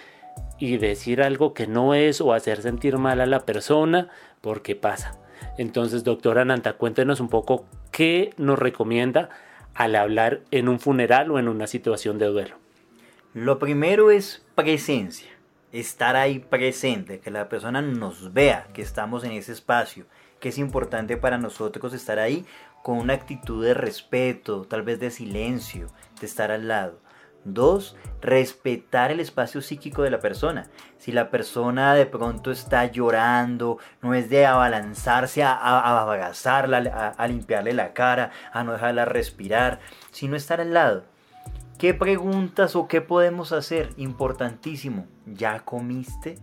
y 0.59 0.77
decir 0.77 1.23
algo 1.23 1.55
que 1.55 1.67
no 1.67 1.95
es 1.95 2.21
o 2.21 2.33
hacer 2.33 2.63
sentir 2.63 2.99
mal 2.99 3.21
a 3.21 3.27
la 3.27 3.41
persona 3.41 4.09
porque 4.41 4.77
pasa. 4.77 5.19
Entonces, 5.59 6.05
doctora 6.05 6.45
Nanta, 6.45 6.75
cuéntenos 6.75 7.19
un 7.21 7.29
poco 7.29 7.65
qué 7.91 8.33
nos 8.37 8.59
recomienda 8.59 9.31
al 9.75 9.97
hablar 9.97 10.41
en 10.51 10.69
un 10.69 10.81
funeral 10.81 11.31
o 11.31 11.39
en 11.39 11.49
una 11.49 11.67
situación 11.67 12.19
de 12.19 12.27
duelo? 12.27 12.57
Lo 13.35 13.59
primero 13.59 14.11
es 14.11 14.45
presencia, 14.55 15.31
estar 15.73 16.17
ahí 16.17 16.41
presente, 16.41 17.21
que 17.21 17.31
la 17.31 17.49
persona 17.49 17.81
nos 17.81 18.33
vea 18.33 18.67
que 18.73 18.83
estamos 18.83 19.25
en 19.25 19.33
ese 19.33 19.53
espacio, 19.53 20.07
que 20.41 20.49
es 20.49 20.59
importante 20.59 21.17
para 21.17 21.39
nosotros 21.39 21.93
estar 21.93 22.19
ahí 22.19 22.45
con 22.83 22.99
una 22.99 23.15
actitud 23.15 23.65
de 23.65 23.75
respeto, 23.75 24.65
tal 24.65 24.83
vez 24.83 24.99
de 24.99 25.11
silencio, 25.11 25.89
de 26.21 26.27
estar 26.27 26.51
al 26.51 26.69
lado. 26.69 26.99
Dos, 27.45 27.97
respetar 28.21 29.11
el 29.11 29.21
espacio 29.21 29.63
psíquico 29.63 30.03
de 30.03 30.11
la 30.11 30.21
persona. 30.21 30.69
Si 30.99 31.11
la 31.11 31.31
persona 31.31 31.95
de 31.95 32.05
pronto 32.05 32.51
está 32.51 32.85
llorando, 32.87 33.79
no 34.03 34.15
es 34.15 34.29
de 34.29 34.45
abalanzarse 34.45 35.43
a, 35.43 35.53
a 35.55 36.03
abrazarla, 36.03 37.15
a, 37.17 37.27
limpiarle 37.27 37.73
la 37.73 37.95
cara, 37.95 38.31
a 38.53 38.63
no 38.63 38.73
dejarla 38.73 39.07
respirar, 39.07 39.81
sino 40.11 40.37
estar 40.37 40.61
al 40.61 40.75
lado. 40.75 41.05
¿Qué 41.79 41.95
preguntas 41.95 42.77
o 42.77 42.89
qué 42.89 43.01
podemos 43.01 43.53
hacer? 43.53 43.89
Importantísimo. 43.97 45.07
¿Ya 45.25 45.61
comiste? 45.61 46.39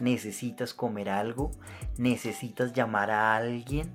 ¿Necesitas 0.00 0.72
comer 0.72 1.10
algo? 1.10 1.50
¿Necesitas 1.98 2.72
llamar 2.72 3.10
a 3.10 3.36
alguien? 3.36 3.92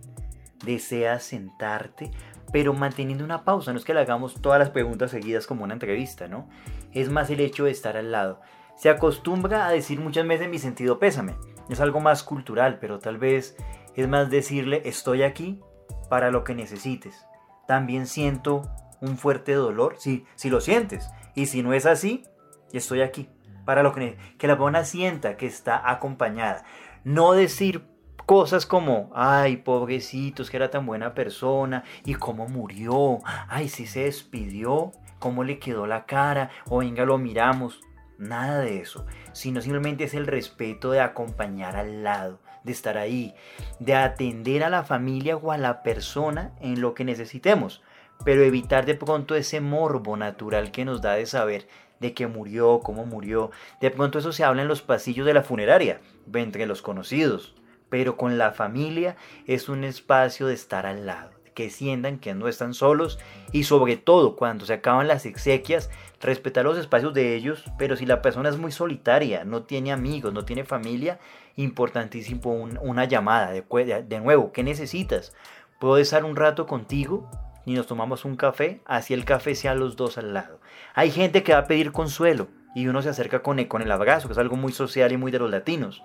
¿Deseas 0.63 1.23
sentarte? 1.23 2.11
Pero 2.51 2.73
manteniendo 2.73 3.23
una 3.23 3.43
pausa. 3.43 3.71
No 3.71 3.79
es 3.79 3.85
que 3.85 3.93
le 3.93 4.01
hagamos 4.01 4.41
todas 4.41 4.59
las 4.59 4.69
preguntas 4.69 5.11
seguidas 5.11 5.47
como 5.47 5.63
una 5.63 5.73
entrevista, 5.73 6.27
¿no? 6.27 6.47
Es 6.91 7.09
más 7.09 7.29
el 7.29 7.39
hecho 7.39 7.65
de 7.65 7.71
estar 7.71 7.97
al 7.97 8.11
lado. 8.11 8.41
Se 8.75 8.89
acostumbra 8.89 9.67
a 9.67 9.71
decir 9.71 9.99
muchas 9.99 10.27
veces 10.27 10.49
mi 10.49 10.59
sentido 10.59 10.99
pésame. 10.99 11.35
Es 11.69 11.79
algo 11.79 11.99
más 11.99 12.23
cultural, 12.23 12.77
pero 12.79 12.99
tal 12.99 13.17
vez 13.17 13.55
es 13.95 14.07
más 14.07 14.29
decirle 14.29 14.81
estoy 14.85 15.23
aquí 15.23 15.61
para 16.09 16.31
lo 16.31 16.43
que 16.43 16.55
necesites. 16.55 17.25
También 17.67 18.05
siento 18.05 18.63
un 19.01 19.17
fuerte 19.17 19.53
dolor, 19.53 19.95
si, 19.97 20.25
si 20.35 20.49
lo 20.49 20.61
sientes. 20.61 21.09
Y 21.33 21.47
si 21.47 21.63
no 21.63 21.73
es 21.73 21.85
así, 21.85 22.23
estoy 22.71 23.01
aquí 23.01 23.29
para 23.65 23.83
lo 23.83 23.93
que 23.93 24.17
que 24.37 24.47
la 24.47 24.55
persona 24.55 24.85
sienta 24.85 25.37
que 25.37 25.47
está 25.47 25.89
acompañada. 25.89 26.63
No 27.03 27.33
decir 27.33 27.83
cosas 28.25 28.65
como, 28.65 29.11
ay, 29.13 29.57
pobrecitos, 29.57 30.49
que 30.49 30.57
era 30.57 30.69
tan 30.69 30.85
buena 30.85 31.13
persona, 31.13 31.83
y 32.03 32.15
cómo 32.15 32.47
murió, 32.47 33.19
ay, 33.47 33.69
si 33.69 33.85
se 33.85 34.05
despidió, 34.05 34.91
cómo 35.19 35.43
le 35.43 35.59
quedó 35.59 35.87
la 35.87 36.05
cara, 36.05 36.49
o 36.69 36.79
venga, 36.79 37.05
lo 37.05 37.17
miramos. 37.17 37.81
Nada 38.17 38.59
de 38.59 38.79
eso, 38.79 39.05
sino 39.33 39.61
simplemente 39.61 40.05
es 40.05 40.13
el 40.13 40.25
respeto 40.25 40.91
de 40.91 41.01
acompañar 41.01 41.75
al 41.75 42.03
lado, 42.03 42.39
de 42.63 42.71
estar 42.71 42.97
ahí, 42.97 43.35
de 43.79 43.93
atender 43.93 44.63
a 44.63 44.69
la 44.69 44.83
familia 44.83 45.35
o 45.35 45.51
a 45.51 45.57
la 45.57 45.83
persona 45.83 46.53
en 46.61 46.79
lo 46.79 46.93
que 46.93 47.03
necesitemos, 47.03 47.83
pero 48.23 48.41
evitar 48.43 48.85
de 48.85 48.95
pronto 48.95 49.35
ese 49.35 49.59
morbo 49.59 50.15
natural 50.15 50.71
que 50.71 50.85
nos 50.85 51.01
da 51.01 51.15
de 51.15 51.25
saber 51.25 51.67
de 51.99 52.13
que 52.13 52.27
murió, 52.27 52.79
cómo 52.81 53.05
murió. 53.05 53.51
De 53.81 53.91
pronto 53.91 54.19
eso 54.19 54.31
se 54.31 54.43
habla 54.43 54.61
en 54.61 54.67
los 54.67 54.81
pasillos 54.81 55.25
de 55.25 55.33
la 55.33 55.43
funeraria, 55.43 55.99
entre 56.33 56.65
los 56.65 56.81
conocidos, 56.81 57.55
pero 57.89 58.17
con 58.17 58.37
la 58.37 58.51
familia 58.51 59.15
es 59.47 59.69
un 59.69 59.83
espacio 59.83 60.47
de 60.47 60.53
estar 60.53 60.85
al 60.85 61.05
lado, 61.05 61.31
que 61.53 61.69
sientan 61.69 62.19
que 62.19 62.33
no 62.33 62.47
están 62.47 62.73
solos 62.73 63.19
y 63.51 63.63
sobre 63.63 63.97
todo 63.97 64.35
cuando 64.35 64.65
se 64.65 64.73
acaban 64.73 65.07
las 65.07 65.25
exequias, 65.25 65.89
respetar 66.21 66.65
los 66.65 66.77
espacios 66.77 67.13
de 67.13 67.35
ellos, 67.35 67.63
pero 67.77 67.95
si 67.95 68.05
la 68.05 68.21
persona 68.21 68.49
es 68.49 68.57
muy 68.57 68.71
solitaria, 68.71 69.43
no 69.45 69.63
tiene 69.63 69.91
amigos, 69.91 70.33
no 70.33 70.45
tiene 70.45 70.63
familia, 70.63 71.19
importantísimo 71.55 72.53
una 72.53 73.05
llamada 73.05 73.51
de, 73.51 73.63
de 74.03 74.19
nuevo, 74.19 74.51
¿qué 74.51 74.63
necesitas? 74.63 75.33
¿Puedo 75.79 75.97
estar 75.97 76.25
un 76.25 76.35
rato 76.35 76.65
contigo? 76.65 77.29
ni 77.65 77.73
nos 77.73 77.87
tomamos 77.87 78.25
un 78.25 78.35
café, 78.35 78.81
así 78.85 79.13
el 79.13 79.25
café 79.25 79.55
sea 79.55 79.73
los 79.73 79.95
dos 79.95 80.17
al 80.17 80.33
lado. 80.33 80.59
Hay 80.93 81.11
gente 81.11 81.43
que 81.43 81.53
va 81.53 81.59
a 81.59 81.67
pedir 81.67 81.91
consuelo 81.91 82.47
y 82.75 82.87
uno 82.87 83.01
se 83.01 83.09
acerca 83.09 83.41
con 83.41 83.59
el, 83.59 83.67
con 83.67 83.81
el 83.81 83.91
abrazo, 83.91 84.27
que 84.27 84.33
es 84.33 84.37
algo 84.37 84.55
muy 84.55 84.71
social 84.71 85.11
y 85.11 85.17
muy 85.17 85.31
de 85.31 85.39
los 85.39 85.49
latinos. 85.49 86.03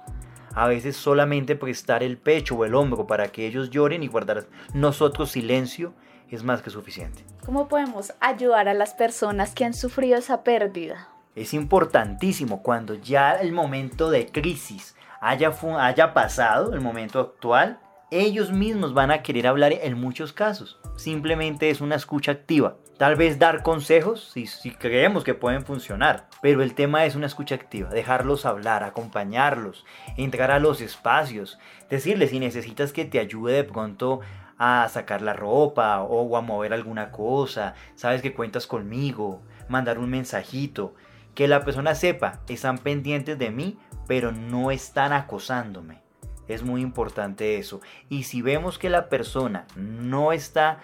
A 0.55 0.66
veces 0.66 0.96
solamente 0.96 1.57
prestar 1.57 2.03
el 2.03 2.18
pecho 2.18 2.57
o 2.57 2.64
el 2.64 2.74
hombro 2.74 3.07
para 3.07 3.28
que 3.28 3.46
ellos 3.46 3.70
lloren 3.70 4.03
y 4.03 4.09
guardar 4.09 4.46
nosotros 4.74 5.30
silencio 5.30 5.94
es 6.28 6.42
más 6.42 6.62
que 6.62 6.70
suficiente. 6.70 7.24
¿Cómo 7.44 7.68
podemos 7.68 8.12
ayudar 8.20 8.68
a 8.68 8.74
las 8.74 8.94
personas 8.94 9.55
que 9.55 9.64
han 9.64 9.74
sufrido 9.74 10.18
esa 10.18 10.42
pérdida? 10.44 11.09
Es 11.34 11.55
importantísimo 11.55 12.62
cuando 12.62 12.94
ya 12.94 13.34
el 13.34 13.53
momento 13.53 14.11
de 14.11 14.26
crisis 14.26 14.96
haya, 15.20 15.53
haya 15.78 16.14
pasado, 16.14 16.74
el 16.74 16.80
momento 16.80 17.20
actual, 17.20 17.80
ellos 18.11 18.51
mismos 18.51 18.94
van 18.94 19.11
a 19.11 19.22
querer 19.22 19.46
hablar 19.46 19.72
en 19.72 20.01
muchos 20.01 20.32
casos. 20.32 20.80
Simplemente 20.96 21.70
es 21.70 21.80
una 21.80 21.94
escucha 21.94 22.32
activa. 22.32 22.76
Tal 23.01 23.16
vez 23.16 23.38
dar 23.38 23.62
consejos 23.62 24.30
si, 24.30 24.72
creemos 24.72 25.24
que 25.24 25.32
pueden 25.32 25.64
funcionar. 25.64 26.26
Pero 26.42 26.62
el 26.62 26.74
tema 26.74 27.07
es 27.07 27.14
una 27.14 27.28
escucha 27.28 27.55
activa. 27.55 27.88
Dejarlos 27.88 28.44
hablar, 28.44 28.84
acompañarlos, 28.84 29.86
entrar 30.18 30.51
a 30.51 30.59
los 30.59 30.82
espacios. 30.82 31.59
Decirles 31.88 32.28
si 32.28 32.38
necesitas 32.38 32.92
que 32.92 33.07
te 33.07 33.18
ayude 33.18 33.55
de 33.55 33.64
pronto 33.64 34.20
a 34.59 34.86
sacar 34.90 35.22
la 35.22 35.32
ropa 35.32 36.03
o 36.03 36.36
a 36.36 36.42
mover 36.42 36.74
alguna 36.74 37.11
cosa. 37.11 37.72
Sabes 37.94 38.20
que 38.20 38.34
cuentas 38.34 38.66
conmigo. 38.66 39.40
Mandar 39.70 39.98
un 39.98 40.11
mensajito. 40.11 40.94
Que 41.34 41.48
la 41.48 41.64
persona 41.64 41.94
sepa, 41.94 42.40
están 42.51 42.76
pendientes 42.76 43.38
de 43.38 43.51
mí, 43.51 43.78
pero 44.07 44.30
no 44.30 44.70
están 44.70 45.14
acosándome. 45.14 46.03
Es 46.48 46.62
muy 46.62 46.82
importante 46.82 47.57
eso. 47.57 47.80
Y 48.11 48.24
si 48.24 48.42
vemos 48.42 48.78
que 48.78 48.90
la 48.90 49.09
persona 49.09 49.66
no 49.74 50.32
está 50.32 50.80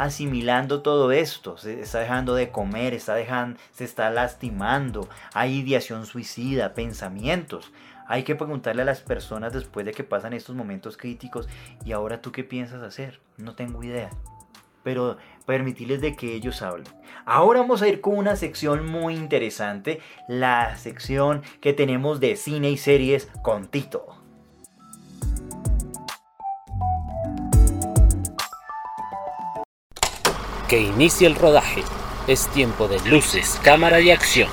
asimilando 0.00 0.80
todo 0.80 1.12
esto, 1.12 1.58
se 1.58 1.78
está 1.82 1.98
dejando 1.98 2.34
de 2.34 2.50
comer, 2.50 2.94
está 2.94 3.14
dejando, 3.14 3.60
se 3.70 3.84
está 3.84 4.08
lastimando, 4.08 5.10
hay 5.34 5.58
ideación 5.58 6.06
suicida, 6.06 6.72
pensamientos. 6.72 7.70
Hay 8.08 8.22
que 8.22 8.34
preguntarle 8.34 8.80
a 8.80 8.86
las 8.86 9.02
personas 9.02 9.52
después 9.52 9.84
de 9.84 9.92
que 9.92 10.02
pasan 10.02 10.32
estos 10.32 10.56
momentos 10.56 10.96
críticos, 10.96 11.50
¿y 11.84 11.92
ahora 11.92 12.22
tú 12.22 12.32
qué 12.32 12.44
piensas 12.44 12.82
hacer? 12.82 13.20
No 13.36 13.54
tengo 13.54 13.84
idea. 13.84 14.08
Pero 14.82 15.18
permitirles 15.44 16.00
de 16.00 16.16
que 16.16 16.32
ellos 16.32 16.62
hablen. 16.62 16.88
Ahora 17.26 17.60
vamos 17.60 17.82
a 17.82 17.88
ir 17.88 18.00
con 18.00 18.16
una 18.16 18.36
sección 18.36 18.90
muy 18.90 19.14
interesante, 19.14 20.00
la 20.26 20.78
sección 20.78 21.42
que 21.60 21.74
tenemos 21.74 22.20
de 22.20 22.36
cine 22.36 22.70
y 22.70 22.78
series 22.78 23.28
con 23.42 23.66
Tito. 23.66 24.19
Que 30.70 30.80
inicie 30.80 31.26
el 31.26 31.34
rodaje. 31.34 31.82
Es 32.28 32.48
tiempo 32.52 32.86
de 32.86 33.00
luces, 33.00 33.58
cámara 33.64 34.00
y 34.00 34.12
acción. 34.12 34.48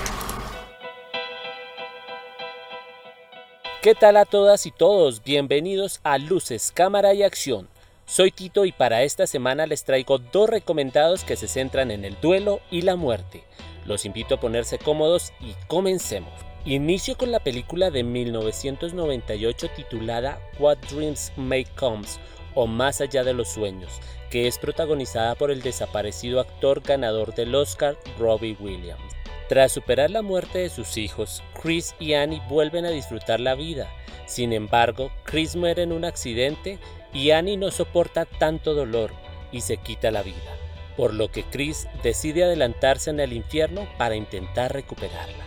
¿Qué 3.83 3.93
tal 3.93 4.17
a 4.17 4.25
todas 4.25 4.65
y 4.65 4.71
todos? 4.71 5.23
Bienvenidos 5.23 5.99
a 6.01 6.17
Luces, 6.17 6.71
Cámara 6.73 7.13
y 7.13 7.21
Acción. 7.21 7.69
Soy 8.07 8.31
Tito 8.31 8.65
y 8.65 8.71
para 8.71 9.03
esta 9.03 9.27
semana 9.27 9.67
les 9.67 9.83
traigo 9.83 10.17
dos 10.17 10.49
recomendados 10.49 11.23
que 11.23 11.35
se 11.35 11.47
centran 11.47 11.91
en 11.91 12.03
el 12.03 12.19
duelo 12.19 12.61
y 12.71 12.81
la 12.81 12.95
muerte. 12.95 13.43
Los 13.85 14.03
invito 14.03 14.35
a 14.35 14.39
ponerse 14.39 14.79
cómodos 14.79 15.31
y 15.39 15.53
comencemos. 15.67 16.33
Inicio 16.65 17.15
con 17.15 17.31
la 17.31 17.39
película 17.39 17.91
de 17.91 18.03
1998 18.03 19.69
titulada 19.75 20.41
What 20.57 20.79
Dreams 20.89 21.31
May 21.37 21.63
Comes 21.63 22.19
o 22.57 22.65
Más 22.65 23.01
allá 23.01 23.23
de 23.23 23.35
los 23.35 23.49
sueños, 23.49 23.99
que 24.31 24.47
es 24.47 24.57
protagonizada 24.57 25.35
por 25.35 25.51
el 25.51 25.61
desaparecido 25.61 26.39
actor 26.39 26.81
ganador 26.81 27.35
del 27.35 27.53
Oscar 27.53 27.95
Robbie 28.17 28.57
Williams. 28.59 29.13
Tras 29.47 29.71
superar 29.71 30.09
la 30.09 30.23
muerte 30.23 30.57
de 30.57 30.69
sus 30.69 30.97
hijos, 30.97 31.43
Chris 31.61 31.93
y 31.99 32.15
Annie 32.15 32.41
vuelven 32.49 32.85
a 32.85 32.89
disfrutar 32.89 33.39
la 33.39 33.53
vida. 33.53 33.87
Sin 34.25 34.53
embargo, 34.53 35.11
Chris 35.23 35.55
muere 35.55 35.83
en 35.83 35.91
un 35.91 36.03
accidente 36.03 36.79
y 37.13 37.29
Annie 37.29 37.57
no 37.57 37.69
soporta 37.69 38.25
tanto 38.25 38.73
dolor 38.73 39.11
y 39.51 39.61
se 39.61 39.77
quita 39.77 40.09
la 40.09 40.23
vida, 40.23 40.57
por 40.97 41.13
lo 41.13 41.31
que 41.31 41.43
Chris 41.43 41.87
decide 42.01 42.43
adelantarse 42.43 43.11
en 43.11 43.19
el 43.19 43.33
infierno 43.33 43.87
para 43.99 44.15
intentar 44.15 44.73
recuperarla. 44.73 45.45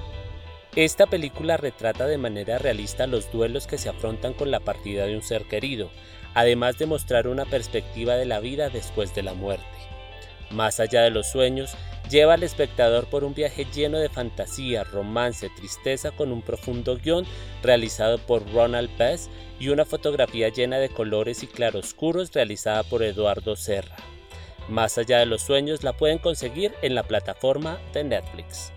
Esta 0.76 1.06
película 1.06 1.56
retrata 1.56 2.06
de 2.06 2.18
manera 2.18 2.58
realista 2.58 3.08
los 3.08 3.32
duelos 3.32 3.66
que 3.66 3.78
se 3.78 3.88
afrontan 3.88 4.32
con 4.32 4.52
la 4.52 4.60
partida 4.60 5.06
de 5.06 5.16
un 5.16 5.22
ser 5.22 5.46
querido, 5.46 5.90
además 6.34 6.78
de 6.78 6.86
mostrar 6.86 7.28
una 7.28 7.44
perspectiva 7.44 8.16
de 8.16 8.26
la 8.26 8.40
vida 8.40 8.68
después 8.68 9.14
de 9.14 9.22
la 9.22 9.34
muerte. 9.34 9.64
Más 10.50 10.80
allá 10.80 11.02
de 11.02 11.10
los 11.10 11.28
sueños, 11.30 11.74
lleva 12.10 12.34
al 12.34 12.42
espectador 12.42 13.06
por 13.06 13.22
un 13.22 13.34
viaje 13.34 13.66
lleno 13.72 13.98
de 13.98 14.08
fantasía, 14.08 14.82
romance, 14.82 15.48
tristeza 15.50 16.10
con 16.10 16.32
un 16.32 16.42
profundo 16.42 16.96
guion 16.96 17.24
realizado 17.62 18.18
por 18.18 18.50
Ronald 18.52 18.90
Bess 18.98 19.30
y 19.60 19.68
una 19.68 19.84
fotografía 19.84 20.48
llena 20.48 20.78
de 20.78 20.88
colores 20.88 21.42
y 21.44 21.46
claroscuros 21.46 22.32
realizada 22.32 22.82
por 22.82 23.02
Eduardo 23.02 23.54
Serra. 23.54 23.96
Más 24.68 24.98
allá 24.98 25.18
de 25.18 25.26
los 25.26 25.42
sueños 25.42 25.84
la 25.84 25.92
pueden 25.96 26.18
conseguir 26.18 26.74
en 26.82 26.94
la 26.94 27.04
plataforma 27.04 27.78
de 27.92 28.04
Netflix. 28.04 28.72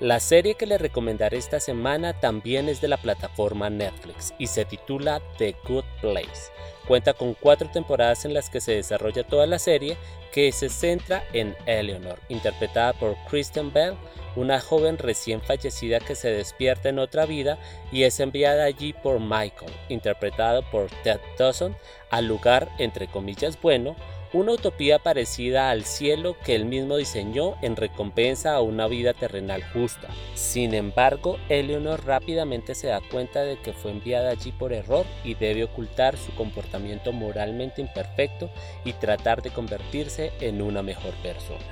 La 0.00 0.20
serie 0.20 0.56
que 0.56 0.66
les 0.66 0.78
recomendaré 0.78 1.38
esta 1.38 1.58
semana 1.58 2.20
también 2.20 2.68
es 2.68 2.82
de 2.82 2.88
la 2.88 2.98
plataforma 2.98 3.70
Netflix 3.70 4.34
y 4.38 4.48
se 4.48 4.66
titula 4.66 5.22
The 5.38 5.56
Good 5.66 5.86
Place. 6.02 6.52
Cuenta 6.86 7.14
con 7.14 7.32
cuatro 7.32 7.70
temporadas 7.70 8.26
en 8.26 8.34
las 8.34 8.50
que 8.50 8.60
se 8.60 8.72
desarrolla 8.72 9.24
toda 9.24 9.46
la 9.46 9.58
serie 9.58 9.96
que 10.32 10.52
se 10.52 10.68
centra 10.68 11.24
en 11.32 11.56
Eleanor, 11.64 12.20
interpretada 12.28 12.92
por 12.92 13.16
Kristen 13.30 13.72
Bell, 13.72 13.94
una 14.36 14.60
joven 14.60 14.98
recién 14.98 15.40
fallecida 15.40 15.98
que 15.98 16.14
se 16.14 16.28
despierta 16.28 16.90
en 16.90 16.98
otra 16.98 17.24
vida 17.24 17.58
y 17.90 18.02
es 18.02 18.20
enviada 18.20 18.64
allí 18.64 18.92
por 18.92 19.18
Michael, 19.18 19.72
interpretado 19.88 20.62
por 20.70 20.90
Ted 21.04 21.20
Dawson, 21.38 21.74
al 22.10 22.26
lugar 22.26 22.68
entre 22.78 23.08
comillas 23.08 23.58
bueno, 23.62 23.96
una 24.36 24.52
utopía 24.52 24.98
parecida 24.98 25.70
al 25.70 25.84
cielo 25.84 26.36
que 26.44 26.54
él 26.54 26.66
mismo 26.66 26.98
diseñó 26.98 27.54
en 27.62 27.74
recompensa 27.74 28.54
a 28.54 28.60
una 28.60 28.86
vida 28.86 29.14
terrenal 29.14 29.64
justa. 29.72 30.08
Sin 30.34 30.74
embargo, 30.74 31.38
Eleanor 31.48 32.04
rápidamente 32.04 32.74
se 32.74 32.88
da 32.88 33.00
cuenta 33.00 33.42
de 33.42 33.56
que 33.58 33.72
fue 33.72 33.92
enviada 33.92 34.30
allí 34.30 34.52
por 34.52 34.74
error 34.74 35.06
y 35.24 35.34
debe 35.34 35.64
ocultar 35.64 36.18
su 36.18 36.34
comportamiento 36.34 37.12
moralmente 37.12 37.80
imperfecto 37.80 38.50
y 38.84 38.92
tratar 38.92 39.40
de 39.40 39.50
convertirse 39.50 40.32
en 40.40 40.60
una 40.60 40.82
mejor 40.82 41.14
persona. 41.22 41.64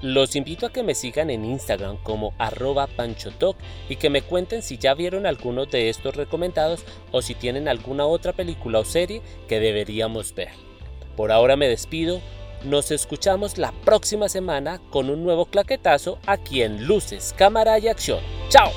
Los 0.00 0.36
invito 0.36 0.66
a 0.66 0.72
que 0.72 0.84
me 0.84 0.94
sigan 0.94 1.30
en 1.30 1.44
Instagram 1.44 1.96
como 2.02 2.32
arroba 2.38 2.88
y 3.88 3.96
que 3.96 4.10
me 4.10 4.22
cuenten 4.22 4.62
si 4.62 4.78
ya 4.78 4.94
vieron 4.94 5.26
algunos 5.26 5.68
de 5.70 5.88
estos 5.88 6.14
recomendados 6.14 6.84
o 7.10 7.22
si 7.22 7.34
tienen 7.34 7.66
alguna 7.66 8.06
otra 8.06 8.32
película 8.32 8.78
o 8.78 8.84
serie 8.84 9.22
que 9.48 9.58
deberíamos 9.58 10.32
ver. 10.34 10.73
Por 11.16 11.30
ahora 11.30 11.56
me 11.56 11.68
despido. 11.68 12.20
Nos 12.64 12.90
escuchamos 12.90 13.58
la 13.58 13.72
próxima 13.84 14.28
semana 14.28 14.80
con 14.90 15.10
un 15.10 15.22
nuevo 15.22 15.46
claquetazo 15.46 16.18
aquí 16.26 16.62
en 16.62 16.86
Luces, 16.86 17.34
Cámara 17.36 17.78
y 17.78 17.88
Acción. 17.88 18.20
¡Chao! 18.48 18.70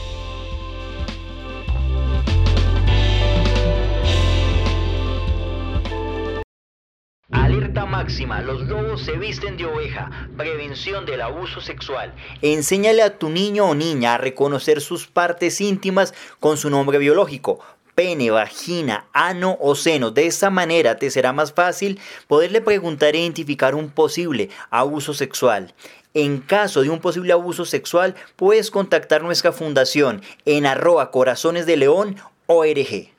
Alerta 7.31 7.85
máxima, 7.85 8.41
los 8.41 8.61
lobos 8.67 9.03
se 9.03 9.13
visten 9.13 9.55
de 9.55 9.65
oveja. 9.65 10.29
Prevención 10.35 11.05
del 11.05 11.21
abuso 11.21 11.61
sexual. 11.61 12.13
Enséñale 12.41 13.01
a 13.01 13.17
tu 13.17 13.29
niño 13.29 13.69
o 13.69 13.75
niña 13.75 14.15
a 14.15 14.17
reconocer 14.17 14.81
sus 14.81 15.07
partes 15.07 15.61
íntimas 15.61 16.13
con 16.41 16.57
su 16.57 16.69
nombre 16.69 16.97
biológico 16.97 17.59
pene, 17.97 18.29
vagina, 18.29 19.07
ano 19.11 19.57
o 19.59 19.73
seno. 19.73 20.11
De 20.11 20.27
esta 20.27 20.51
manera 20.51 20.99
te 20.99 21.09
será 21.09 21.33
más 21.33 21.51
fácil 21.51 21.99
poderle 22.27 22.61
preguntar 22.61 23.15
e 23.15 23.21
identificar 23.21 23.73
un 23.73 23.89
posible 23.89 24.51
abuso 24.69 25.15
sexual. 25.15 25.73
En 26.13 26.37
caso 26.37 26.83
de 26.83 26.91
un 26.91 26.99
posible 26.99 27.33
abuso 27.33 27.65
sexual, 27.65 28.13
puedes 28.35 28.69
contactar 28.69 29.23
nuestra 29.23 29.51
fundación 29.51 30.21
en 30.45 30.67
arroba 30.67 31.09
corazones 31.09 31.65
de 31.65 31.77
león 31.77 32.17
ORG. 32.45 33.16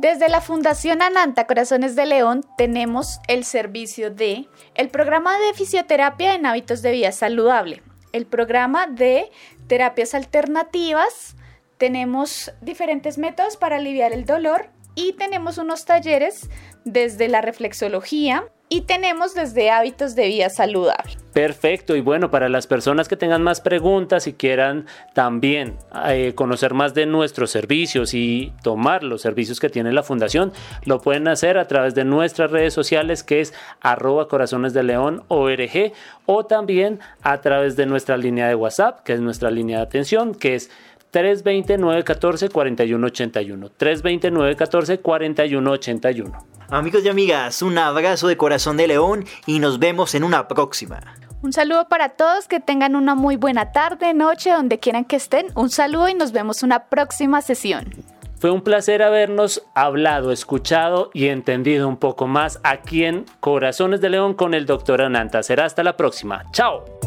Desde 0.00 0.30
la 0.30 0.40
Fundación 0.40 1.02
Ananta 1.02 1.46
Corazones 1.46 1.94
de 1.94 2.06
León 2.06 2.42
tenemos 2.56 3.20
el 3.28 3.44
servicio 3.44 4.10
de 4.10 4.48
el 4.74 4.88
programa 4.88 5.38
de 5.38 5.52
fisioterapia 5.52 6.34
en 6.34 6.46
hábitos 6.46 6.80
de 6.80 6.92
vida 6.92 7.12
saludable, 7.12 7.82
el 8.14 8.24
programa 8.24 8.86
de 8.86 9.30
terapias 9.66 10.14
alternativas, 10.14 11.36
tenemos 11.76 12.50
diferentes 12.62 13.18
métodos 13.18 13.58
para 13.58 13.76
aliviar 13.76 14.14
el 14.14 14.24
dolor 14.24 14.70
y 14.94 15.12
tenemos 15.18 15.58
unos 15.58 15.84
talleres 15.84 16.48
desde 16.86 17.28
la 17.28 17.42
reflexología, 17.42 18.50
y 18.72 18.82
tenemos 18.82 19.34
desde 19.34 19.68
hábitos 19.68 20.14
de 20.14 20.28
vida 20.28 20.48
saludable. 20.48 21.16
Perfecto, 21.32 21.96
y 21.96 22.00
bueno, 22.00 22.30
para 22.30 22.48
las 22.48 22.66
personas 22.66 23.08
que 23.08 23.16
tengan 23.16 23.42
más 23.42 23.60
preguntas 23.60 24.26
y 24.26 24.32
quieran 24.32 24.86
también 25.12 25.76
eh, 26.06 26.32
conocer 26.34 26.72
más 26.72 26.94
de 26.94 27.06
nuestros 27.06 27.50
servicios 27.50 28.14
y 28.14 28.52
tomar 28.62 29.04
los 29.04 29.22
servicios 29.22 29.60
que 29.60 29.68
tiene 29.68 29.92
la 29.92 30.02
fundación, 30.02 30.52
lo 30.84 31.00
pueden 31.00 31.28
hacer 31.28 31.58
a 31.58 31.66
través 31.66 31.94
de 31.94 32.04
nuestras 32.04 32.50
redes 32.50 32.72
sociales 32.72 33.22
que 33.22 33.40
es 33.40 33.52
arroba 33.80 34.28
corazones 34.28 34.72
de 34.72 34.84
león 34.84 35.24
org 35.28 35.92
o 36.26 36.46
también 36.46 37.00
a 37.22 37.40
través 37.40 37.76
de 37.76 37.86
nuestra 37.86 38.16
línea 38.16 38.46
de 38.46 38.54
WhatsApp, 38.54 39.00
que 39.02 39.12
es 39.12 39.20
nuestra 39.20 39.50
línea 39.50 39.78
de 39.78 39.82
atención, 39.82 40.34
que 40.34 40.54
es 40.54 40.70
329-14-4181. 41.12 43.70
329-14-4181. 43.78 46.44
Amigos 46.70 47.04
y 47.04 47.08
amigas, 47.08 47.62
un 47.62 47.78
abrazo 47.78 48.28
de 48.28 48.36
corazón 48.36 48.76
de 48.76 48.86
león 48.86 49.24
y 49.46 49.58
nos 49.58 49.78
vemos 49.78 50.14
en 50.14 50.24
una 50.24 50.46
próxima. 50.46 51.00
Un 51.42 51.52
saludo 51.52 51.88
para 51.88 52.10
todos, 52.10 52.48
que 52.48 52.60
tengan 52.60 52.94
una 52.94 53.14
muy 53.14 53.36
buena 53.36 53.72
tarde, 53.72 54.12
noche, 54.12 54.50
donde 54.50 54.78
quieran 54.78 55.06
que 55.06 55.16
estén. 55.16 55.46
Un 55.54 55.70
saludo 55.70 56.08
y 56.08 56.14
nos 56.14 56.32
vemos 56.32 56.62
una 56.62 56.84
próxima 56.84 57.40
sesión. 57.40 57.90
Fue 58.38 58.50
un 58.50 58.62
placer 58.62 59.02
habernos 59.02 59.62
hablado, 59.74 60.32
escuchado 60.32 61.10
y 61.12 61.28
entendido 61.28 61.88
un 61.88 61.96
poco 61.96 62.26
más 62.26 62.60
aquí 62.62 63.04
en 63.04 63.24
Corazones 63.40 64.00
de 64.00 64.10
León 64.10 64.34
con 64.34 64.54
el 64.54 64.66
doctor 64.66 65.02
Ananta. 65.02 65.42
Será 65.42 65.64
hasta 65.64 65.82
la 65.82 65.96
próxima. 65.96 66.44
Chao. 66.52 66.99